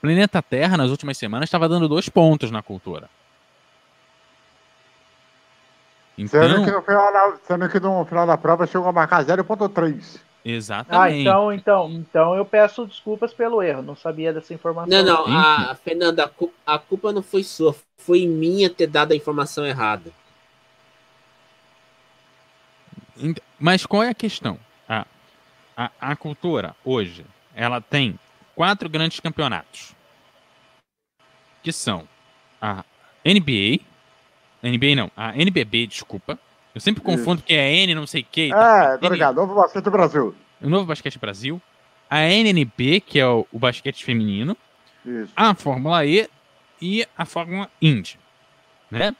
Planeta 0.00 0.42
Terra, 0.42 0.76
nas 0.76 0.90
últimas 0.90 1.16
semanas, 1.16 1.46
estava 1.46 1.68
dando 1.68 1.88
dois 1.88 2.08
pontos 2.08 2.50
na 2.50 2.62
cultura. 2.62 3.08
Então... 6.18 6.42
Sendo, 6.42 6.64
que 6.64 6.70
no 6.70 6.82
final 6.82 7.12
da, 7.12 7.36
sendo 7.46 7.68
que 7.68 7.80
no 7.80 8.04
final 8.04 8.26
da 8.26 8.36
prova 8.36 8.66
chegou 8.66 8.88
a 8.88 8.92
marcar 8.92 9.24
0.3. 9.24 10.20
Exatamente. 10.44 11.14
Ah, 11.14 11.20
então, 11.20 11.52
então, 11.52 11.90
então 11.92 12.34
eu 12.34 12.44
peço 12.44 12.84
desculpas 12.86 13.32
pelo 13.32 13.62
erro, 13.62 13.82
não 13.82 13.94
sabia 13.94 14.32
dessa 14.32 14.52
informação. 14.52 14.90
Não, 14.90 15.04
não, 15.04 15.36
a, 15.36 15.74
Fernanda, 15.76 16.30
a, 16.66 16.74
a 16.74 16.78
culpa 16.78 17.12
não 17.12 17.22
foi 17.22 17.44
sua, 17.44 17.74
foi 17.96 18.26
minha 18.26 18.68
ter 18.68 18.88
dado 18.88 19.12
a 19.12 19.16
informação 19.16 19.64
errada. 19.64 20.10
Mas 23.58 23.86
qual 23.86 24.02
é 24.02 24.08
a 24.08 24.14
questão? 24.14 24.58
A, 24.88 25.06
a, 25.76 25.90
a 26.00 26.16
cultura, 26.16 26.74
hoje, 26.84 27.24
ela 27.54 27.80
tem 27.80 28.18
quatro 28.54 28.88
grandes 28.88 29.20
campeonatos. 29.20 29.92
Que 31.62 31.70
são 31.70 32.08
a 32.60 32.84
NBA, 33.24 33.80
NBA 34.62 34.96
não, 34.96 35.10
a 35.16 35.36
NBB, 35.36 35.86
desculpa. 35.86 36.36
Eu 36.74 36.80
sempre 36.80 37.02
confundo 37.02 37.36
Isso. 37.36 37.44
que 37.44 37.54
é 37.54 37.72
N, 37.74 37.94
não 37.94 38.06
sei 38.06 38.22
o 38.22 38.26
que. 38.30 38.52
É, 38.52 38.98
tá 38.98 39.08
ligado. 39.08 39.36
Novo 39.36 39.54
Basquete 39.54 39.90
Brasil. 39.90 40.34
O 40.60 40.68
Novo 40.68 40.86
Basquete 40.86 41.18
Brasil. 41.18 41.60
A 42.08 42.20
NNB, 42.22 43.00
que 43.00 43.18
é 43.18 43.26
o, 43.26 43.46
o 43.52 43.58
basquete 43.58 44.04
feminino. 44.04 44.56
Isso. 45.04 45.32
A 45.34 45.54
Fórmula 45.54 46.04
E 46.04 46.28
e 46.80 47.06
a 47.16 47.24
Fórmula 47.24 47.70
Indy. 47.80 48.18
Né? 48.90 49.14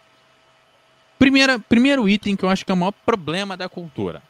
Primeira, 1.18 1.58
primeiro 1.58 2.08
item 2.08 2.36
que 2.36 2.44
eu 2.44 2.48
acho 2.48 2.64
que 2.64 2.72
é 2.72 2.74
o 2.74 2.76
maior 2.76 2.92
problema 3.04 3.56
da 3.56 3.68
cultura. 3.68 4.22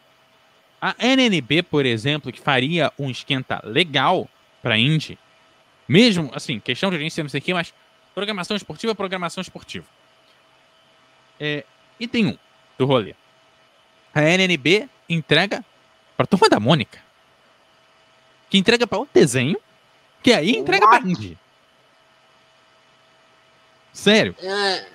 A 0.81 0.95
NNB, 0.99 1.63
por 1.63 1.87
exemplo, 1.87 2.33
que 2.33 2.41
faria 2.41 2.93
um 2.99 3.11
esquenta 3.11 3.61
legal 3.65 4.29
para 4.61 4.77
Indy, 4.77 5.19
mesmo, 5.89 6.31
assim, 6.35 6.59
questão 6.61 6.91
de 6.91 6.97
audiência, 6.97 7.23
não 7.23 7.31
sei 7.31 7.41
o 7.41 7.43
que, 7.43 7.55
mas 7.55 7.73
programação 8.15 8.57
esportiva, 8.57 8.95
programação 8.95 9.41
esportiva. 9.41 9.87
É, 11.39 11.65
item 11.99 12.27
1 12.27 12.39
do 12.83 12.87
rolê. 12.87 13.15
A 14.13 14.23
NNB 14.23 14.89
entrega 15.09 15.65
para 16.17 16.25
a 16.25 16.27
turma 16.27 16.49
da 16.49 16.59
Mônica. 16.59 17.01
que 18.51 18.59
entrega 18.59 18.87
para 18.87 18.99
outro 18.99 19.15
desenho, 19.15 19.57
que 20.23 20.33
aí 20.33 20.57
entrega 20.57 20.87
para 20.87 21.09
Indy. 21.09 21.39
Sério. 23.93 24.35
É, 24.39 24.87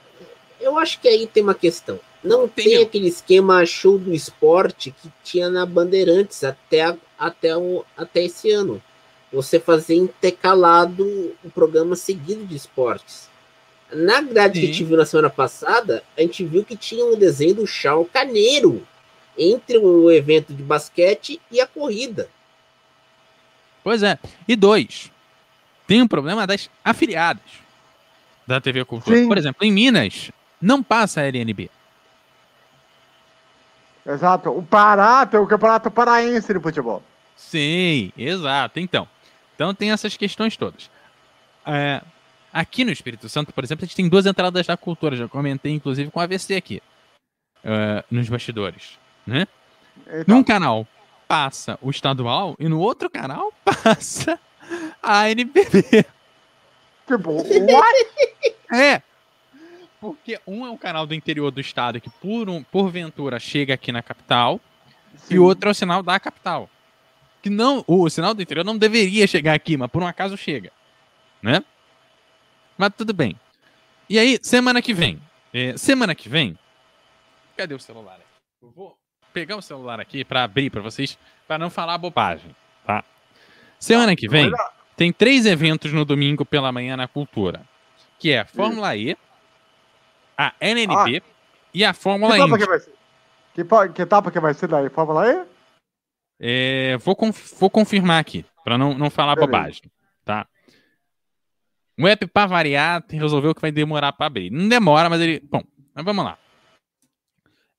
eu 0.60 0.78
acho 0.78 1.00
que 1.00 1.08
aí 1.08 1.26
tem 1.26 1.42
uma 1.42 1.56
questão. 1.56 2.00
Não 2.24 2.48
tem, 2.48 2.66
tem 2.66 2.84
aquele 2.84 3.08
esquema 3.08 3.66
show 3.66 3.98
do 3.98 4.14
esporte 4.14 4.92
que 4.92 5.12
tinha 5.24 5.50
na 5.50 5.66
Bandeirantes 5.66 6.44
até, 6.44 6.96
até, 7.18 7.58
o, 7.58 7.84
até 7.96 8.24
esse 8.24 8.52
ano. 8.52 8.82
Você 9.32 9.60
fazer 9.60 9.96
intercalado 9.96 11.04
o 11.44 11.50
programa 11.50 11.96
seguido 11.96 12.46
de 12.46 12.56
esportes. 12.56 13.28
Na 13.92 14.22
grade 14.22 14.56
Sim. 14.56 14.60
que 14.60 14.72
a 14.72 14.74
gente 14.74 14.84
viu 14.84 14.98
na 14.98 15.06
semana 15.06 15.30
passada, 15.30 16.04
a 16.18 16.22
gente 16.22 16.44
viu 16.44 16.64
que 16.64 16.76
tinha 16.76 17.06
um 17.06 17.18
desenho 17.18 17.56
do 17.56 17.68
Chão 17.68 18.06
Caneiro 18.06 18.86
entre 19.38 19.78
o 19.78 20.12
evento 20.12 20.54
de 20.54 20.62
basquete 20.62 21.40
e 21.52 21.62
a 21.62 21.68
corrida. 21.68 22.28
Pois 23.84 24.04
é. 24.04 24.20
E 24.48 24.56
dois, 24.56 25.12
tem 25.86 26.02
um 26.02 26.08
problema 26.08 26.46
das 26.46 26.70
afiliadas 26.84 27.44
da 28.46 28.60
TV 28.60 28.84
Cultura. 28.84 29.18
Sim. 29.18 29.28
Por 29.28 29.38
exemplo, 29.38 29.66
em 29.66 29.72
Minas, 29.72 30.32
não 30.62 30.84
passa 30.84 31.22
a 31.22 31.26
LNB. 31.26 31.70
Exato. 34.06 34.50
O 34.50 34.64
Pará 34.64 35.26
tem 35.26 35.40
o 35.40 35.48
Campeonato 35.48 35.92
Paraense 35.92 36.54
de 36.54 36.60
Futebol. 36.60 37.04
Sim, 37.36 38.12
exato. 38.18 38.80
Então, 38.80 39.08
então 39.54 39.74
tem 39.74 39.92
essas 39.92 40.16
questões 40.18 40.58
todas. 40.58 40.90
É, 41.66 42.02
aqui 42.58 42.84
no 42.84 42.92
Espírito 42.92 43.30
Santo, 43.30 43.54
por 43.54 43.64
exemplo, 43.64 43.86
a 43.86 43.88
gente 43.88 43.96
tem 43.96 44.10
duas 44.10 44.26
entradas 44.26 44.66
da 44.66 44.76
cultura. 44.76 45.16
Já 45.16 45.28
comentei, 45.28 45.72
inclusive, 45.72 46.10
com 46.10 46.20
a 46.20 46.24
AVC 46.24 46.56
aqui. 46.56 46.82
Uh, 47.64 48.04
nos 48.10 48.28
bastidores. 48.28 48.98
Né? 49.26 49.48
Eita. 50.08 50.26
Num 50.28 50.44
canal 50.44 50.88
passa 51.28 51.78
o 51.82 51.90
estadual 51.90 52.56
e 52.58 52.68
no 52.68 52.80
outro 52.80 53.10
canal 53.10 53.52
passa 53.64 54.40
a 55.04 55.30
NBB. 55.30 56.06
Tipo, 57.06 57.32
what? 57.32 58.08
É. 58.74 59.02
Porque 60.02 60.40
um 60.46 60.66
é 60.66 60.70
um 60.70 60.78
canal 60.78 61.08
do 61.08 61.16
interior 61.16 61.50
do 61.52 61.62
estado 61.62 62.02
que, 62.02 62.10
por 62.10 62.50
um, 62.50 62.62
porventura, 62.62 63.40
chega 63.40 63.74
aqui 63.74 63.94
na 63.94 64.04
capital, 64.04 64.60
Sim. 65.16 65.36
e 65.36 65.40
o 65.40 65.46
outro 65.46 65.70
é 65.70 65.72
o 65.72 65.76
sinal 65.76 66.04
da 66.04 66.20
capital. 66.20 66.70
Que 67.42 67.50
não, 67.50 67.84
o 67.88 68.10
sinal 68.10 68.34
do 68.34 68.42
interior 68.42 68.66
não 68.66 68.78
deveria 68.78 69.26
chegar 69.26 69.54
aqui, 69.54 69.78
mas 69.78 69.90
por 69.90 70.04
um 70.04 70.08
acaso 70.08 70.36
chega. 70.36 70.70
Né? 71.42 71.64
Mas 72.78 72.92
tudo 72.96 73.14
bem. 73.14 73.40
E 74.10 74.20
aí, 74.20 74.40
semana 74.42 74.82
que 74.82 74.94
vem. 74.94 75.22
É, 75.54 75.76
semana 75.78 76.14
que 76.14 76.30
vem. 76.30 76.58
Cadê 77.56 77.74
o 77.74 77.80
celular? 77.80 78.20
Eu 78.62 78.70
vou 78.70 78.98
pegar 79.34 79.56
o 79.56 79.62
celular 79.62 80.00
aqui 80.00 80.24
para 80.24 80.44
abrir 80.44 80.70
para 80.70 80.82
vocês, 80.82 81.18
para 81.48 81.58
não 81.58 81.70
falar 81.70 81.98
bobagem, 81.98 82.56
tá? 82.86 83.04
Semana 83.80 84.16
que 84.16 84.28
vem 84.28 84.52
tem 84.96 85.14
três 85.14 85.46
eventos 85.46 85.94
no 85.94 86.04
domingo 86.04 86.44
pela 86.44 86.72
manhã 86.72 86.98
na 86.98 87.08
Cultura, 87.08 87.62
que 88.18 88.32
é 88.32 88.40
a 88.40 88.46
Fórmula 88.46 88.96
E, 88.96 89.16
a 90.38 90.54
NNB 90.60 91.22
ah, 91.24 91.32
e 91.74 91.86
a 91.86 91.94
Fórmula 91.94 92.36
que. 92.36 92.58
Que, 92.58 92.66
vai 92.66 92.80
ser? 92.80 92.94
Que, 93.54 93.94
que 93.94 94.02
etapa 94.02 94.32
que 94.32 94.40
vai 94.40 94.54
ser 94.54 94.68
daí? 94.68 94.90
Fórmula 94.90 95.28
E? 95.32 95.46
É, 96.40 96.98
vou, 96.98 97.16
conf, 97.16 97.54
vou 97.60 97.70
confirmar 97.70 98.20
aqui, 98.20 98.46
para 98.64 98.78
não, 98.78 98.94
não 98.96 99.10
falar 99.10 99.36
Beleza. 99.36 99.52
bobagem, 99.52 99.84
tá? 100.24 100.48
O 102.00 102.08
app, 102.08 102.28
para 102.28 102.48
variar, 102.48 103.04
resolveu 103.10 103.56
que 103.56 103.62
vai 103.62 103.72
demorar 103.72 104.14
para 104.14 104.28
abrir. 104.28 104.52
Não 104.52 104.70
demora, 104.70 105.10
mas 105.10 105.20
ele. 105.20 105.40
Bom, 105.40 105.64
mas 105.94 106.06
vamos 106.06 106.24
lá. 106.24 106.38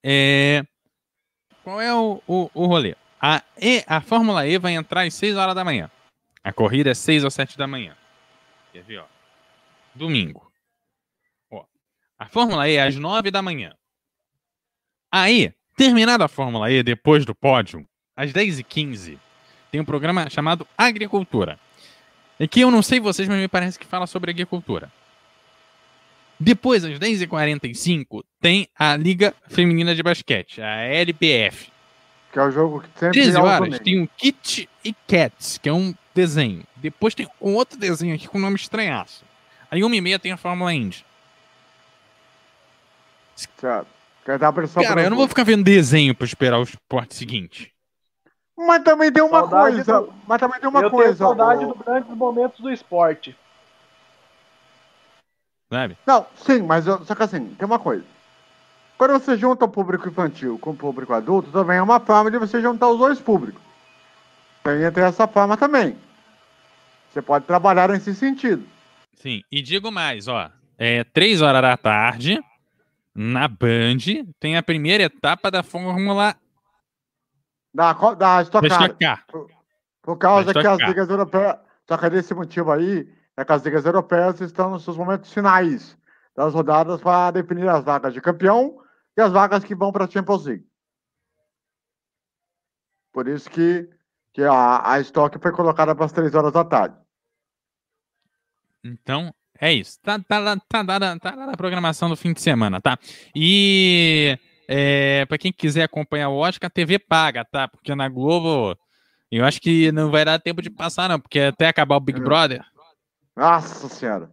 É, 0.02 0.64
qual 1.62 1.80
é 1.80 1.94
o, 1.94 2.22
o, 2.26 2.50
o 2.54 2.66
rolê? 2.66 2.96
A, 3.20 3.42
e, 3.60 3.84
a 3.86 4.00
Fórmula 4.00 4.46
E 4.46 4.58
vai 4.58 4.72
entrar 4.72 5.02
às 5.02 5.12
6 5.12 5.36
horas 5.36 5.54
da 5.54 5.64
manhã. 5.64 5.90
A 6.42 6.50
corrida 6.50 6.90
é 6.90 6.94
6 6.94 7.24
ou 7.24 7.30
7 7.30 7.58
da 7.58 7.66
manhã. 7.66 7.94
Quer 8.72 8.82
ver, 8.82 8.98
ó? 9.00 9.06
Domingo. 9.94 10.50
Ó, 11.50 11.64
a 12.18 12.26
Fórmula 12.26 12.68
E 12.68 12.76
é 12.76 12.84
às 12.84 12.96
9 12.96 13.30
da 13.30 13.42
manhã. 13.42 13.74
Aí, 15.12 15.52
terminada 15.76 16.24
a 16.24 16.28
Fórmula 16.28 16.70
E, 16.70 16.82
depois 16.82 17.26
do 17.26 17.34
pódio, 17.34 17.86
às 18.16 18.32
10h15, 18.32 19.18
tem 19.70 19.80
um 19.80 19.84
programa 19.84 20.30
chamado 20.30 20.66
Agricultura. 20.76 21.60
E 22.38 22.46
que 22.46 22.60
eu 22.60 22.70
não 22.70 22.82
sei 22.82 23.00
vocês, 23.00 23.28
mas 23.28 23.38
me 23.38 23.48
parece 23.48 23.78
que 23.78 23.86
fala 23.86 24.06
sobre 24.06 24.30
agricultura. 24.30 24.90
Depois, 26.38 26.84
às 26.84 26.98
10h45, 26.98 28.24
tem 28.40 28.68
a 28.78 28.96
Liga 28.96 29.34
Feminina 29.48 29.94
de 29.94 30.02
Basquete, 30.02 30.62
a 30.62 30.82
LPF. 30.82 31.72
Que 32.32 32.38
é 32.38 32.42
o 32.42 32.50
jogo 32.50 32.80
que 32.80 32.88
sempre 32.98 33.20
13 33.22 33.36
horas 33.38 33.78
tem 33.80 34.00
um 34.00 34.06
Kit 34.06 34.68
e 34.84 34.94
Cats, 35.06 35.58
que 35.58 35.68
é 35.68 35.72
um 35.72 35.92
desenho. 36.14 36.62
Depois 36.76 37.14
tem 37.14 37.28
um 37.40 37.54
outro 37.54 37.78
desenho 37.78 38.14
aqui 38.14 38.28
com 38.28 38.38
nome 38.38 38.56
estranhaço. 38.56 39.24
Aí 39.70 39.82
1 39.82 39.94
e 39.94 40.00
meia 40.00 40.18
tem 40.18 40.30
a 40.30 40.36
Fórmula 40.36 40.72
Indy. 40.72 41.04
Certo. 43.34 43.88
Cara, 44.24 45.02
eu 45.02 45.10
não 45.10 45.16
vou 45.16 45.26
ficar 45.26 45.42
vendo 45.42 45.64
desenho 45.64 46.14
pra 46.14 46.26
esperar 46.26 46.58
o 46.58 46.62
esporte 46.62 47.14
seguinte. 47.14 47.72
Mas 48.58 48.82
também 48.82 49.12
tem 49.12 49.22
uma 49.22 49.40
saudade 49.40 49.76
coisa. 49.76 50.00
Do... 50.00 50.12
Mas 50.26 50.40
também 50.40 50.60
tem 50.60 50.68
uma 50.68 50.80
eu 50.80 50.90
coisa. 50.90 51.16
Tenho 51.16 51.16
saudade 51.16 51.64
dos 51.64 51.78
grandes 51.78 52.10
momentos 52.16 52.58
do 52.58 52.70
esporte. 52.72 53.36
Sabe? 55.72 55.96
Não, 56.04 56.26
sim, 56.34 56.62
mas 56.62 56.86
eu, 56.86 57.04
só 57.04 57.14
que 57.14 57.22
assim, 57.22 57.54
tem 57.54 57.64
uma 57.64 57.78
coisa. 57.78 58.04
Quando 58.96 59.12
você 59.12 59.36
junta 59.36 59.64
o 59.64 59.68
público 59.68 60.08
infantil 60.08 60.58
com 60.58 60.70
o 60.70 60.76
público 60.76 61.12
adulto, 61.12 61.52
também 61.52 61.76
é 61.76 61.82
uma 61.82 62.00
forma 62.00 62.32
de 62.32 62.38
você 62.38 62.60
juntar 62.60 62.88
os 62.88 62.98
dois 62.98 63.20
públicos. 63.20 63.62
Tem 64.64 64.82
entre 64.82 65.04
essa 65.04 65.28
forma 65.28 65.56
também. 65.56 65.96
Você 67.10 67.22
pode 67.22 67.44
trabalhar 67.44 67.90
nesse 67.90 68.12
sentido. 68.12 68.66
Sim, 69.14 69.42
e 69.52 69.62
digo 69.62 69.92
mais, 69.92 70.26
ó. 70.26 70.50
É 70.76 71.04
três 71.04 71.40
horas 71.40 71.62
da 71.62 71.76
tarde, 71.76 72.42
na 73.14 73.46
Band, 73.46 73.98
tem 74.40 74.56
a 74.56 74.62
primeira 74.62 75.04
etapa 75.04 75.48
da 75.48 75.62
Fórmula 75.62 76.34
da, 77.72 77.92
da 77.92 78.42
Stock 78.42 78.68
Car. 78.98 79.24
Por, 79.26 79.50
por 80.02 80.16
causa 80.16 80.52
que 80.52 80.66
as 80.66 80.78
ligas 80.78 81.08
europeias. 81.08 81.58
Só 81.86 81.96
que 81.96 82.10
desse 82.10 82.34
motivo 82.34 82.70
aí, 82.70 83.10
é 83.36 83.44
que 83.44 83.52
as 83.52 83.62
ligas 83.62 83.86
europeias 83.86 84.40
estão 84.40 84.70
nos 84.70 84.84
seus 84.84 84.96
momentos 84.96 85.32
finais 85.32 85.96
das 86.36 86.52
rodadas 86.54 87.00
para 87.00 87.30
definir 87.30 87.68
as 87.68 87.84
vagas 87.84 88.12
de 88.12 88.20
campeão 88.20 88.78
e 89.16 89.20
as 89.20 89.32
vagas 89.32 89.64
que 89.64 89.74
vão 89.74 89.90
para 89.90 90.04
a 90.04 90.10
Champions 90.10 90.44
League. 90.44 90.66
Por 93.12 93.26
isso 93.26 93.50
que, 93.50 93.88
que 94.32 94.42
a, 94.42 94.92
a 94.92 95.00
estoque 95.00 95.38
foi 95.40 95.50
colocada 95.52 95.94
para 95.94 96.04
as 96.04 96.12
três 96.12 96.34
horas 96.34 96.52
da 96.52 96.64
tarde. 96.64 96.96
Então, 98.84 99.34
é 99.60 99.72
isso. 99.72 99.98
Tá, 100.02 100.18
tá, 100.18 100.56
tá, 100.56 100.84
tá, 100.84 101.18
tá 101.18 101.36
na 101.36 101.56
programação 101.56 102.08
do 102.08 102.16
fim 102.16 102.32
de 102.32 102.40
semana, 102.40 102.80
tá? 102.80 102.98
E 103.34 104.38
é, 104.68 105.24
para 105.26 105.38
quem 105.38 105.50
quiser 105.50 105.82
acompanhar 105.82 106.28
o 106.28 106.36
Oscar, 106.36 106.68
a 106.68 106.70
TV 106.70 106.98
paga, 106.98 107.44
tá? 107.44 107.66
Porque 107.66 107.94
na 107.94 108.08
Globo 108.08 108.76
eu 109.30 109.44
acho 109.44 109.60
que 109.60 109.90
não 109.90 110.10
vai 110.10 110.24
dar 110.24 110.38
tempo 110.38 110.62
de 110.62 110.70
passar, 110.70 111.08
não, 111.08 111.18
porque 111.18 111.40
até 111.40 111.66
acabar 111.66 111.96
o 111.96 112.00
Big 112.00 112.20
é. 112.20 112.22
Brother, 112.22 112.64
nossa 113.38 113.88
Senhora. 113.88 114.30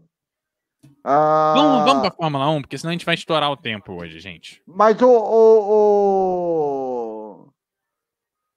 Ah... 1.04 1.54
Vamos, 1.56 1.86
vamos 1.86 2.02
pra 2.02 2.18
Fórmula 2.18 2.50
1, 2.50 2.62
porque 2.62 2.76
senão 2.76 2.90
a 2.90 2.94
gente 2.94 3.06
vai 3.06 3.14
estourar 3.14 3.52
o 3.52 3.58
tempo 3.58 3.94
hoje, 3.94 4.20
gente. 4.20 4.64
Mas 4.66 5.00
o. 5.00 5.08
o, 5.08 5.60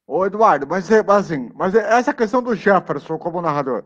o... 0.07 0.17
o 0.21 0.25
Eduardo, 0.25 0.67
mas 0.67 0.91
é, 0.91 1.05
assim, 1.07 1.51
mas 1.55 1.75
é 1.75 1.99
essa 1.99 2.15
questão 2.15 2.43
do 2.43 2.57
Jefferson 2.57 3.19
como 3.19 3.43
narrador. 3.43 3.85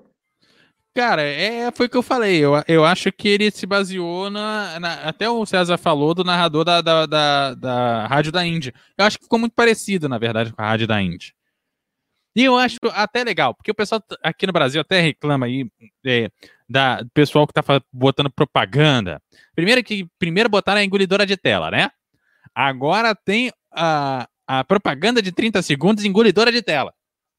Cara, 0.95 1.23
é, 1.23 1.71
foi 1.73 1.87
o 1.87 1.89
que 1.89 1.97
eu 1.97 2.03
falei. 2.03 2.39
Eu, 2.39 2.53
eu 2.69 2.85
acho 2.85 3.11
que 3.11 3.27
ele 3.27 3.51
se 3.51 3.65
baseou 3.67 4.29
na, 4.29 4.79
na 4.79 4.95
Até 5.05 5.29
o 5.29 5.45
César 5.47 5.79
falou 5.79 6.15
do 6.15 6.23
narrador 6.23 6.65
da, 6.65 6.83
da, 6.83 7.07
da, 7.07 7.55
da 7.55 8.07
Rádio 8.07 8.31
da 8.31 8.45
Índia. 8.45 8.75
Eu 8.99 9.07
acho 9.07 9.17
que 9.17 9.25
ficou 9.25 9.39
muito 9.39 9.55
parecido, 9.55 10.07
na 10.07 10.19
verdade, 10.19 10.53
com 10.53 10.61
a 10.61 10.67
Rádio 10.67 10.87
da 10.87 11.01
Índia. 11.01 11.33
E 12.37 12.45
eu 12.45 12.57
acho 12.57 12.79
até 12.93 13.25
legal, 13.25 13.55
porque 13.55 13.71
o 13.71 13.75
pessoal 13.75 14.03
aqui 14.23 14.47
no 14.47 14.53
Brasil 14.53 14.81
até 14.81 15.01
reclama 15.01 15.47
aí 15.47 15.67
é, 16.05 16.31
da, 16.69 17.03
do 17.03 17.11
pessoal 17.11 17.47
que 17.47 17.53
tá 17.53 17.63
botando 17.93 18.31
propaganda. 18.31 19.21
Primeiro 19.55 19.83
que 19.85 20.07
primeiro 20.19 20.49
botaram 20.49 20.81
a 20.81 20.85
engolidora 20.85 21.27
de 21.27 21.37
tela, 21.37 21.71
né? 21.71 21.91
Agora 22.55 23.15
tem 23.15 23.51
a, 23.71 24.27
a 24.47 24.65
propaganda 24.65 25.21
de 25.23 25.33
30 25.33 25.61
segundos 25.63 26.05
engolidora 26.05 26.51
de 26.51 26.63
tela. 26.63 26.93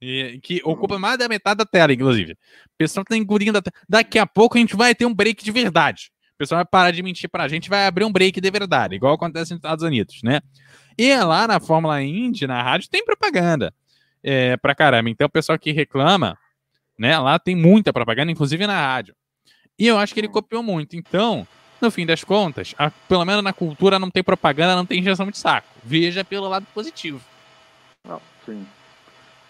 E, 0.04 0.39
que 0.39 0.62
ocupa 0.66 0.99
mais 0.99 1.18
da 1.18 1.30
metade 1.30 1.60
da 1.60 1.66
tela, 1.66 1.93
inclusive. 1.93 2.34
O 2.34 2.78
pessoal 2.78 3.06
tá 3.06 3.16
engolindo. 3.16 3.62
Daqui 3.88 4.20
a 4.20 4.28
pouco 4.28 4.58
a 4.58 4.60
gente 4.60 4.76
vai 4.76 4.93
ter 4.93 5.06
um 5.06 5.14
break 5.14 5.43
de 5.43 5.51
verdade. 5.51 6.12
O 6.36 6.38
pessoal 6.38 6.58
vai 6.58 6.66
parar 6.66 6.91
de 6.91 7.01
mentir 7.01 7.30
pra 7.30 7.47
gente 7.47 7.70
vai 7.70 7.88
abrir 7.88 8.04
um 8.04 8.12
break 8.12 8.41
de 8.41 8.51
verdade, 8.51 8.95
igual 8.95 9.14
acontece 9.14 9.51
nos 9.51 9.60
Estados 9.60 9.84
Unidos, 9.84 10.20
né? 10.24 10.41
E 10.97 11.16
lá 11.16 11.47
na 11.47 11.60
Fórmula 11.60 12.01
Indy, 12.01 12.45
na 12.45 12.62
rádio, 12.62 12.89
tem 12.89 13.06
propaganda 13.06 13.74
é, 14.22 14.58
pra 14.58 14.76
caramba. 14.76 15.10
Então, 15.10 15.28
o 15.28 15.30
pessoal 15.30 15.58
que 15.58 15.72
reclama, 15.72 16.38
né, 16.99 17.18
lá 17.18 17.39
tem 17.39 17.56
muita 17.56 17.93
propaganda, 17.93 18.32
inclusive 18.32 18.68
na 18.68 18.80
rádio. 18.80 19.16
E 19.80 19.88
eu 19.88 19.97
acho 19.97 20.14
que 20.14 20.20
ele 20.20 20.28
copiou 20.28 20.62
muito. 20.62 20.97
Então, 20.97 21.47
no 21.80 21.89
fim 21.89 22.06
das 22.06 22.24
contas, 22.24 22.76
a, 22.78 22.91
pelo 22.91 23.24
menos 23.24 23.43
na 23.43 23.54
cultura 23.54 23.97
não 23.97 24.12
tem 24.12 24.24
propaganda, 24.24 24.76
não 24.76 24.86
tem 24.86 24.99
injeção 24.99 25.30
de 25.32 25.38
saco. 25.38 25.68
Veja 25.84 26.26
pelo 26.26 26.49
lado 26.49 26.68
positivo. 26.74 27.22
Não, 28.06 28.22
sim. 28.45 28.66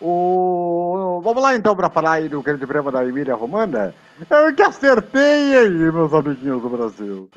O... 0.05 1.21
vamos 1.23 1.41
lá 1.41 1.55
então 1.55 1.73
para 1.77 1.89
falar 1.89 2.13
aí 2.13 2.27
do 2.27 2.41
grande 2.41 2.67
prêmio 2.67 2.91
da 2.91 3.05
Emília 3.05 3.35
Romana? 3.35 3.95
Eu 4.29 4.53
que 4.53 4.61
acertei 4.61 5.57
aí, 5.57 5.69
meus 5.69 6.13
amiguinhos 6.13 6.61
do 6.61 6.69
Brasil. 6.69 7.29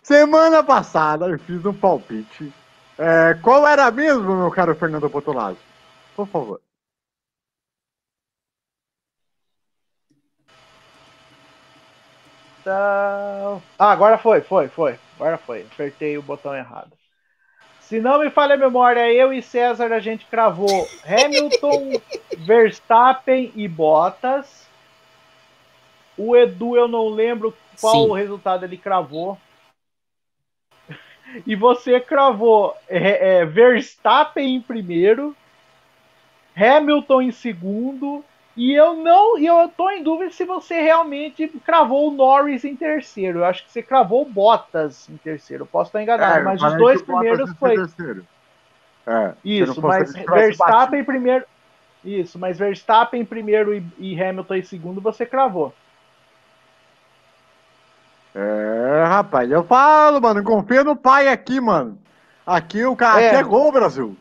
Semana 0.00 0.62
passada 0.62 1.26
eu 1.26 1.38
fiz 1.40 1.66
um 1.66 1.74
palpite. 1.74 2.52
É, 2.96 3.34
qual 3.42 3.66
era 3.66 3.90
mesmo, 3.90 4.36
meu 4.36 4.50
caro 4.52 4.76
Fernando 4.76 5.10
Potolazzi? 5.10 5.58
Por 6.14 6.28
favor. 6.28 6.60
Então... 12.60 13.60
Ah, 13.76 13.90
agora 13.90 14.18
foi, 14.18 14.40
foi, 14.40 14.68
foi. 14.68 15.00
Agora 15.16 15.36
foi. 15.36 15.62
Apertei 15.62 16.16
o 16.16 16.22
botão 16.22 16.54
errado. 16.54 16.92
Se 17.94 18.00
não 18.00 18.18
me 18.18 18.28
falha 18.28 18.56
a 18.56 18.58
memória, 18.58 19.12
eu 19.12 19.32
e 19.32 19.40
César 19.40 19.92
a 19.92 20.00
gente 20.00 20.26
cravou 20.26 20.88
Hamilton, 21.06 21.92
Verstappen 22.38 23.52
e 23.54 23.68
Bottas. 23.68 24.68
O 26.18 26.36
Edu 26.36 26.76
eu 26.76 26.88
não 26.88 27.06
lembro 27.06 27.56
qual 27.80 28.02
Sim. 28.02 28.10
o 28.10 28.12
resultado 28.12 28.64
ele 28.64 28.76
cravou. 28.76 29.38
E 31.46 31.54
você 31.54 32.00
cravou 32.00 32.76
é, 32.88 33.38
é, 33.38 33.44
Verstappen 33.44 34.56
em 34.56 34.60
primeiro, 34.60 35.34
Hamilton 36.56 37.22
em 37.22 37.30
segundo, 37.30 38.24
e 38.56 38.72
eu 38.72 38.94
não, 38.94 39.36
e 39.36 39.46
eu 39.46 39.68
tô 39.76 39.90
em 39.90 40.02
dúvida 40.02 40.30
se 40.30 40.44
você 40.44 40.80
realmente 40.80 41.48
cravou 41.64 42.08
o 42.08 42.14
Norris 42.14 42.64
em 42.64 42.76
terceiro. 42.76 43.40
Eu 43.40 43.44
acho 43.44 43.64
que 43.64 43.72
você 43.72 43.82
cravou 43.82 44.24
Bottas 44.24 45.08
em 45.08 45.16
terceiro. 45.16 45.66
Posso 45.66 45.88
estar 45.88 46.02
enganado, 46.02 46.38
é, 46.38 46.42
mas 46.42 46.62
os 46.62 46.76
dois 46.76 47.02
primeiros 47.02 47.50
foi. 47.58 47.74
É, 49.06 49.32
Isso, 49.44 49.82
mas 49.82 50.12
Verstappen 50.12 51.00
em 51.00 51.04
primeiro. 51.04 51.44
Isso, 52.04 52.38
mas 52.38 52.56
Verstappen 52.56 53.22
em 53.22 53.24
primeiro 53.24 53.74
e, 53.74 53.84
e, 53.98 54.22
Hamilton 54.22 54.54
em 54.54 54.62
segundo 54.62 55.00
você 55.00 55.26
cravou. 55.26 55.74
É, 58.34 59.04
rapaz, 59.06 59.50
eu 59.50 59.64
falo, 59.64 60.20
mano, 60.20 60.44
confia 60.44 60.84
no 60.84 60.94
pai 60.94 61.28
aqui, 61.28 61.60
mano. 61.60 61.98
Aqui 62.46 62.84
o 62.84 62.94
cara 62.94 63.20
é. 63.20 63.42
gol, 63.42 63.72
Brasil. 63.72 64.16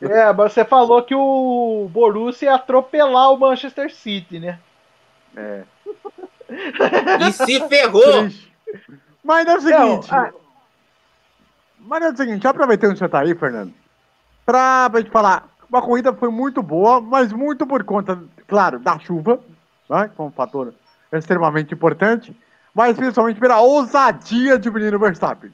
É, 0.00 0.32
mas 0.32 0.52
você 0.52 0.64
falou 0.64 1.02
que 1.02 1.14
o 1.14 1.88
Borussia 1.90 2.50
ia 2.50 2.54
atropelar 2.54 3.32
o 3.32 3.38
Manchester 3.38 3.92
City, 3.92 4.38
né? 4.38 4.58
É. 5.36 5.62
e 7.28 7.32
se 7.32 7.60
ferrou! 7.68 8.28
Mas 9.24 9.46
é 9.46 9.56
o 9.56 9.60
seguinte. 9.60 10.12
Não, 10.12 10.18
ah... 10.18 10.32
Mas 11.78 12.02
é 12.02 12.10
o 12.10 12.16
seguinte, 12.16 12.46
aproveitando 12.46 12.92
que 12.92 12.98
você 12.98 13.08
tá 13.08 13.20
aí, 13.20 13.34
Fernando, 13.34 13.72
pra, 14.44 14.90
pra 14.90 15.00
gente 15.00 15.10
falar, 15.10 15.48
uma 15.70 15.80
corrida 15.80 16.12
foi 16.12 16.30
muito 16.30 16.62
boa, 16.62 17.00
mas 17.00 17.32
muito 17.32 17.66
por 17.66 17.82
conta, 17.84 18.18
claro, 18.46 18.78
da 18.78 18.98
chuva, 18.98 19.40
né? 19.88 20.10
Que 20.14 20.20
é 20.20 20.24
um 20.24 20.30
fator 20.30 20.74
extremamente 21.12 21.74
importante, 21.74 22.36
mas 22.74 22.96
principalmente 22.96 23.40
pela 23.40 23.60
ousadia 23.60 24.58
de 24.58 24.70
menino 24.70 24.98
Verstappen. 24.98 25.52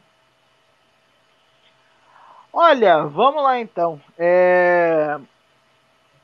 Olha, 2.53 3.05
vamos 3.05 3.43
lá 3.43 3.59
então. 3.59 4.01
É... 4.19 5.19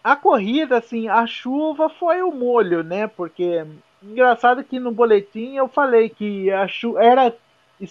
A 0.04 0.14
corrida, 0.14 0.78
assim, 0.78 1.08
a 1.08 1.26
chuva 1.26 1.88
foi 1.88 2.22
o 2.22 2.30
molho, 2.30 2.82
né? 2.82 3.06
Porque 3.06 3.64
engraçado 4.02 4.62
que 4.62 4.78
no 4.78 4.92
boletim 4.92 5.56
eu 5.56 5.68
falei 5.68 6.08
que 6.08 6.50
a 6.50 6.68
chu... 6.68 6.98
era, 6.98 7.34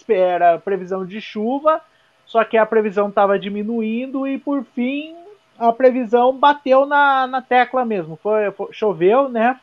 era 0.08 0.58
previsão 0.58 1.04
de 1.04 1.20
chuva, 1.20 1.80
só 2.24 2.44
que 2.44 2.56
a 2.56 2.64
previsão 2.64 3.08
estava 3.08 3.38
diminuindo 3.38 4.26
e 4.26 4.38
por 4.38 4.64
fim 4.64 5.16
a 5.58 5.72
previsão 5.72 6.32
bateu 6.36 6.86
na, 6.86 7.26
na 7.26 7.42
tecla 7.42 7.84
mesmo. 7.84 8.16
Foi, 8.22 8.50
foi, 8.52 8.72
choveu, 8.72 9.28
né? 9.28 9.58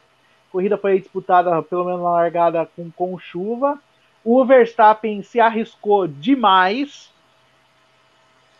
A 0.49 0.51
corrida 0.51 0.77
foi 0.77 0.99
disputada 0.99 1.61
pelo 1.63 1.85
menos 1.85 2.01
na 2.01 2.11
largada 2.11 2.69
com, 2.75 2.91
com 2.91 3.17
chuva. 3.17 3.79
O 4.23 4.43
Verstappen 4.43 5.21
se 5.21 5.39
arriscou 5.39 6.07
demais, 6.07 7.11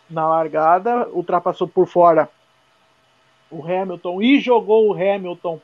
na 0.08 0.26
largada, 0.26 1.08
ultrapassou 1.08 1.66
por 1.66 1.86
fora 1.86 2.28
o 3.50 3.62
Hamilton 3.62 4.22
e 4.22 4.40
jogou 4.40 4.88
o 4.88 4.94
Hamilton 4.94 5.60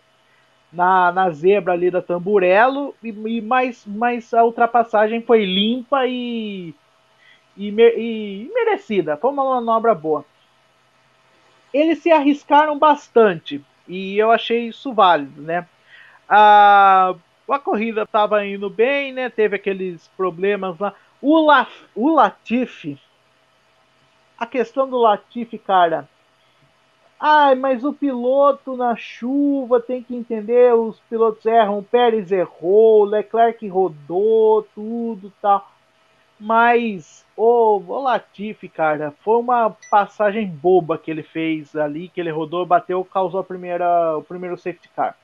na, 0.73 1.13
na 1.13 1.31
zebra 1.31 1.75
ali 1.75 1.91
da 1.91 2.01
Tamburello, 2.01 2.95
e, 3.03 3.09
e 3.09 3.41
mas, 3.41 3.85
mas 3.87 4.33
a 4.33 4.45
ultrapassagem 4.45 5.21
foi 5.21 5.45
limpa 5.45 6.07
e, 6.07 6.75
e, 7.57 7.69
e, 7.69 8.51
merecida, 8.55 9.17
foi 9.17 9.31
uma 9.31 9.45
manobra 9.45 9.95
boa. 9.95 10.25
Eles 11.73 11.99
se 11.99 12.11
arriscaram 12.11 12.79
bastante 12.79 13.63
e 13.87 14.19
eu 14.19 14.31
achei 14.31 14.69
isso 14.69 14.93
válido, 14.93 15.43
né? 15.43 15.67
A, 16.29 17.15
a 17.49 17.59
corrida 17.59 18.03
estava 18.03 18.45
indo 18.47 18.71
bem, 18.71 19.13
né? 19.13 19.29
Teve 19.29 19.57
aqueles 19.57 20.09
problemas 20.17 20.79
lá. 20.79 20.95
O, 21.21 21.45
La, 21.45 21.67
o 21.95 22.15
Latifi, 22.15 22.99
a 24.43 24.47
questão 24.47 24.91
do 24.91 24.97
Latifi, 24.97 25.57
cara. 25.57 26.09
Ai, 27.19 27.55
mas 27.55 27.85
o 27.85 27.93
piloto 27.93 28.77
na 28.77 28.97
chuva 28.97 29.79
tem 29.79 30.03
que 30.03 30.17
entender, 30.17 30.75
os 30.75 30.99
pilotos 31.09 31.47
erram, 31.47 31.79
o 31.79 31.83
Pérez 31.85 32.33
errou, 32.33 33.03
o 33.03 33.05
Leclerc 33.05 33.65
rodou, 33.69 34.67
tudo 34.75 35.33
tal. 35.41 35.71
Mas 36.41 37.25
o, 37.37 37.79
o 37.79 38.03
Latifi, 38.03 38.69
cara, 38.69 39.15
foi 39.21 39.37
uma 39.37 39.77
passagem 39.89 40.45
boba 40.45 40.99
que 40.99 41.13
ele 41.13 41.23
fez 41.23 41.77
ali, 41.77 42.09
que 42.09 42.21
ele 42.21 42.33
rodou, 42.33 42.67
bateu, 42.67 43.05
causou 43.05 43.39
a 43.39 43.45
primeira, 43.45 44.19
o 44.19 44.25
primeiro 44.25 44.59
safety 44.59 44.89
car. 44.89 45.17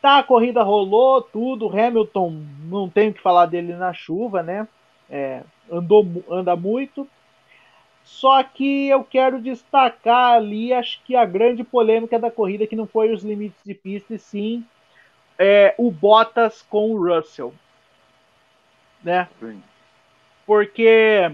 Tá, 0.00 0.20
a 0.20 0.22
corrida 0.22 0.62
rolou, 0.62 1.20
tudo. 1.20 1.68
Hamilton, 1.68 2.42
não 2.64 2.88
tenho 2.88 3.12
que 3.12 3.20
falar 3.20 3.44
dele 3.44 3.74
na 3.74 3.92
chuva, 3.92 4.42
né? 4.42 4.66
É, 5.10 5.42
andou, 5.70 6.06
anda 6.30 6.56
muito. 6.56 7.06
Só 8.04 8.42
que 8.42 8.88
eu 8.88 9.04
quero 9.04 9.40
destacar 9.40 10.34
ali, 10.34 10.72
acho 10.72 11.00
que 11.04 11.14
a 11.14 11.24
grande 11.24 11.62
polêmica 11.62 12.18
da 12.18 12.30
corrida, 12.30 12.66
que 12.66 12.76
não 12.76 12.86
foi 12.86 13.12
os 13.12 13.22
limites 13.22 13.62
de 13.64 13.74
pista, 13.74 14.14
e 14.14 14.18
sim 14.18 14.64
é, 15.38 15.74
o 15.78 15.90
Bottas 15.90 16.62
com 16.62 16.92
o 16.92 17.02
Russell. 17.04 17.52
Né? 19.02 19.28
Sim. 19.40 19.62
Porque 20.46 21.32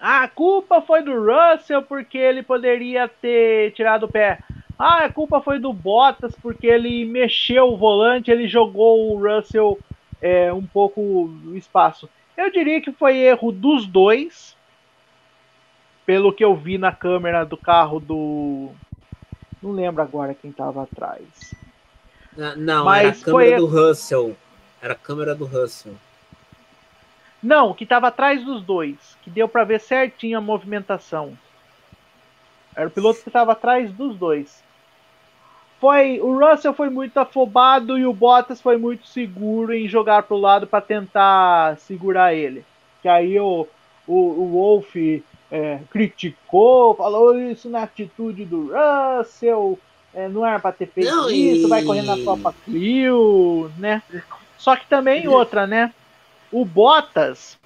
a 0.00 0.28
culpa 0.28 0.80
foi 0.80 1.02
do 1.02 1.12
Russell 1.14 1.82
porque 1.82 2.18
ele 2.18 2.42
poderia 2.42 3.08
ter 3.08 3.72
tirado 3.72 4.04
o 4.04 4.08
pé. 4.10 4.38
Ah, 4.78 5.04
a 5.04 5.12
culpa 5.12 5.40
foi 5.40 5.58
do 5.58 5.72
Bottas 5.72 6.34
porque 6.40 6.66
ele 6.66 7.04
mexeu 7.04 7.72
o 7.72 7.76
volante, 7.76 8.30
ele 8.30 8.48
jogou 8.48 9.12
o 9.12 9.18
Russell 9.18 9.78
é, 10.20 10.52
um 10.52 10.66
pouco 10.66 11.00
no 11.42 11.56
espaço. 11.56 12.08
Eu 12.36 12.50
diria 12.50 12.80
que 12.80 12.92
foi 12.92 13.18
erro 13.18 13.52
dos 13.52 13.86
dois 13.86 14.53
pelo 16.06 16.32
que 16.32 16.44
eu 16.44 16.54
vi 16.54 16.78
na 16.78 16.92
câmera 16.92 17.44
do 17.44 17.56
carro 17.56 18.00
do. 18.00 18.70
Não 19.62 19.72
lembro 19.72 20.02
agora 20.02 20.34
quem 20.34 20.50
estava 20.50 20.82
atrás. 20.82 21.54
Não, 22.36 22.56
não 22.56 22.84
Mas 22.84 23.00
era 23.00 23.08
a 23.10 23.14
câmera 23.14 23.50
foi... 23.50 23.56
do 23.56 23.66
Russell. 23.66 24.36
Era 24.82 24.92
a 24.92 24.96
câmera 24.96 25.34
do 25.34 25.46
Russell. 25.46 25.94
Não, 27.42 27.72
que 27.72 27.84
estava 27.84 28.08
atrás 28.08 28.44
dos 28.44 28.62
dois. 28.62 28.96
Que 29.22 29.30
deu 29.30 29.48
para 29.48 29.64
ver 29.64 29.80
certinho 29.80 30.38
a 30.38 30.40
movimentação. 30.40 31.36
Era 32.76 32.88
o 32.88 32.90
piloto 32.90 33.22
que 33.22 33.28
estava 33.28 33.52
atrás 33.52 33.90
dos 33.92 34.16
dois. 34.16 34.62
Foi, 35.80 36.20
o 36.20 36.38
Russell 36.38 36.74
foi 36.74 36.88
muito 36.88 37.18
afobado 37.18 37.98
e 37.98 38.06
o 38.06 38.12
Bottas 38.12 38.60
foi 38.60 38.76
muito 38.76 39.06
seguro 39.06 39.72
em 39.72 39.86
jogar 39.86 40.22
para 40.22 40.36
o 40.36 40.40
lado 40.40 40.66
para 40.66 40.80
tentar 40.80 41.76
segurar 41.78 42.34
ele. 42.34 42.64
Que 43.02 43.08
aí 43.08 43.38
o, 43.38 43.66
o, 44.06 44.14
o 44.14 44.48
Wolf 44.52 44.94
é, 45.54 45.78
criticou, 45.88 46.96
falou 46.96 47.38
isso 47.38 47.70
na 47.70 47.84
atitude 47.84 48.44
do 48.44 48.72
Russell, 48.72 49.78
é, 50.12 50.28
não 50.28 50.44
era 50.44 50.58
para 50.58 50.72
ter 50.72 50.88
feito 50.88 51.14
não, 51.14 51.30
isso, 51.30 51.66
e... 51.66 51.68
vai 51.68 51.84
correndo 51.84 52.06
na 52.06 52.24
Copa 52.24 52.52
Clio, 52.64 53.70
né? 53.78 54.02
Só 54.58 54.74
que 54.74 54.84
também 54.88 55.28
outra, 55.28 55.64
né? 55.64 55.94
O 56.50 56.64
Bottas 56.64 57.56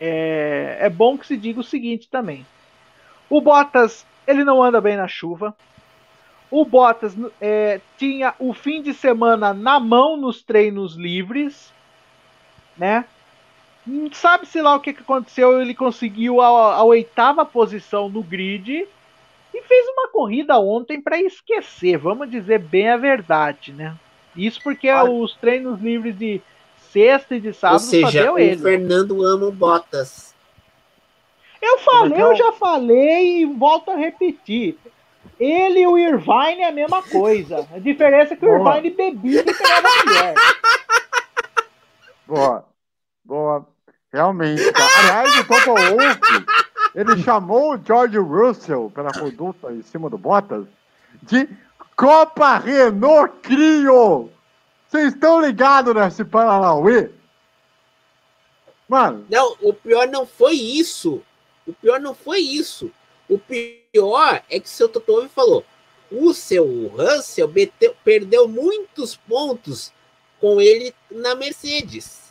é, 0.00 0.78
é 0.80 0.90
bom 0.90 1.16
que 1.16 1.28
se 1.28 1.36
diga 1.36 1.60
o 1.60 1.64
seguinte 1.64 2.08
também. 2.10 2.44
O 3.30 3.40
Bottas 3.40 4.04
ele 4.26 4.42
não 4.42 4.60
anda 4.60 4.80
bem 4.80 4.96
na 4.96 5.06
chuva. 5.06 5.54
O 6.50 6.64
Bottas 6.64 7.16
é, 7.40 7.80
tinha 7.96 8.34
o 8.36 8.52
fim 8.52 8.82
de 8.82 8.94
semana 8.94 9.54
na 9.54 9.78
mão 9.78 10.16
nos 10.16 10.42
treinos 10.42 10.96
livres, 10.96 11.72
né? 12.76 13.04
Sabe-se 14.12 14.60
lá 14.60 14.74
o 14.74 14.80
que, 14.80 14.92
que 14.92 15.02
aconteceu. 15.02 15.60
Ele 15.60 15.74
conseguiu 15.74 16.40
a, 16.40 16.74
a, 16.76 16.84
oitava 16.84 17.44
posição 17.44 18.08
no 18.08 18.22
grid 18.22 18.86
e 19.54 19.62
fez 19.62 19.88
uma 19.88 20.08
corrida 20.08 20.58
ontem 20.58 21.00
para 21.00 21.20
esquecer. 21.20 21.96
Vamos 21.96 22.30
dizer 22.30 22.58
bem 22.58 22.88
a 22.88 22.96
verdade, 22.96 23.72
né? 23.72 23.94
Isso 24.36 24.60
porque 24.62 24.90
Olha. 24.90 25.10
os 25.10 25.34
treinos 25.36 25.80
livres 25.80 26.16
de 26.16 26.40
sexta 26.90 27.36
e 27.36 27.40
de 27.40 27.52
sábado 27.52 27.80
Ou 27.82 27.86
seja, 27.88 28.32
o 28.32 28.38
ele. 28.38 28.60
Fernando 28.60 29.22
ama 29.24 29.50
Bottas. 29.50 30.34
Eu 31.60 31.78
falei, 31.78 32.22
eu 32.22 32.34
já 32.36 32.52
falei 32.52 33.42
e 33.42 33.44
volto 33.44 33.90
a 33.90 33.96
repetir. 33.96 34.76
Ele 35.38 35.80
e 35.80 35.86
o 35.86 35.98
Irvine 35.98 36.62
é 36.62 36.68
a 36.68 36.72
mesma 36.72 37.02
coisa. 37.02 37.66
A 37.72 37.78
diferença 37.78 38.34
é 38.34 38.36
que 38.36 38.46
o. 38.46 38.54
Irvine 38.54 38.90
bebia 38.90 39.40
e 39.40 39.44
pegava 39.44 39.88
a 39.88 40.04
mulher. 40.04 40.34
Boa. 42.26 42.64
Boa. 43.24 43.66
Realmente. 44.12 44.62
Aliás, 44.98 45.38
o 45.38 45.44
Wolff, 45.74 46.20
ele 46.94 47.22
chamou 47.22 47.74
o 47.74 47.84
George 47.84 48.18
Russell 48.18 48.90
pela 48.94 49.12
conduta 49.12 49.72
em 49.72 49.82
cima 49.82 50.08
do 50.08 50.16
Bottas 50.16 50.66
de 51.22 51.48
Copa 51.94 52.56
Renault 52.58 53.34
Crio. 53.42 54.30
Vocês 54.88 55.12
estão 55.12 55.40
ligados 55.40 55.94
nesse 55.94 56.24
Paranauê? 56.24 57.10
Mano, 58.88 59.26
Não, 59.28 59.54
o 59.60 59.74
pior 59.74 60.08
não 60.08 60.24
foi 60.24 60.54
isso. 60.54 61.22
O 61.66 61.74
pior 61.74 62.00
não 62.00 62.14
foi 62.14 62.38
isso. 62.38 62.90
O 63.28 63.38
pior 63.38 64.42
é 64.48 64.58
que 64.58 64.66
o 64.66 64.70
seu 64.70 64.88
Toto 64.88 65.12
Wolff 65.12 65.28
falou: 65.34 65.62
o 66.10 66.32
seu 66.32 66.88
Russell 66.88 67.52
perdeu 68.02 68.48
muitos 68.48 69.16
pontos 69.16 69.92
com 70.40 70.58
ele 70.58 70.94
na 71.10 71.34
Mercedes. 71.34 72.27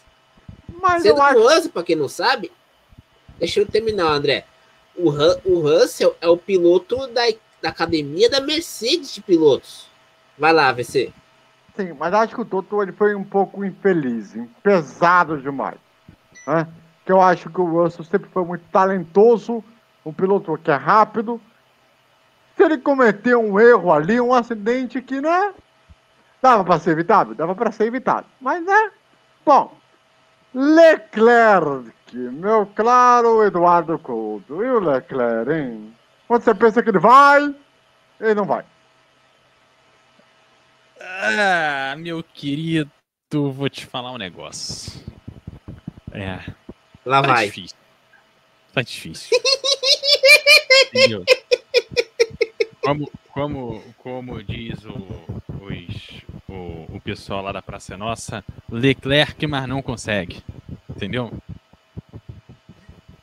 Mas 0.82 1.04
Sendo 1.04 1.12
eu 1.12 1.16
que 1.16 1.22
acho. 1.22 1.40
o 1.40 1.44
Russell, 1.44 1.72
pra 1.72 1.84
quem 1.84 1.96
não 1.96 2.10
sabe, 2.10 2.52
deixa 3.38 3.60
eu 3.60 3.66
terminar, 3.66 4.08
André. 4.08 4.46
O, 4.96 5.10
o 5.10 5.62
Russell 5.62 6.16
é 6.20 6.28
o 6.28 6.38
piloto 6.38 7.08
da, 7.08 7.22
da 7.62 7.70
academia 7.70 8.30
da 8.30 8.42
Mercedes 8.42 9.14
de 9.14 9.22
pilotos. 9.22 9.88
Vai 10.38 10.54
lá, 10.54 10.72
VC. 10.72 11.14
Sim, 11.76 11.94
mas 11.94 12.14
acho 12.14 12.34
que 12.34 12.42
o 12.42 12.46
Toto 12.46 12.82
ele 12.82 12.92
foi 12.92 13.14
um 13.14 13.24
pouco 13.24 13.64
infeliz, 13.64 14.36
pesado 14.64 15.40
demais. 15.40 15.78
Né? 16.46 16.68
Que 17.06 17.12
eu 17.12 17.22
acho 17.22 17.50
que 17.50 17.62
o 17.62 17.66
Russell 17.84 18.04
sempre 18.04 18.30
foi 18.32 18.44
muito 18.44 18.64
talentoso, 18.72 19.64
um 20.04 20.12
piloto 20.12 20.58
que 20.58 20.72
é 20.72 20.76
rápido. 20.76 21.40
Se 22.56 22.64
ele 22.64 22.80
cometeu 22.80 23.40
um 23.40 23.60
erro 23.60 23.94
ali, 23.94 24.20
um 24.20 24.34
acidente 24.34 25.00
que, 25.02 25.22
né? 25.22 25.54
Dava 26.42 26.64
para 26.64 26.80
ser 26.80 26.92
evitado? 26.92 27.36
Dava 27.36 27.54
para 27.54 27.72
ser 27.72 27.86
evitado. 27.86 28.26
Mas, 28.42 28.64
né? 28.64 28.92
Bom, 29.46 29.77
Leclerc, 30.54 31.92
meu 32.14 32.66
claro 32.68 33.44
Eduardo 33.44 33.98
Couto. 34.00 34.64
E 34.64 34.70
o 34.70 34.80
Leclerc, 34.80 35.52
hein? 35.52 35.94
Quando 36.28 36.44
você 36.44 36.56
pensa 36.56 36.82
que 36.84 36.90
ele 36.90 37.00
vai, 37.00 37.54
ele 38.20 38.34
não 38.34 38.46
vai. 38.46 38.66
Ah, 41.00 41.96
meu 41.98 42.24
querido, 42.24 42.90
vou 43.32 43.70
te 43.70 43.86
falar 43.86 44.12
um 44.12 44.18
negócio. 44.18 45.02
É, 46.12 46.40
Lá 47.06 47.22
tá 47.22 47.28
vai. 47.34 47.46
difícil. 47.46 47.78
Tá 48.74 48.82
difícil. 48.82 49.38
Como, 52.82 53.12
como, 53.34 53.84
como 53.98 54.42
diz 54.44 54.84
o, 54.86 54.94
os- 55.62 56.22
o, 56.50 56.86
o 56.96 57.02
pessoal 57.04 57.42
lá 57.44 57.52
da 57.52 57.62
Praça 57.62 57.94
é 57.94 57.98
Nossa, 57.98 58.44
Leclerc, 58.72 59.46
mas 59.48 59.68
não 59.68 59.82
consegue. 59.82 60.42
Entendeu? 60.90 61.32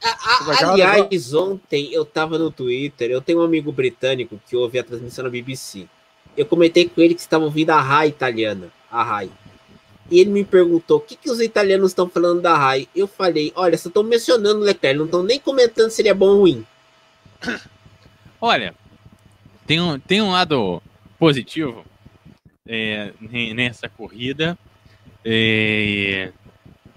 A- 0.03 0.09
a- 0.09 0.49
Legal, 0.51 0.73
aliás, 0.73 1.33
ontem 1.35 1.93
eu 1.93 2.05
tava 2.05 2.39
no 2.39 2.51
Twitter, 2.51 3.11
eu 3.11 3.23
tenho 3.23 3.41
um 3.41 3.45
amigo 3.45 3.73
britânico 3.73 4.39
que 4.47 4.55
ouve 4.55 4.79
a 4.79 4.85
transmissão 4.85 5.25
na 5.25 5.31
BBC. 5.31 5.87
Eu 6.37 6.45
comentei 6.47 6.89
com 6.89 7.01
ele 7.01 7.15
que 7.15 7.21
estava 7.21 7.45
ouvindo 7.45 7.71
a 7.71 7.81
RAI 7.81 8.09
italiana, 8.09 8.69
a 8.91 9.03
RAI. 9.03 9.31
E 10.11 10.21
ele 10.21 10.31
me 10.31 10.45
perguntou 10.45 10.99
o 10.99 11.01
que, 11.01 11.17
que 11.17 11.31
os 11.31 11.41
italianos 11.41 11.93
estão 11.93 12.09
falando 12.09 12.43
da 12.43 12.55
RAI. 12.57 12.87
Eu 12.95 13.07
falei, 13.09 13.51
olha, 13.57 13.79
só 13.79 13.89
estão 13.89 14.03
mencionando 14.03 14.61
o 14.61 14.65
Leclerc, 14.65 14.99
não 14.99 15.07
estão 15.07 15.23
nem 15.23 15.41
comentando 15.41 15.89
se 15.91 16.03
ele 16.03 16.11
é 16.11 16.15
bom 16.15 16.27
ou 16.27 16.41
ruim. 16.41 16.67
Olha, 18.41 18.75
tem 19.67 19.81
um, 19.81 19.99
tem 19.99 20.21
um 20.21 20.31
lado 20.33 20.83
positivo 21.19 21.85
é, 22.75 23.13
ne- 23.21 23.53
nessa 23.55 23.89
corrida. 23.89 24.57
é, 25.25 26.33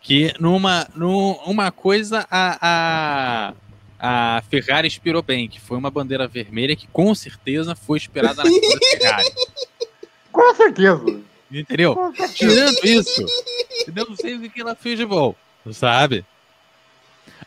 que 0.01 0.34
numa, 0.39 0.88
numa 0.95 1.70
coisa 1.72 2.26
a, 2.32 3.53
a, 3.99 4.38
a 4.38 4.41
Ferrari 4.43 4.88
inspirou 4.88 5.22
bem, 5.22 5.49
que 5.49 5.59
foi 5.59 5.78
uma 5.78 5.91
bandeira 5.91 6.28
vermelha 6.28 6.76
que 6.78 6.88
com 6.88 7.13
certeza 7.13 7.76
foi 7.76 7.97
esperada 7.97 8.41
na 8.43 8.49
Ferrari. 8.97 9.30
Com 10.32 10.55
certeza. 10.55 11.22
Entendeu? 11.51 11.95
Com 11.95 12.15
certeza. 12.15 12.34
Tirando 12.36 12.86
isso, 12.86 13.26
eu 13.88 14.05
não 14.07 14.15
sei 14.15 14.36
o 14.36 14.49
que 14.49 14.61
ela 14.61 14.76
fez 14.76 14.97
de 14.97 15.05
bom, 15.05 15.36
sabe? 15.72 16.24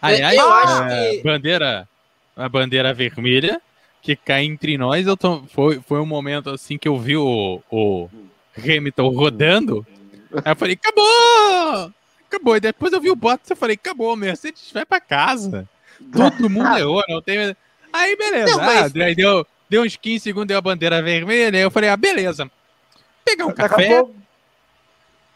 Aliás, 0.03 0.37
eu 0.37 0.53
acho 0.53 0.83
é, 0.85 1.11
que- 1.17 1.23
bandeira, 1.23 1.89
a 2.37 2.49
bandeira 2.49 2.93
vermelha 2.93 3.61
que 4.03 4.17
cai 4.17 4.45
entre 4.45 4.77
nós, 4.79 5.07
eu 5.07 5.17
tô- 5.17 5.43
foi, 5.53 5.81
foi 5.81 6.01
um 6.01 6.07
momento 6.07 6.51
assim 6.51 6.79
que 6.79 6.89
eu 6.89 6.99
vi 6.99 7.17
o, 7.17 7.63
o 7.71 8.09
Hamilton 8.59 9.09
rodando, 9.11 9.87
aí 10.45 10.53
eu 10.53 10.57
falei, 10.57 10.79
acabou! 10.81 11.93
Acabou, 12.29 12.57
e 12.57 12.61
depois 12.61 12.93
eu 12.93 13.01
vi 13.01 13.11
o 13.11 13.17
Bottas 13.17 13.51
e 13.51 13.53
eu 13.53 13.57
falei, 13.57 13.75
acabou, 13.75 14.15
Mercedes 14.17 14.71
vai 14.73 14.87
pra 14.87 15.01
casa. 15.01 15.69
Todo 16.13 16.49
mundo 16.49 16.77
errou, 16.79 17.03
não 17.09 17.21
tem... 17.21 17.55
Aí 17.93 18.17
beleza, 18.17 18.53
Não, 18.53 18.59
mas- 18.65 18.93
ah, 18.97 19.05
aí 19.05 19.15
deu, 19.17 19.45
deu 19.69 19.83
uns 19.83 19.97
15 19.97 20.21
segundos, 20.23 20.47
deu 20.49 20.57
a 20.59 20.61
bandeira 20.63 21.03
vermelha, 21.03 21.59
aí 21.59 21.63
eu 21.65 21.71
falei, 21.73 21.91
ah, 21.91 21.97
beleza. 21.97 22.49
Pegar 23.25 23.47
um 23.47 23.53
café, 23.53 23.89
pouco- 23.89 24.15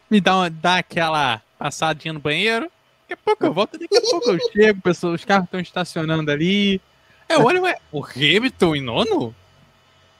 me 0.09 0.21
dá, 0.21 0.35
uma, 0.37 0.49
dá 0.49 0.77
aquela 0.77 1.41
passadinha 1.59 2.13
no 2.13 2.19
banheiro. 2.19 2.71
Daqui 3.07 3.13
a 3.13 3.17
pouco 3.17 3.45
eu 3.45 3.53
volto, 3.53 3.77
daqui 3.77 3.97
a 3.97 4.01
pouco 4.01 4.31
eu 4.31 4.39
chego, 4.53 4.81
pessoal, 4.81 5.13
os 5.13 5.25
carros 5.25 5.45
estão 5.45 5.59
estacionando 5.59 6.31
ali. 6.31 6.79
É, 7.27 7.37
olha, 7.37 7.61
ué, 7.61 7.77
o 7.91 8.03
Hamilton 8.03 8.75
em 8.75 8.81
nono? 8.81 9.35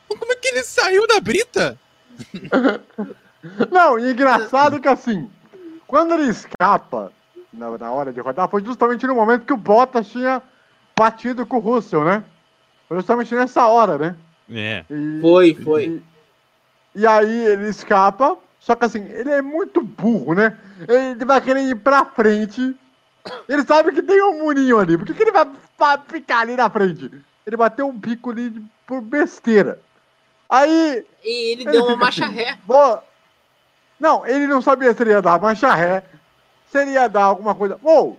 Como 0.07 0.31
é 0.31 0.35
que 0.35 0.47
ele 0.47 0.63
saiu 0.63 1.07
da 1.07 1.19
brita? 1.19 1.77
Não, 3.71 3.99
e 3.99 4.11
engraçado 4.11 4.79
que 4.79 4.87
assim, 4.87 5.29
quando 5.87 6.13
ele 6.13 6.29
escapa 6.29 7.11
na, 7.53 7.77
na 7.77 7.91
hora 7.91 8.11
de 8.11 8.19
rodar, 8.19 8.49
foi 8.49 8.63
justamente 8.63 9.05
no 9.05 9.15
momento 9.15 9.45
que 9.45 9.53
o 9.53 9.57
Bottas 9.57 10.07
tinha 10.07 10.41
batido 10.97 11.45
com 11.45 11.57
o 11.57 11.59
Russell, 11.59 12.03
né? 12.03 12.23
Foi 12.87 12.97
justamente 12.97 13.35
nessa 13.35 13.67
hora, 13.67 13.97
né? 13.97 14.15
É. 14.51 14.85
E- 14.89 15.21
Foi, 15.21 15.53
foi. 15.63 16.01
E, 16.95 17.01
e 17.01 17.07
aí 17.07 17.45
ele 17.47 17.69
escapa, 17.69 18.37
só 18.59 18.75
que 18.75 18.85
assim, 18.85 19.03
ele 19.09 19.29
é 19.29 19.41
muito 19.41 19.81
burro, 19.81 20.33
né? 20.33 20.57
Ele 20.87 21.23
vai 21.25 21.41
querer 21.41 21.61
ir 21.63 21.75
pra 21.75 22.05
frente. 22.05 22.75
Ele 23.47 23.63
sabe 23.63 23.91
que 23.91 24.01
tem 24.01 24.21
um 24.21 24.43
murinho 24.43 24.80
ali. 24.80 24.97
Por 24.97 25.05
que, 25.05 25.13
que 25.13 25.23
ele 25.23 25.32
vai 25.32 25.47
ficar 26.07 26.39
ali 26.39 26.55
na 26.55 26.69
frente? 26.69 27.11
Ele 27.45 27.57
bateu 27.57 27.88
um 27.88 27.99
pico 27.99 28.32
ali 28.32 28.53
por 28.86 29.01
besteira. 29.01 29.80
Aí 30.49 31.05
E 31.23 31.51
ele 31.51 31.63
ele 31.63 31.71
deu 31.71 31.86
uma 31.86 31.95
marcha 31.95 32.26
assim, 32.26 32.34
ré. 32.36 32.57
"Vou-" 32.65 33.01
Não, 33.99 34.26
ele 34.26 34.45
não 34.47 34.61
sabia 34.61 34.93
se 34.93 35.01
ele 35.01 35.11
ia 35.11 35.21
dar 35.21 35.39
marcha 35.39 35.73
ré, 35.73 36.03
se 36.71 36.78
ele 36.80 36.91
ia 36.91 37.07
dar 37.07 37.23
alguma 37.23 37.55
coisa. 37.55 37.80
Ô, 37.84 38.15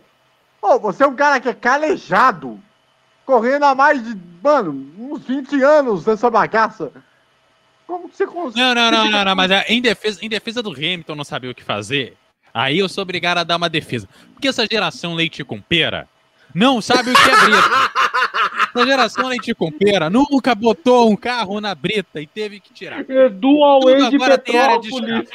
ô, 0.61 0.79
você 0.79 1.05
é 1.05 1.07
um 1.07 1.15
cara 1.15 1.39
que 1.39 1.49
é 1.49 1.55
calejado, 1.55 2.59
correndo 3.25 3.65
há 3.65 3.75
mais 3.75 4.03
de, 4.03 4.17
mano, 4.43 4.73
uns 4.99 5.23
20 5.25 5.63
anos 5.63 6.07
nessa 6.07 6.31
bagaça. 6.31 6.91
Como 7.87 8.09
que 8.09 8.17
você 8.17 8.27
consegue? 8.27 8.59
Não, 8.59 8.75
não, 8.75 8.91
não, 8.91 9.11
não, 9.11 9.25
não, 9.25 9.37
mas 9.37 9.51
é, 9.51 9.65
em 9.69 9.81
defesa, 9.81 10.19
em 10.23 10.29
defesa 10.29 10.63
do 10.63 10.73
Hamilton 10.73 11.15
não 11.15 11.25
saber 11.25 11.49
o 11.49 11.55
que 11.55 11.63
fazer, 11.63 12.17
aí 12.57 12.79
eu 12.79 12.89
sou 12.89 13.03
obrigado 13.03 13.39
a 13.39 13.45
dar 13.45 13.57
uma 13.57 13.69
defesa. 13.69 14.09
Porque 14.33 14.49
essa 14.49 14.67
geração 14.71 15.15
leite 15.15 15.45
com 15.45 15.61
pera 15.61 16.09
não 16.55 16.81
sabe 16.81 17.11
o 17.11 17.15
que 17.15 17.31
é 17.31 17.37
brita. 17.37 17.91
Essa 18.75 18.87
geração 18.87 19.29
leite 19.29 19.55
com 19.55 19.71
pera 19.71 20.09
nunca 20.09 20.55
botou 20.55 21.11
um 21.11 21.17
carro 21.17 21.61
na 21.61 21.75
brita 21.75 22.21
e 22.21 22.27
teve 22.27 22.61
que 22.61 22.73
tirar. 22.73 23.05
É 23.11 23.29
Dual 23.29 23.81
Tudo 23.81 24.05
agora 24.05 24.39
tem 24.39 24.59
área 24.59 24.79
de 24.79 24.91
Petrópolis. 24.91 25.31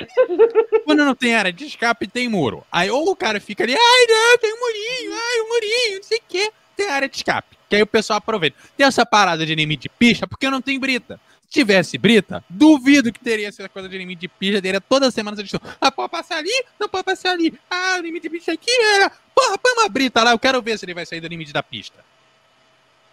Quando 0.84 1.05
não 1.05 1.15
tem 1.15 1.36
área 1.36 1.53
de 1.53 1.65
escape, 1.65 2.07
tem 2.07 2.28
muro. 2.28 2.63
Aí 2.72 2.89
ou 2.89 3.11
o 3.11 3.15
cara 3.15 3.39
fica 3.39 3.63
ali, 3.63 3.74
ai 3.74 4.05
não, 4.07 4.38
tem 4.38 4.53
um 4.53 4.59
murinho, 4.59 5.13
ai 5.13 5.41
um 5.41 5.47
murinho, 5.47 5.97
não 5.97 6.03
sei 6.03 6.17
o 6.17 6.24
quê. 6.28 6.51
Tem 6.76 6.89
área 6.89 7.07
de 7.07 7.17
escape. 7.17 7.57
Que 7.69 7.76
aí 7.76 7.82
o 7.84 7.88
pessoal 7.88 8.17
aproveita. 8.17 8.57
Tem 8.76 8.86
essa 8.86 9.05
parada 9.05 9.45
de 9.45 9.53
limite 9.53 9.84
de 9.84 9.89
pista 9.89 10.26
porque 10.26 10.49
não 10.49 10.61
tem 10.61 10.80
brita. 10.80 11.19
Se 11.51 11.59
tivesse 11.59 11.97
brita, 11.97 12.41
duvido 12.49 13.11
que 13.11 13.19
teria 13.19 13.49
essa 13.49 13.67
coisa 13.67 13.89
de 13.89 13.97
limite 13.97 14.21
de 14.21 14.27
pista. 14.29 14.61
Teria 14.61 14.79
toda 14.79 15.11
semana 15.11 15.35
essa 15.35 15.43
discussão. 15.43 15.75
Ah, 15.81 15.91
pode 15.91 16.09
passar 16.09 16.37
ali? 16.37 16.63
Não 16.79 16.87
pode 16.87 17.03
passar 17.03 17.31
ali. 17.31 17.53
Ah, 17.69 17.97
o 17.99 18.01
limite 18.01 18.23
de 18.23 18.29
pista 18.29 18.53
aqui 18.53 18.71
era. 18.95 19.11
Porra, 19.35 19.57
põe 19.57 19.73
uma 19.73 19.89
brita 19.89 20.23
lá, 20.23 20.31
eu 20.31 20.39
quero 20.39 20.61
ver 20.61 20.79
se 20.79 20.85
ele 20.85 20.93
vai 20.93 21.05
sair 21.05 21.19
do 21.19 21.27
limite 21.27 21.51
da 21.51 21.61
pista. 21.61 22.05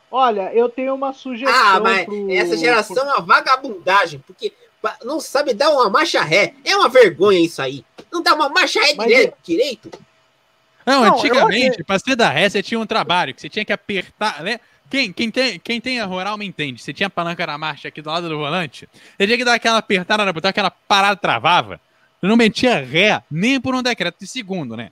Olha, 0.08 0.54
eu 0.54 0.68
tenho 0.68 0.94
uma 0.94 1.12
sugestão. 1.12 1.52
Ah, 1.52 1.80
mas 1.80 2.04
pro- 2.04 2.30
essa 2.32 2.56
geração 2.56 3.10
é 3.10 3.14
uma 3.14 3.20
vagabundagem, 3.22 4.22
porque 4.24 4.52
não 5.04 5.18
sabe 5.18 5.52
dar 5.52 5.70
uma 5.70 5.90
marcha 5.90 6.22
ré. 6.22 6.54
É 6.64 6.76
uma 6.76 6.88
vergonha 6.88 7.40
isso 7.40 7.60
aí. 7.60 7.84
Não 8.12 8.22
dá 8.22 8.36
uma 8.36 8.48
marcha 8.48 8.80
ré 8.80 8.94
Mas 8.94 9.08
direito. 9.08 9.34
direito. 9.42 9.90
Não, 10.86 11.04
Não, 11.04 11.14
antigamente, 11.18 11.82
pra 11.82 11.98
ser 11.98 12.14
da 12.14 12.30
ré, 12.30 12.48
você 12.48 12.62
tinha 12.62 12.78
um 12.78 12.86
trabalho 12.86 13.34
que 13.34 13.40
você 13.40 13.48
tinha 13.48 13.64
que 13.64 13.72
apertar, 13.72 14.44
né? 14.44 14.60
Quem, 14.90 15.12
quem, 15.12 15.30
tem, 15.30 15.58
quem 15.58 15.80
tem 15.80 16.00
a 16.00 16.06
rural 16.06 16.38
me 16.38 16.46
entende. 16.46 16.80
Você 16.82 16.92
tinha 16.92 17.08
a 17.08 17.10
palanca 17.10 17.46
na 17.46 17.58
marcha 17.58 17.88
aqui 17.88 18.00
do 18.00 18.08
lado 18.08 18.28
do 18.28 18.38
volante, 18.38 18.88
você 19.18 19.26
tinha 19.26 19.36
que 19.38 19.44
dar 19.44 19.54
aquela 19.54 19.78
apertada 19.78 20.24
na 20.24 20.32
botão, 20.32 20.48
aquela 20.48 20.70
parada 20.70 21.16
travava. 21.16 21.80
Eu 22.22 22.28
não 22.28 22.36
metia 22.36 22.80
ré 22.84 23.22
nem 23.30 23.60
por 23.60 23.74
um 23.74 23.82
decreto 23.82 24.16
de 24.20 24.26
segundo, 24.26 24.76
né? 24.76 24.90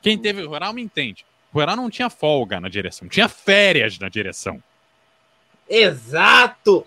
Quem 0.00 0.16
teve 0.18 0.42
rural 0.44 0.72
me 0.72 0.82
entende. 0.82 1.24
O 1.52 1.58
rural 1.58 1.76
não 1.76 1.90
tinha 1.90 2.08
folga 2.10 2.60
na 2.60 2.68
direção, 2.68 3.06
tinha 3.08 3.28
férias 3.28 3.98
na 3.98 4.08
direção. 4.08 4.62
Exato. 5.68 6.86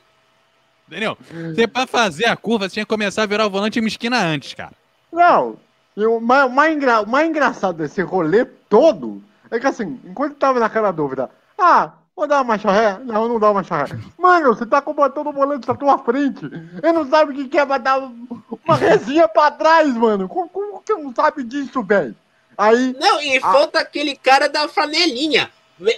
Entendeu? 0.87 1.17
Você, 1.53 1.67
pra 1.67 1.87
fazer 1.87 2.25
a 2.25 2.35
curva, 2.35 2.67
você 2.67 2.73
tinha 2.73 2.85
que 2.85 2.89
começar 2.89 3.23
a 3.23 3.27
virar 3.27 3.45
o 3.45 3.49
volante 3.49 3.79
uma 3.79 3.87
esquina 3.87 4.19
antes, 4.21 4.53
cara. 4.53 4.73
Não, 5.11 5.57
e 5.95 6.05
o 6.05 6.19
mais, 6.19 6.51
mais, 6.51 6.75
engra- 6.75 7.01
o 7.01 7.07
mais 7.07 7.29
engraçado 7.29 7.77
desse 7.77 8.01
rolê 8.01 8.45
todo 8.45 9.23
é 9.49 9.59
que 9.59 9.67
assim, 9.67 9.99
enquanto 10.05 10.35
tava 10.35 10.59
naquela 10.59 10.91
dúvida, 10.91 11.29
ah, 11.57 11.91
vou 12.15 12.27
dar 12.27 12.37
uma 12.37 12.43
marcha 12.43 12.71
ré? 12.71 12.99
Não, 13.03 13.27
não 13.27 13.39
dá 13.39 13.47
uma 13.47 13.55
marcha 13.55 13.83
ré. 13.83 13.99
Mano, 14.17 14.47
você 14.55 14.65
tá 14.65 14.81
combatendo 14.81 15.29
o 15.29 15.33
volante 15.33 15.67
na 15.67 15.75
tua 15.75 15.97
frente. 15.99 16.45
Ele 16.45 16.91
não 16.91 17.07
sabe 17.09 17.31
o 17.31 17.35
que 17.35 17.47
que 17.47 17.57
é, 17.57 17.65
dar 17.79 17.99
uma 17.99 18.75
resinha 18.75 19.27
pra 19.27 19.51
trás, 19.51 19.93
mano. 19.95 20.27
Como, 20.27 20.49
como 20.49 20.81
que 20.81 20.93
não 20.93 21.13
sabe 21.13 21.43
disso, 21.43 21.81
velho? 21.83 22.15
Aí, 22.57 22.95
Não, 22.99 23.21
e 23.21 23.37
Ah. 23.37 23.41
falta 23.41 23.79
aquele 23.79 24.15
cara 24.15 24.47
da 24.47 24.67
flanelinha. 24.67 25.49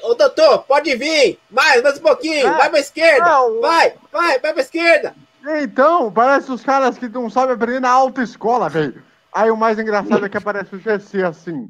Ô, 0.04 0.14
doutor, 0.14 0.60
pode 0.60 0.96
vir. 0.96 1.38
Mais, 1.52 1.84
mais 1.84 1.98
um 1.98 2.02
pouquinho. 2.02 2.48
Ah. 2.48 2.58
Vai 2.58 2.70
pra 2.70 2.80
esquerda. 2.80 3.26
Não. 3.26 3.60
Vai, 3.60 3.94
vai, 4.12 4.40
vai 4.40 4.54
pra 4.54 4.62
esquerda. 4.62 5.14
então, 5.62 6.10
parece 6.12 6.50
os 6.52 6.64
caras 6.64 6.98
que 6.98 7.10
não 7.10 7.30
sabem 7.30 7.54
aprender 7.56 7.82
na 7.82 7.90
autoescola, 7.90 8.70
velho. 8.70 9.04
Aí 9.34 9.52
o 9.52 9.58
mais 9.58 9.78
engraçado 9.80 10.26
é 10.26 10.30
que 10.30 10.38
aparece 10.38 10.74
o 10.76 10.80
GC 10.80 11.24
assim. 11.24 11.70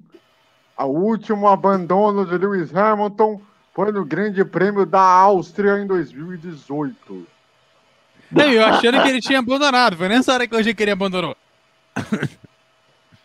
O 0.78 0.86
último 0.86 1.48
abandono 1.48 2.26
de 2.26 2.38
Lewis 2.38 2.76
Hamilton 2.76 3.42
foi 3.74 3.92
no 3.92 4.06
Grande 4.06 4.46
Prêmio 4.46 4.86
da 4.86 5.02
Áustria 5.02 5.80
em 5.80 5.88
2018. 5.88 7.28
Não, 8.32 8.46
eu 8.46 8.66
achando 8.66 9.02
que 9.02 9.10
ele 9.10 9.20
tinha 9.20 9.40
abandonado. 9.40 9.98
Foi 9.98 10.08
nessa 10.08 10.34
hora 10.34 10.48
que 10.48 10.54
eu 10.54 10.60
achei 10.60 10.74
que 10.74 10.84
ele 10.84 10.92
abandonou. 10.92 11.36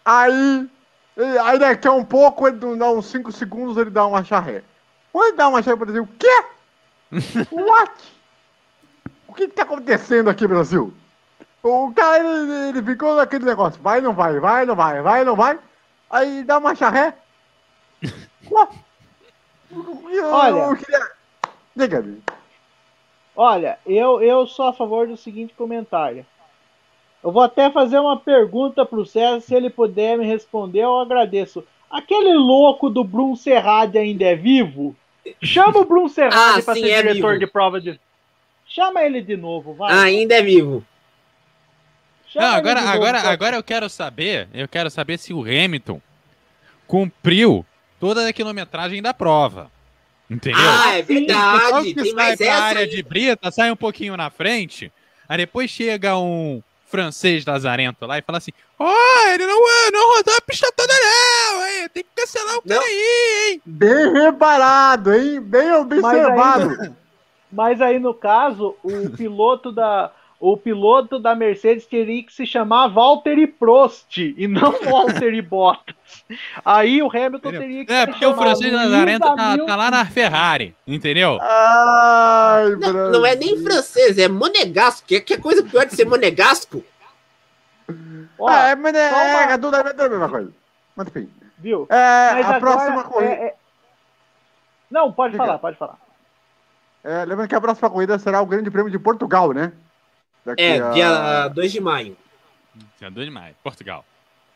Aí, 0.04 0.66
aí 1.44 1.58
daqui 1.58 1.86
a 1.86 1.92
um 1.92 2.04
pouco, 2.04 2.48
ele 2.48 2.56
dá 2.76 2.90
uns 2.90 3.06
5 3.06 3.30
segundos, 3.30 3.76
ele 3.76 3.90
dá 3.90 4.06
uma 4.06 4.24
charré. 4.24 4.62
Quando 5.12 5.28
ele 5.28 5.36
dá 5.36 5.48
uma 5.48 5.62
charré, 5.62 5.76
Brasil, 5.76 6.02
o 6.02 6.08
quê? 6.18 6.44
What? 7.52 7.92
O 9.26 9.34
que 9.34 9.48
que 9.48 9.54
tá 9.54 9.64
acontecendo 9.64 10.30
aqui, 10.30 10.46
Brasil? 10.46 10.94
O 11.62 11.92
cara, 11.94 12.18
ele, 12.18 12.68
ele 12.70 12.82
ficou 12.82 13.16
naquele 13.16 13.44
negócio, 13.44 13.82
vai, 13.82 14.00
não 14.00 14.14
vai, 14.14 14.40
vai, 14.40 14.64
não 14.64 14.74
vai, 14.74 15.02
vai, 15.02 15.24
não 15.24 15.36
vai. 15.36 15.58
Aí 16.08 16.42
dá 16.42 16.56
uma 16.56 16.74
charré. 16.74 17.14
What? 18.50 18.74
Olha. 20.38 20.58
eu 20.58 20.76
queria... 20.76 21.10
Diga, 21.76 22.02
me 22.02 22.20
Olha, 23.36 23.78
eu, 23.86 24.20
eu 24.20 24.46
sou 24.48 24.66
a 24.66 24.72
favor 24.72 25.06
do 25.06 25.16
seguinte 25.16 25.54
comentário. 25.54 26.26
Eu 27.22 27.30
vou 27.30 27.42
até 27.42 27.70
fazer 27.70 27.98
uma 27.98 28.18
pergunta 28.18 28.84
pro 28.84 29.06
César, 29.06 29.40
se 29.40 29.54
ele 29.54 29.70
puder 29.70 30.18
me 30.18 30.26
responder, 30.26 30.80
eu 30.80 30.98
agradeço. 30.98 31.64
Aquele 31.90 32.34
louco 32.34 32.90
do 32.90 33.04
Brum 33.04 33.36
Serrade 33.36 33.96
ainda 33.96 34.24
é 34.24 34.34
vivo? 34.34 34.94
Chama 35.42 35.78
o 35.80 35.84
Brum 35.84 36.08
Serrade 36.08 36.60
Ah, 36.60 36.62
pra 36.64 36.74
sim, 36.74 36.80
ser 36.80 36.90
é 36.90 37.02
diretor 37.02 37.34
vivo. 37.34 37.38
de 37.38 37.46
prova 37.46 37.80
de. 37.80 38.00
Chama 38.66 39.02
ele 39.02 39.22
de 39.22 39.36
novo, 39.36 39.72
vai. 39.74 39.92
Ainda 39.92 40.34
é 40.34 40.42
vivo. 40.42 40.84
Chama 42.26 42.46
Não, 42.48 42.54
agora, 42.56 42.80
novo, 42.80 42.92
agora, 42.92 43.20
agora 43.20 43.56
eu 43.56 43.62
quero 43.62 43.88
saber, 43.88 44.48
eu 44.52 44.68
quero 44.68 44.90
saber 44.90 45.16
se 45.18 45.32
o 45.32 45.42
Hamilton 45.42 46.00
cumpriu 46.86 47.64
toda 48.00 48.28
a 48.28 48.32
quilometragem 48.32 49.00
da 49.00 49.14
prova. 49.14 49.70
Entendeu? 50.30 50.60
Ah, 50.60 50.98
é 50.98 51.02
verdade. 51.02 51.94
que 51.94 52.02
Tem 52.02 52.04
sai 52.04 52.14
mais 52.14 52.36
pra 52.36 52.46
essa 52.46 52.62
área 52.62 52.82
aí. 52.82 52.88
de 52.88 53.02
brita, 53.02 53.50
sai 53.50 53.70
um 53.70 53.76
pouquinho 53.76 54.16
na 54.16 54.28
frente, 54.30 54.92
aí 55.28 55.38
depois 55.38 55.70
chega 55.70 56.16
um 56.18 56.62
francês 56.86 57.44
lazarento 57.44 58.06
lá 58.06 58.18
e 58.18 58.22
fala 58.22 58.38
assim, 58.38 58.52
ó, 58.78 58.94
ele 59.32 59.46
não, 59.46 59.60
não 59.92 60.16
rodou 60.16 60.34
a 60.34 60.40
pista 60.40 60.72
toda 60.74 60.92
não, 60.92 61.66
hein? 61.66 61.88
tem 61.92 62.02
que 62.02 62.10
cancelar 62.16 62.56
o 62.56 62.62
cara 62.62 62.80
aí, 62.80 63.50
hein? 63.52 63.62
Bem 63.64 64.12
reparado, 64.12 65.14
hein? 65.14 65.40
Bem 65.40 65.70
observado. 65.72 66.96
Mas 67.52 67.80
aí 67.80 67.98
no 67.98 68.12
caso, 68.14 68.74
o 68.82 69.10
piloto 69.10 69.70
da 69.72 70.10
o 70.40 70.56
piloto 70.56 71.18
da 71.18 71.34
Mercedes 71.34 71.84
teria 71.86 72.22
que 72.22 72.32
se 72.32 72.46
chamar 72.46 72.86
Valtteri 72.88 73.46
Prost 73.46 74.16
e 74.18 74.46
não 74.46 74.72
Valtteri 74.84 75.42
Bottas. 75.42 75.96
Aí 76.64 77.02
o 77.02 77.08
Hamilton 77.08 77.36
Entendeu? 77.48 77.60
teria 77.60 77.84
que 77.86 77.92
É, 77.92 78.00
se 78.02 78.06
porque 78.06 78.26
o 78.26 78.34
francês 78.36 78.72
lazarento 78.72 79.34
tá, 79.34 79.44
Hamilton. 79.46 79.66
tá 79.66 79.76
lá 79.76 79.90
na 79.90 80.04
Ferrari, 80.06 80.76
entendeu? 80.86 81.38
Ai, 81.40 82.70
Não, 82.76 83.10
não 83.12 83.26
é 83.26 83.34
nem 83.34 83.60
francês, 83.62 84.16
é 84.18 84.28
monegasco. 84.28 85.06
Que, 85.06 85.20
que 85.20 85.38
coisa 85.38 85.62
pior 85.64 85.84
de 85.86 85.94
ser 85.96 86.04
monegasco? 86.04 86.84
Ó, 88.38 88.48
é, 88.50 88.76
mas 88.76 88.94
é, 88.94 89.10
uma- 89.10 89.52
é 89.52 89.58
tudo 89.58 89.74
a 89.74 89.82
tudo 89.84 90.02
a 90.02 90.08
mesma 90.08 90.28
coisa. 90.28 90.52
Mas 90.94 91.08
enfim. 91.08 91.28
viu? 91.58 91.86
É, 91.90 92.34
Mas 92.34 92.46
a 92.46 92.56
agora 92.56 92.60
próxima 92.60 93.00
é- 93.00 93.04
corrida. 93.04 93.32
é- 93.32 93.54
Não, 94.90 95.10
pode 95.12 95.32
Diga. 95.32 95.44
falar, 95.44 95.58
pode 95.58 95.76
falar. 95.76 95.96
é, 97.02 97.24
lembrando 97.24 97.48
que 97.48 97.54
a 97.54 97.60
próxima 97.60 97.90
corrida 97.90 98.18
será 98.18 98.40
o 98.40 98.46
Grande 98.46 98.70
Prêmio 98.70 98.90
de 98.92 98.98
Portugal, 98.98 99.52
né? 99.52 99.72
Daqui 100.44 100.62
É, 100.62 100.80
a- 100.80 100.90
dia 100.90 101.48
2 101.48 101.72
de 101.72 101.80
maio. 101.80 102.16
Dia 102.98 103.10
2 103.10 103.26
de 103.26 103.32
maio, 103.32 103.54
Portugal. 103.62 104.04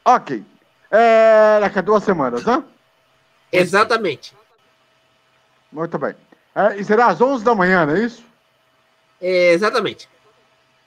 Ok. 0.05 0.45
É, 0.91 1.59
daqui 1.61 1.79
a 1.79 1.83
duas 1.83 2.03
semanas, 2.05 2.45
né? 2.45 2.63
Exatamente. 3.51 4.35
Muito 5.71 5.99
bem. 5.99 6.15
É, 6.55 6.77
e 6.77 6.85
será 6.85 7.07
às 7.07 7.21
11 7.21 7.45
da 7.45 7.55
manhã, 7.55 7.87
não 7.87 7.95
é 7.95 8.01
isso? 8.01 8.25
É, 9.21 9.53
exatamente. 9.53 10.09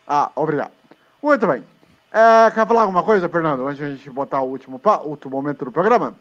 Ah, 0.08 0.32
obrigado. 0.36 0.72
Muito 1.22 1.48
bem. 1.48 1.64
É, 2.12 2.52
quer 2.52 2.68
falar 2.68 2.82
alguma 2.84 3.04
coisa, 3.04 3.28
Fernando, 3.28 3.66
antes 3.68 3.78
de 3.78 3.84
a 3.84 3.90
gente 3.96 4.10
botar 4.10 4.42
o 4.42 4.46
último, 4.50 4.80
último 5.04 5.32
momento 5.32 5.66
do 5.66 5.72
programa? 5.72 6.16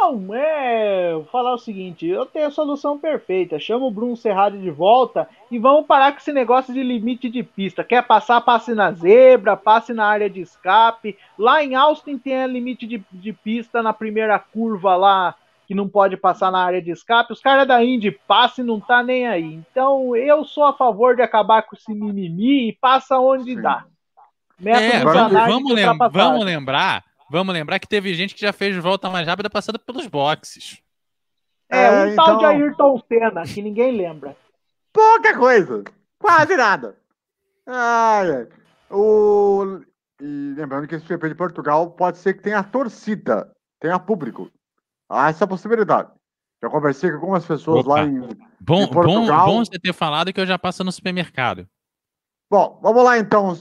Não, 0.00 0.34
é. 0.34 1.12
Vou 1.12 1.24
falar 1.26 1.54
o 1.54 1.58
seguinte: 1.58 2.06
eu 2.06 2.24
tenho 2.26 2.46
a 2.46 2.50
solução 2.50 2.98
perfeita. 2.98 3.58
Chama 3.58 3.86
o 3.86 3.90
Bruno 3.90 4.16
Serrado 4.16 4.58
de 4.58 4.70
volta 4.70 5.28
e 5.50 5.58
vamos 5.58 5.86
parar 5.86 6.12
com 6.12 6.18
esse 6.18 6.32
negócio 6.32 6.72
de 6.74 6.82
limite 6.82 7.28
de 7.28 7.42
pista. 7.42 7.84
Quer 7.84 8.02
passar, 8.02 8.40
passe 8.40 8.74
na 8.74 8.90
zebra, 8.92 9.56
passe 9.56 9.92
na 9.92 10.06
área 10.06 10.28
de 10.28 10.40
escape. 10.40 11.16
Lá 11.38 11.62
em 11.62 11.74
Austin 11.74 12.18
tem 12.18 12.42
a 12.42 12.46
limite 12.46 12.86
de, 12.86 13.04
de 13.12 13.32
pista 13.32 13.82
na 13.82 13.92
primeira 13.92 14.38
curva 14.38 14.96
lá, 14.96 15.34
que 15.68 15.74
não 15.74 15.88
pode 15.88 16.16
passar 16.16 16.50
na 16.50 16.64
área 16.64 16.82
de 16.82 16.90
escape. 16.90 17.32
Os 17.32 17.40
caras 17.40 17.68
da 17.68 17.84
Indy 17.84 18.10
passe 18.26 18.62
não 18.62 18.80
tá 18.80 19.02
nem 19.02 19.28
aí. 19.28 19.54
Então 19.70 20.16
eu 20.16 20.44
sou 20.44 20.64
a 20.64 20.72
favor 20.72 21.14
de 21.14 21.22
acabar 21.22 21.62
com 21.62 21.76
esse 21.76 21.94
mimimi 21.94 22.70
e 22.70 22.72
passa 22.72 23.18
onde 23.20 23.54
Sim. 23.54 23.60
dá. 23.62 23.84
Método 24.58 24.84
É, 24.84 25.04
vamos, 25.04 25.32
vamos, 25.32 25.72
lem- 25.72 25.98
vamos 26.12 26.44
lembrar, 26.44 27.02
vamos 27.32 27.52
lembrar 27.54 27.78
que 27.80 27.88
teve 27.88 28.14
gente 28.14 28.34
que 28.34 28.40
já 28.40 28.52
fez 28.52 28.76
volta 28.76 29.08
mais 29.10 29.26
rápida 29.26 29.48
passando 29.50 29.78
pelos 29.78 30.06
boxes. 30.06 30.80
É, 31.68 31.90
um 31.90 31.94
É, 31.94 32.14
tal 32.14 32.26
de 32.26 32.32
então- 32.44 32.46
Ayrton 32.50 33.02
Senna, 33.08 33.42
que 33.44 33.62
ninguém 33.62 33.96
lembra. 33.96 34.36
Pouca 34.92 35.36
coisa. 35.36 35.82
Quase 36.18 36.54
nada. 36.56 36.96
Ai, 37.66 38.30
ai. 38.36 38.48
O... 38.90 39.80
E 40.20 40.54
lembrando 40.56 40.86
que 40.86 40.94
esse 40.94 41.06
GP 41.06 41.30
de 41.30 41.34
Portugal 41.34 41.90
pode 41.90 42.18
ser 42.18 42.34
que 42.34 42.42
tenha 42.42 42.62
torcida, 42.62 43.50
tenha 43.80 43.98
público. 43.98 44.50
Há 45.10 45.30
essa 45.30 45.46
possibilidade. 45.46 46.10
Já 46.62 46.68
conversei 46.70 47.10
com 47.10 47.16
algumas 47.16 47.44
pessoas 47.44 47.84
Opa. 47.84 47.94
lá 47.94 48.04
em. 48.04 48.20
Bom, 48.60 48.82
Em 48.84 48.88
Portugal- 48.90 49.46
bom, 49.46 49.52
bom 49.54 49.64
você 49.64 49.78
ter 49.80 49.92
falado 49.92 50.32
que 50.32 50.40
eu 50.40 50.46
já 50.46 50.56
passo 50.58 50.84
no 50.84 50.92
supermercado. 50.92 51.66
Bom, 52.50 52.78
vamos 52.82 53.02
lá 53.02 53.18
então. 53.18 53.56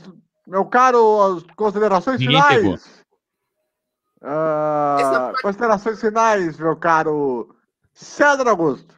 Meu 0.45 0.65
caro, 0.65 1.37
as 1.37 1.43
considerações 1.55 2.19
Ninguém 2.19 2.43
pegou. 2.47 2.77
Finais. 4.21 5.33
Ah, 5.33 5.33
Considerações 5.41 5.99
finais, 5.99 6.57
meu 6.57 6.75
caro 6.75 7.55
César 7.93 8.47
Augusto. 8.47 8.95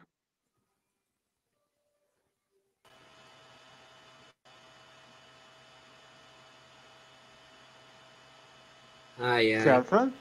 Ai, 9.18 9.54
ai. 9.54 9.60
César? 9.62 10.12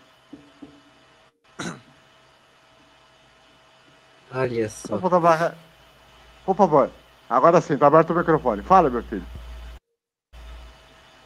Olha 4.33 4.69
só. 4.69 4.97
Por 4.97 5.09
favor, 5.09 5.55
por 6.45 6.55
favor. 6.55 6.91
Agora 7.29 7.61
sim, 7.61 7.77
tá 7.77 7.87
aberto 7.87 8.11
o 8.11 8.15
microfone. 8.15 8.61
Fala, 8.63 8.89
meu 8.89 9.03
filho. 9.03 9.25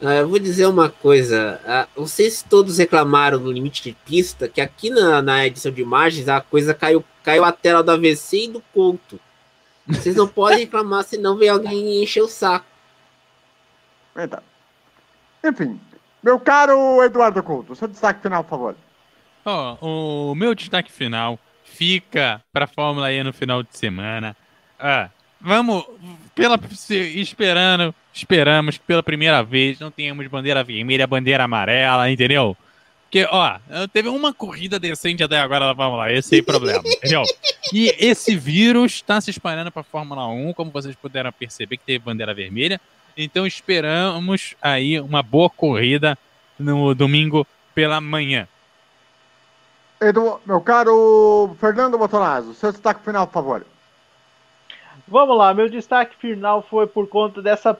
Ah, 0.00 0.14
eu 0.14 0.28
vou 0.28 0.38
dizer 0.38 0.66
uma 0.66 0.88
coisa. 0.88 1.60
Ah, 1.66 1.88
não 1.96 2.06
sei 2.06 2.30
se 2.30 2.44
todos 2.44 2.78
reclamaram 2.78 3.38
do 3.38 3.50
limite 3.50 3.82
de 3.82 3.92
pista, 4.04 4.48
que 4.48 4.60
aqui 4.60 4.90
na, 4.90 5.20
na 5.20 5.46
edição 5.46 5.72
de 5.72 5.82
imagens 5.82 6.28
a 6.28 6.40
coisa 6.40 6.72
caiu, 6.72 7.04
caiu 7.22 7.44
a 7.44 7.50
tela 7.50 7.82
do 7.82 7.90
AVC 7.90 8.44
e 8.44 8.48
do 8.48 8.62
conto. 8.72 9.18
Vocês 9.86 10.14
não 10.14 10.28
podem 10.28 10.60
reclamar, 10.60 11.02
senão 11.04 11.36
vem 11.36 11.48
alguém 11.48 12.02
encher 12.02 12.22
o 12.22 12.28
saco. 12.28 12.66
Então. 14.16 14.42
Enfim, 15.44 15.80
meu 16.22 16.38
caro 16.38 17.02
Eduardo 17.02 17.42
Couto, 17.42 17.74
seu 17.74 17.88
destaque 17.88 18.22
final, 18.22 18.42
por 18.44 18.50
favor. 18.50 18.76
Ó, 19.44 20.30
o 20.30 20.34
meu 20.34 20.54
destaque 20.54 20.90
final 20.90 21.38
fica 21.64 22.42
para 22.52 22.64
a 22.64 22.68
Fórmula 22.68 23.12
E 23.12 23.22
no 23.22 23.32
final 23.32 23.62
de 23.62 23.76
semana. 23.76 24.36
Ah, 24.78 25.10
vamos, 25.40 25.84
pela, 26.38 26.60
esperando, 27.16 27.92
esperamos 28.14 28.78
que 28.78 28.84
pela 28.84 29.02
primeira 29.02 29.42
vez 29.42 29.80
não 29.80 29.90
tenhamos 29.90 30.24
bandeira 30.28 30.62
vermelha, 30.62 31.04
bandeira 31.04 31.42
amarela, 31.42 32.08
entendeu? 32.08 32.56
Porque, 33.02 33.26
ó, 33.28 33.58
teve 33.92 34.08
uma 34.08 34.32
corrida 34.32 34.78
decente 34.78 35.24
até 35.24 35.40
agora 35.40 35.74
vamos 35.74 35.98
lá, 35.98 36.12
esse 36.12 36.38
é 36.38 36.42
problema, 36.42 36.82
entendeu? 36.86 37.24
E 37.72 37.92
esse 37.98 38.36
vírus 38.36 38.92
está 38.92 39.20
se 39.20 39.30
espalhando 39.30 39.72
para 39.72 39.80
a 39.80 39.84
Fórmula 39.84 40.28
1, 40.28 40.52
como 40.52 40.70
vocês 40.70 40.94
puderam 40.94 41.32
perceber 41.32 41.76
que 41.76 41.84
teve 41.84 42.04
bandeira 42.04 42.32
vermelha. 42.32 42.80
Então 43.16 43.44
esperamos 43.44 44.54
aí 44.62 45.00
uma 45.00 45.24
boa 45.24 45.50
corrida 45.50 46.16
no 46.56 46.94
domingo 46.94 47.44
pela 47.74 48.00
manhã. 48.00 48.46
Edu, 50.00 50.40
meu 50.46 50.60
caro 50.60 51.56
Fernando 51.58 51.98
Botonazzo, 51.98 52.54
seu 52.54 52.70
destaque 52.70 53.04
final, 53.04 53.26
por 53.26 53.32
favor. 53.32 53.66
Vamos 55.10 55.36
lá, 55.36 55.54
meu 55.54 55.68
destaque 55.68 56.16
final 56.16 56.62
foi 56.62 56.86
por 56.86 57.08
conta 57.08 57.40
dessa 57.40 57.78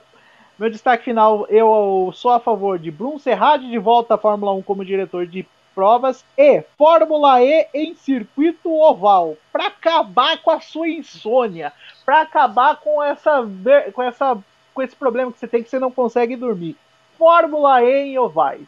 meu 0.59 0.69
destaque 0.69 1.05
final, 1.05 1.47
eu 1.47 2.11
sou 2.13 2.31
a 2.31 2.39
favor 2.39 2.77
de 2.77 2.91
Bruno 2.91 3.17
Serrade 3.17 3.69
de 3.69 3.77
volta 3.77 4.15
à 4.15 4.17
Fórmula 4.17 4.51
1 4.51 4.61
como 4.63 4.83
diretor 4.83 5.25
de 5.25 5.47
provas 5.73 6.25
e 6.37 6.61
Fórmula 6.77 7.41
E 7.41 7.65
em 7.73 7.95
circuito 7.95 8.69
oval, 8.69 9.37
para 9.53 9.67
acabar 9.67 10.41
com 10.41 10.51
a 10.51 10.59
sua 10.59 10.89
insônia, 10.89 11.71
para 12.05 12.19
acabar 12.19 12.75
com 12.75 13.01
essa 13.01 13.47
com 13.93 14.03
essa 14.03 14.37
com 14.73 14.81
esse 14.81 14.93
problema 14.93 15.31
que 15.31 15.39
você 15.39 15.47
tem 15.47 15.63
que 15.63 15.69
você 15.69 15.79
não 15.79 15.89
consegue 15.89 16.35
dormir. 16.35 16.75
Fórmula 17.17 17.81
E 17.81 18.09
em 18.09 18.19
ovais. 18.19 18.67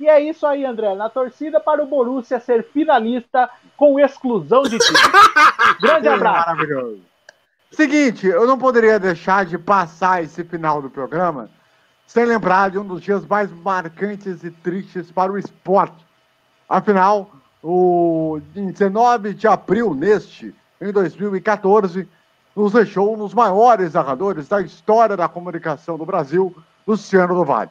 E 0.00 0.08
é 0.08 0.20
isso 0.20 0.44
aí, 0.44 0.64
André. 0.64 0.96
Na 0.96 1.08
torcida 1.08 1.60
para 1.60 1.82
o 1.82 1.86
Borussia 1.86 2.40
ser 2.40 2.64
finalista 2.64 3.48
com 3.76 4.00
exclusão 4.00 4.62
de 4.64 4.78
time. 4.78 4.98
Grande 5.80 6.08
abraço. 6.08 6.48
Maravilhoso. 6.48 7.00
Seguinte, 7.70 8.26
eu 8.26 8.46
não 8.46 8.58
poderia 8.58 8.98
deixar 8.98 9.44
de 9.44 9.58
passar 9.58 10.22
esse 10.22 10.42
final 10.42 10.80
do 10.80 10.88
programa 10.88 11.50
sem 12.06 12.24
lembrar 12.24 12.70
de 12.70 12.78
um 12.78 12.84
dos 12.84 13.02
dias 13.02 13.26
mais 13.26 13.50
marcantes 13.52 14.42
e 14.42 14.50
tristes 14.50 15.10
para 15.10 15.30
o 15.30 15.38
esporte. 15.38 16.06
Afinal, 16.66 17.30
o, 17.62 18.40
em 18.56 18.70
19 18.70 19.34
de 19.34 19.46
abril 19.46 19.94
neste, 19.94 20.54
em 20.80 20.90
2014, 20.90 22.08
nos 22.56 22.72
deixou 22.72 23.14
um 23.14 23.18
dos 23.18 23.34
maiores 23.34 23.92
narradores 23.92 24.48
da 24.48 24.62
história 24.62 25.16
da 25.16 25.28
comunicação 25.28 25.98
do 25.98 26.06
Brasil, 26.06 26.56
Luciano 26.86 27.34
do 27.34 27.44
Vale. 27.44 27.70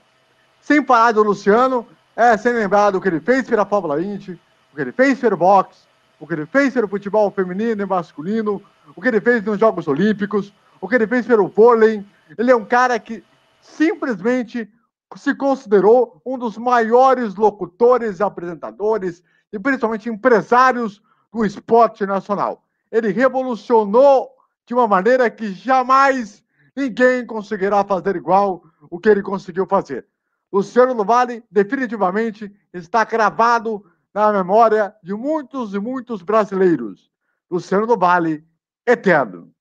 Sem 0.61 0.85
falar 0.85 1.13
do 1.13 1.23
Luciano, 1.23 1.85
é 2.15 2.37
sem 2.37 2.53
lembrar 2.53 2.91
do 2.91 3.01
que 3.01 3.07
ele 3.07 3.19
fez 3.19 3.49
pela 3.49 3.65
Fórmula 3.65 4.01
Indy, 4.01 4.39
o 4.71 4.75
que 4.75 4.81
ele 4.81 4.91
fez 4.91 5.19
pelo 5.19 5.35
boxe, 5.35 5.81
o 6.19 6.27
que 6.27 6.33
ele 6.33 6.45
fez 6.45 6.73
pelo 6.73 6.87
futebol 6.87 7.31
feminino 7.31 7.81
e 7.81 7.85
masculino, 7.85 8.61
o 8.95 9.01
que 9.01 9.07
ele 9.07 9.21
fez 9.21 9.43
nos 9.43 9.59
Jogos 9.59 9.88
Olímpicos, 9.88 10.53
o 10.79 10.88
que 10.88 10.95
ele 10.95 11.07
fez 11.07 11.25
pelo 11.25 11.47
vôlei. 11.47 12.05
Ele 12.38 12.51
é 12.51 12.55
um 12.55 12.65
cara 12.65 12.99
que 12.99 13.23
simplesmente 13.61 14.69
se 15.15 15.33
considerou 15.35 16.21
um 16.25 16.38
dos 16.38 16.57
maiores 16.57 17.35
locutores, 17.35 18.21
apresentadores 18.21 19.23
e 19.51 19.59
principalmente 19.59 20.09
empresários 20.09 21.01
do 21.31 21.45
esporte 21.45 22.05
nacional. 22.05 22.63
Ele 22.91 23.11
revolucionou 23.11 24.29
de 24.65 24.73
uma 24.73 24.88
maneira 24.88 25.29
que 25.29 25.53
jamais 25.53 26.43
ninguém 26.75 27.25
conseguirá 27.25 27.83
fazer 27.83 28.15
igual 28.15 28.63
o 28.89 28.99
que 28.99 29.09
ele 29.09 29.21
conseguiu 29.21 29.65
fazer. 29.65 30.05
Luciano 30.51 30.93
do 30.93 31.03
Vale 31.03 31.43
definitivamente 31.51 32.53
está 32.73 33.03
gravado 33.03 33.85
na 34.13 34.31
memória 34.31 34.95
de 35.03 35.13
muitos 35.13 35.73
e 35.73 35.79
muitos 35.79 36.21
brasileiros. 36.21 37.11
Luciano 37.49 37.85
do 37.85 37.97
Vale 37.97 38.46
eterno. 38.88 39.51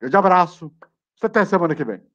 Grande 0.00 0.16
abraço. 0.16 0.74
Até 1.22 1.44
semana 1.44 1.74
que 1.74 1.84
vem. 1.84 2.11